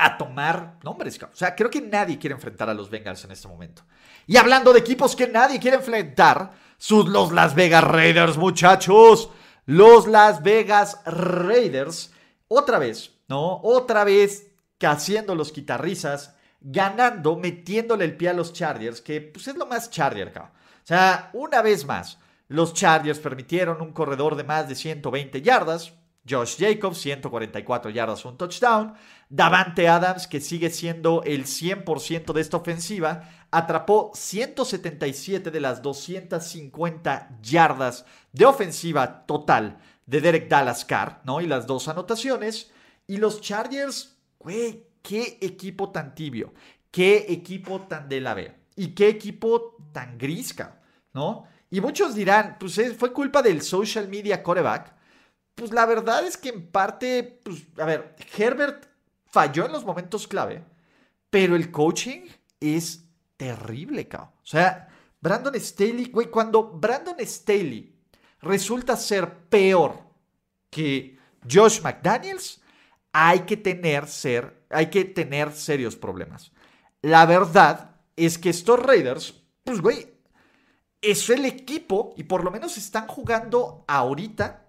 a 0.00 0.16
tomar 0.16 0.78
nombres. 0.82 1.22
O 1.22 1.36
sea, 1.36 1.54
creo 1.54 1.70
que 1.70 1.80
nadie 1.80 2.18
quiere 2.18 2.34
enfrentar 2.34 2.70
a 2.70 2.74
los 2.74 2.90
Bengals 2.90 3.24
en 3.24 3.32
este 3.32 3.48
momento. 3.48 3.82
Y 4.26 4.36
hablando 4.36 4.72
de 4.72 4.80
equipos 4.80 5.14
que 5.14 5.28
nadie 5.28 5.60
quiere 5.60 5.76
enfrentar, 5.76 6.52
sus, 6.78 7.08
los 7.08 7.32
Las 7.32 7.54
Vegas 7.54 7.84
Raiders, 7.84 8.38
muchachos. 8.38 9.30
Los 9.66 10.06
Las 10.08 10.42
Vegas 10.42 11.00
Raiders, 11.04 12.12
otra 12.48 12.78
vez, 12.78 13.12
¿no? 13.28 13.60
Otra 13.62 14.02
vez 14.04 14.50
que 14.78 14.86
haciendo 14.86 15.34
los 15.34 15.52
quitarrisas, 15.52 16.34
ganando, 16.60 17.36
metiéndole 17.36 18.04
el 18.04 18.16
pie 18.16 18.30
a 18.30 18.32
los 18.32 18.52
Chargers, 18.52 19.00
que 19.00 19.20
pues 19.20 19.46
es 19.48 19.56
lo 19.56 19.66
más 19.66 19.90
Charger, 19.90 20.28
acá. 20.28 20.52
O 20.82 20.86
sea, 20.86 21.30
una 21.34 21.62
vez 21.62 21.84
más, 21.84 22.18
los 22.48 22.72
Chargers 22.74 23.20
permitieron 23.20 23.80
un 23.80 23.92
corredor 23.92 24.34
de 24.34 24.44
más 24.44 24.68
de 24.68 24.74
120 24.74 25.42
yardas, 25.42 25.92
Josh 26.28 26.56
Jacobs, 26.58 26.98
144 26.98 27.90
yardas, 27.90 28.24
un 28.24 28.36
touchdown. 28.36 28.94
Davante 29.28 29.88
Adams, 29.88 30.26
que 30.26 30.40
sigue 30.40 30.70
siendo 30.70 31.22
el 31.24 31.44
100% 31.44 32.32
de 32.32 32.40
esta 32.40 32.56
ofensiva, 32.56 33.28
atrapó 33.50 34.10
177 34.14 35.50
de 35.50 35.60
las 35.60 35.82
250 35.82 37.38
yardas 37.42 38.04
de 38.32 38.44
ofensiva 38.44 39.24
total 39.26 39.78
de 40.06 40.20
Derek 40.20 40.48
Dallas 40.48 40.84
Carr, 40.84 41.20
¿no? 41.24 41.40
Y 41.40 41.46
las 41.46 41.66
dos 41.66 41.88
anotaciones. 41.88 42.70
Y 43.06 43.16
los 43.16 43.40
Chargers, 43.40 44.16
güey, 44.38 44.86
qué 45.02 45.38
equipo 45.40 45.90
tan 45.90 46.14
tibio, 46.14 46.52
qué 46.90 47.26
equipo 47.28 47.80
tan 47.82 48.08
de 48.08 48.20
la 48.20 48.34
B 48.34 48.54
y 48.76 48.88
qué 48.88 49.08
equipo 49.08 49.76
tan 49.92 50.18
grisca, 50.18 50.80
¿no? 51.12 51.44
Y 51.70 51.80
muchos 51.80 52.14
dirán, 52.14 52.56
pues 52.58 52.80
fue 52.98 53.12
culpa 53.12 53.42
del 53.42 53.62
social 53.62 54.08
media 54.08 54.42
quarterback 54.42 54.94
pues 55.54 55.72
la 55.72 55.86
verdad 55.86 56.26
es 56.26 56.36
que 56.36 56.50
en 56.50 56.70
parte, 56.70 57.40
pues, 57.44 57.66
a 57.78 57.84
ver, 57.84 58.16
Herbert 58.36 58.86
falló 59.26 59.66
en 59.66 59.72
los 59.72 59.84
momentos 59.84 60.26
clave, 60.26 60.64
pero 61.28 61.56
el 61.56 61.70
coaching 61.70 62.26
es 62.58 63.04
terrible, 63.36 64.08
cabrón. 64.08 64.30
O 64.42 64.46
sea, 64.46 64.88
Brandon 65.20 65.54
Staley, 65.60 66.10
güey, 66.10 66.28
cuando 66.28 66.64
Brandon 66.64 67.16
Staley 67.20 67.94
resulta 68.40 68.96
ser 68.96 69.48
peor 69.48 69.98
que 70.70 71.18
Josh 71.50 71.80
McDaniels, 71.82 72.60
hay 73.12 73.40
que 73.40 73.56
tener 73.56 74.06
ser, 74.06 74.64
hay 74.70 74.88
que 74.88 75.04
tener 75.04 75.52
serios 75.52 75.96
problemas. 75.96 76.52
La 77.02 77.26
verdad 77.26 77.96
es 78.16 78.38
que 78.38 78.50
estos 78.50 78.78
Raiders 78.78 79.40
pues 79.64 79.80
güey, 79.80 80.06
es 81.00 81.30
el 81.30 81.44
equipo 81.44 82.14
y 82.16 82.24
por 82.24 82.44
lo 82.44 82.50
menos 82.50 82.76
están 82.76 83.06
jugando 83.06 83.84
ahorita 83.86 84.66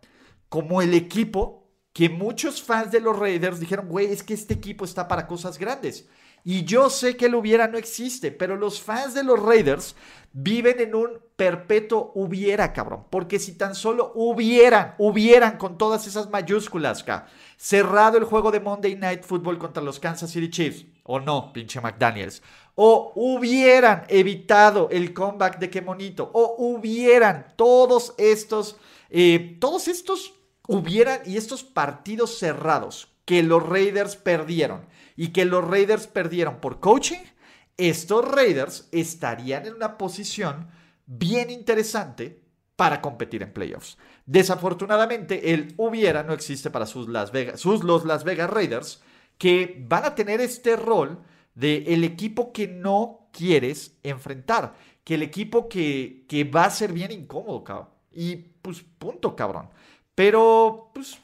como 0.52 0.82
el 0.82 0.94
equipo 0.94 1.64
que 1.94 2.10
muchos 2.10 2.62
fans 2.62 2.92
de 2.92 3.00
los 3.00 3.18
Raiders 3.18 3.62
dijeron, 3.62 3.88
güey, 3.88 4.08
es 4.08 4.22
que 4.22 4.34
este 4.34 4.54
equipo 4.54 4.84
está 4.84 5.08
para 5.08 5.26
cosas 5.26 5.58
grandes. 5.58 6.10
Y 6.44 6.66
yo 6.66 6.90
sé 6.90 7.16
que 7.16 7.28
el 7.28 7.36
hubiera 7.36 7.70
no 7.70 7.78
existe, 7.78 8.32
pero 8.34 8.58
los 8.58 8.82
fans 8.82 9.14
de 9.14 9.24
los 9.24 9.42
Raiders 9.42 9.96
viven 10.34 10.82
en 10.82 10.94
un 10.94 11.20
perpetuo 11.38 12.12
hubiera, 12.16 12.74
cabrón. 12.74 13.06
Porque 13.10 13.40
si 13.40 13.58
tan 13.58 13.76
solo 13.76 14.12
hubieran, 14.14 14.96
hubieran 14.98 15.58
con 15.58 15.78
todas 15.78 16.06
esas 16.06 16.30
mayúsculas, 16.30 17.04
acá, 17.04 17.28
cerrado 17.56 18.18
el 18.18 18.26
juego 18.26 18.52
de 18.52 18.60
Monday 18.60 18.96
Night 18.98 19.24
Football 19.24 19.58
contra 19.58 19.82
los 19.82 20.02
Kansas 20.02 20.32
City 20.32 20.50
Chiefs, 20.50 20.86
o 21.04 21.22
no, 21.22 21.54
pinche 21.54 21.80
McDaniels, 21.80 22.44
o 22.76 23.14
hubieran 23.16 24.04
evitado 24.10 24.90
el 24.92 25.14
comeback 25.14 25.60
de 25.60 25.70
qué 25.70 25.82
monito, 25.82 26.30
o 26.34 26.56
hubieran 26.58 27.54
todos 27.56 28.14
estos, 28.18 28.76
eh, 29.10 29.56
todos 29.62 29.88
estos 29.88 30.41
hubieran 30.72 31.20
y 31.26 31.36
estos 31.36 31.64
partidos 31.64 32.40
cerrados 32.40 33.10
que 33.26 33.44
los 33.44 33.62
Raiders 33.68 34.16
perdieron 34.16 34.86
y 35.18 35.30
que 35.30 35.44
los 35.44 35.68
Raiders 35.68 36.08
perdieron 36.08 36.62
por 36.62 36.80
coaching, 36.80 37.20
estos 37.76 38.26
Raiders 38.26 38.88
estarían 38.92 39.66
en 39.66 39.74
una 39.74 39.98
posición 39.98 40.70
bien 41.06 41.50
interesante 41.50 42.42
para 42.78 43.02
competir 43.02 43.44
en 43.44 43.52
playoffs. 43.52 43.98
Desafortunadamente, 44.26 45.54
el 45.54 45.74
hubiera 45.78 46.24
no 46.24 46.34
existe 46.34 46.70
para 46.70 46.86
sus, 46.86 47.10
Las 47.10 47.32
Vegas, 47.32 47.64
los 47.66 48.06
Las 48.06 48.24
Vegas 48.24 48.50
Raiders, 48.50 49.04
que 49.38 49.84
van 49.88 50.06
a 50.06 50.16
tener 50.16 50.40
este 50.40 50.78
rol 50.78 51.20
de 51.54 51.84
el 51.88 52.06
equipo 52.06 52.54
que 52.54 52.68
no 52.68 53.28
quieres 53.34 53.98
enfrentar, 54.04 54.76
que 55.04 55.16
el 55.16 55.24
equipo 55.24 55.68
que, 55.68 56.26
que 56.30 56.46
va 56.46 56.66
a 56.66 56.72
ser 56.72 56.94
bien 56.94 57.12
incómodo, 57.12 57.64
cabrón. 57.64 57.90
Y 58.14 58.36
pues 58.36 58.84
punto, 58.98 59.36
cabrón. 59.36 59.70
Pero 60.22 60.92
pues 60.94 61.18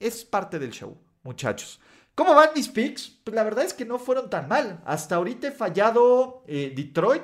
es 0.00 0.24
parte 0.24 0.58
del 0.58 0.72
show, 0.72 0.98
muchachos. 1.22 1.78
¿Cómo 2.16 2.34
van 2.34 2.50
mis 2.56 2.68
picks? 2.68 3.08
Pues 3.22 3.36
la 3.36 3.44
verdad 3.44 3.64
es 3.64 3.72
que 3.72 3.84
no 3.84 4.00
fueron 4.00 4.28
tan 4.30 4.48
mal. 4.48 4.82
Hasta 4.84 5.14
ahorita 5.14 5.46
he 5.46 5.52
fallado 5.52 6.42
eh, 6.48 6.72
Detroit, 6.74 7.22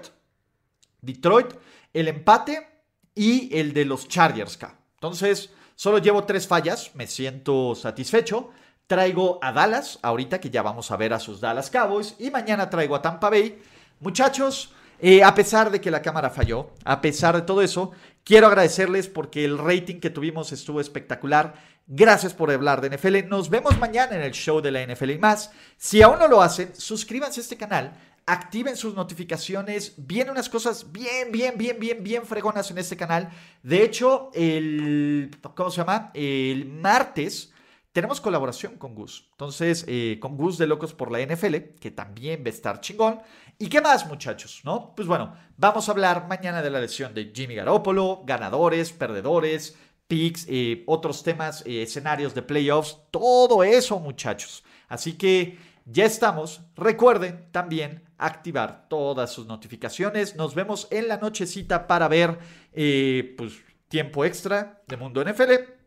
Detroit, 1.01 1.55
el 1.93 2.07
empate 2.07 2.69
y 3.17 3.53
el 3.59 3.73
de 3.73 3.85
los 3.85 4.07
Chargers. 4.07 4.57
K. 4.57 4.79
Entonces, 4.95 5.51
solo 5.75 5.99
llevo 5.99 6.23
tres 6.23 6.47
fallas, 6.47 6.95
me 6.95 7.09
siento 7.09 7.75
satisfecho. 7.75 8.51
Traigo 8.87 9.41
a 9.43 9.51
Dallas, 9.51 9.99
ahorita 10.03 10.41
que 10.41 10.51
ya 10.51 10.63
vamos 10.63 10.93
a 10.93 10.97
ver 10.97 11.15
a 11.15 11.19
sus 11.19 11.41
Dallas 11.41 11.69
Cowboys, 11.69 12.15
y 12.21 12.31
mañana 12.31 12.71
traigo 12.71 12.95
a 12.95 13.03
Tampa 13.03 13.29
Bay. 13.29 13.61
Muchachos, 13.99 14.73
eh, 15.01 15.25
a 15.25 15.35
pesar 15.35 15.73
de 15.73 15.81
que 15.81 15.91
la 15.91 16.01
cámara 16.01 16.31
falló, 16.31 16.71
a 16.85 17.01
pesar 17.01 17.35
de 17.35 17.43
todo 17.43 17.61
eso, 17.61 17.91
quiero 18.29 18.47
agradecerles 18.47 19.09
porque 19.09 19.43
el 19.47 19.57
rating 19.57 20.01
que 20.01 20.11
tuvimos 20.11 20.53
estuvo 20.53 20.83
espectacular. 20.83 21.55
Gracias 21.87 22.35
por 22.35 22.51
hablar 22.51 22.83
de 22.83 22.95
NFL. 22.95 23.27
Nos 23.27 23.49
vemos 23.49 23.79
mañana 23.79 24.17
en 24.17 24.21
el 24.21 24.33
show 24.33 24.61
de 24.61 24.71
la 24.71 24.87
NFL 24.87 25.13
y 25.13 25.19
más. 25.19 25.51
Si 25.79 26.03
aún 26.03 26.19
no 26.19 26.29
lo 26.29 26.43
hacen, 26.43 26.75
suscríbanse 26.77 27.41
a 27.41 27.43
este 27.43 27.57
canal, 27.57 27.99
activen 28.27 28.77
sus 28.77 28.95
notificaciones. 28.95 29.95
Vienen 29.97 30.33
unas 30.33 30.51
cosas 30.51 30.93
bien, 30.93 31.33
bien, 31.33 31.57
bien, 31.57 31.81
bien, 31.81 32.05
bien 32.05 32.27
fregonas 32.27 32.71
en 32.71 32.77
este 32.77 32.99
canal. 32.99 33.31
De 33.63 33.83
hecho, 33.83 34.31
el. 34.35 35.31
¿Cómo 35.55 35.71
se 35.71 35.79
llama? 35.79 36.11
El 36.13 36.67
martes. 36.67 37.55
Tenemos 37.93 38.21
colaboración 38.21 38.77
con 38.77 38.95
Gus. 38.95 39.27
Entonces, 39.31 39.87
eh, 39.89 40.19
con 40.21 40.37
Gus 40.37 40.59
de 40.59 40.67
Locos 40.67 40.93
por 40.93 41.11
la 41.11 41.21
NFL, 41.21 41.79
que 41.81 41.91
también 41.91 42.43
va 42.43 42.49
a 42.49 42.51
estar 42.51 42.83
chingón. 42.83 43.21
¿Y 43.61 43.69
qué 43.69 43.81
más, 43.81 44.07
muchachos? 44.07 44.61
¿No? 44.63 44.95
Pues 44.95 45.09
bueno, 45.09 45.35
vamos 45.57 45.89
a 45.89 45.93
hablar 45.93 46.29
mañana 46.29 46.63
de 46.63 46.71
la 46.71 46.81
lesión 46.81 47.13
de 47.13 47.33
Jimmy 47.35 47.57
Garoppolo, 47.57 48.23
ganadores, 48.25 48.93
perdedores, 48.93 49.77
picks, 50.07 50.47
eh, 50.49 50.85
otros 50.87 51.25
temas, 51.25 51.65
eh, 51.67 51.83
escenarios 51.83 52.37
de 52.37 52.43
playoffs, 52.43 52.99
todo 53.11 53.65
eso 53.65 53.99
muchachos. 53.99 54.63
Así 54.89 55.15
que 55.15 55.59
ya 55.87 56.05
estamos. 56.05 56.61
Recuerden 56.77 57.49
también 57.51 58.05
activar 58.17 58.89
todas 58.89 59.33
sus 59.33 59.47
notificaciones. 59.47 60.37
Nos 60.37 60.55
vemos 60.55 60.87
en 60.93 61.09
la 61.09 61.17
nochecita 61.17 61.89
para 61.89 62.07
ver 62.07 62.39
eh, 62.73 63.35
pues, 63.37 63.55
tiempo 63.89 64.25
extra 64.25 64.83
de 64.87 64.97
Mundo 64.97 65.25
NFL. 65.25 65.78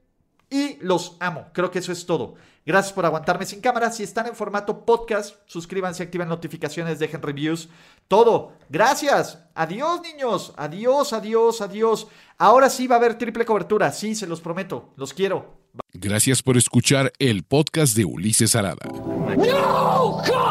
Y 0.51 0.77
los 0.81 1.15
amo. 1.19 1.47
Creo 1.53 1.71
que 1.71 1.79
eso 1.79 1.91
es 1.91 2.05
todo. 2.05 2.35
Gracias 2.65 2.93
por 2.93 3.05
aguantarme 3.05 3.45
sin 3.45 3.61
cámara. 3.61 3.91
Si 3.91 4.03
están 4.03 4.27
en 4.27 4.35
formato 4.35 4.85
podcast, 4.85 5.37
suscríbanse, 5.45 6.03
activen 6.03 6.27
notificaciones, 6.27 6.99
dejen 6.99 7.21
reviews. 7.21 7.69
Todo. 8.07 8.51
Gracias. 8.69 9.39
Adiós, 9.55 10.01
niños. 10.01 10.53
Adiós, 10.57 11.13
adiós, 11.13 11.61
adiós. 11.61 12.07
Ahora 12.37 12.69
sí 12.69 12.85
va 12.85 12.95
a 12.95 12.99
haber 12.99 13.17
triple 13.17 13.45
cobertura. 13.45 13.91
Sí, 13.91 14.13
se 14.13 14.27
los 14.27 14.41
prometo. 14.41 14.93
Los 14.97 15.13
quiero. 15.13 15.61
Gracias 15.93 16.43
por 16.43 16.57
escuchar 16.57 17.13
el 17.17 17.43
podcast 17.43 17.95
de 17.95 18.05
Ulises 18.05 18.55
Arada. 18.55 18.85
No, 18.91 20.21
God! 20.27 20.50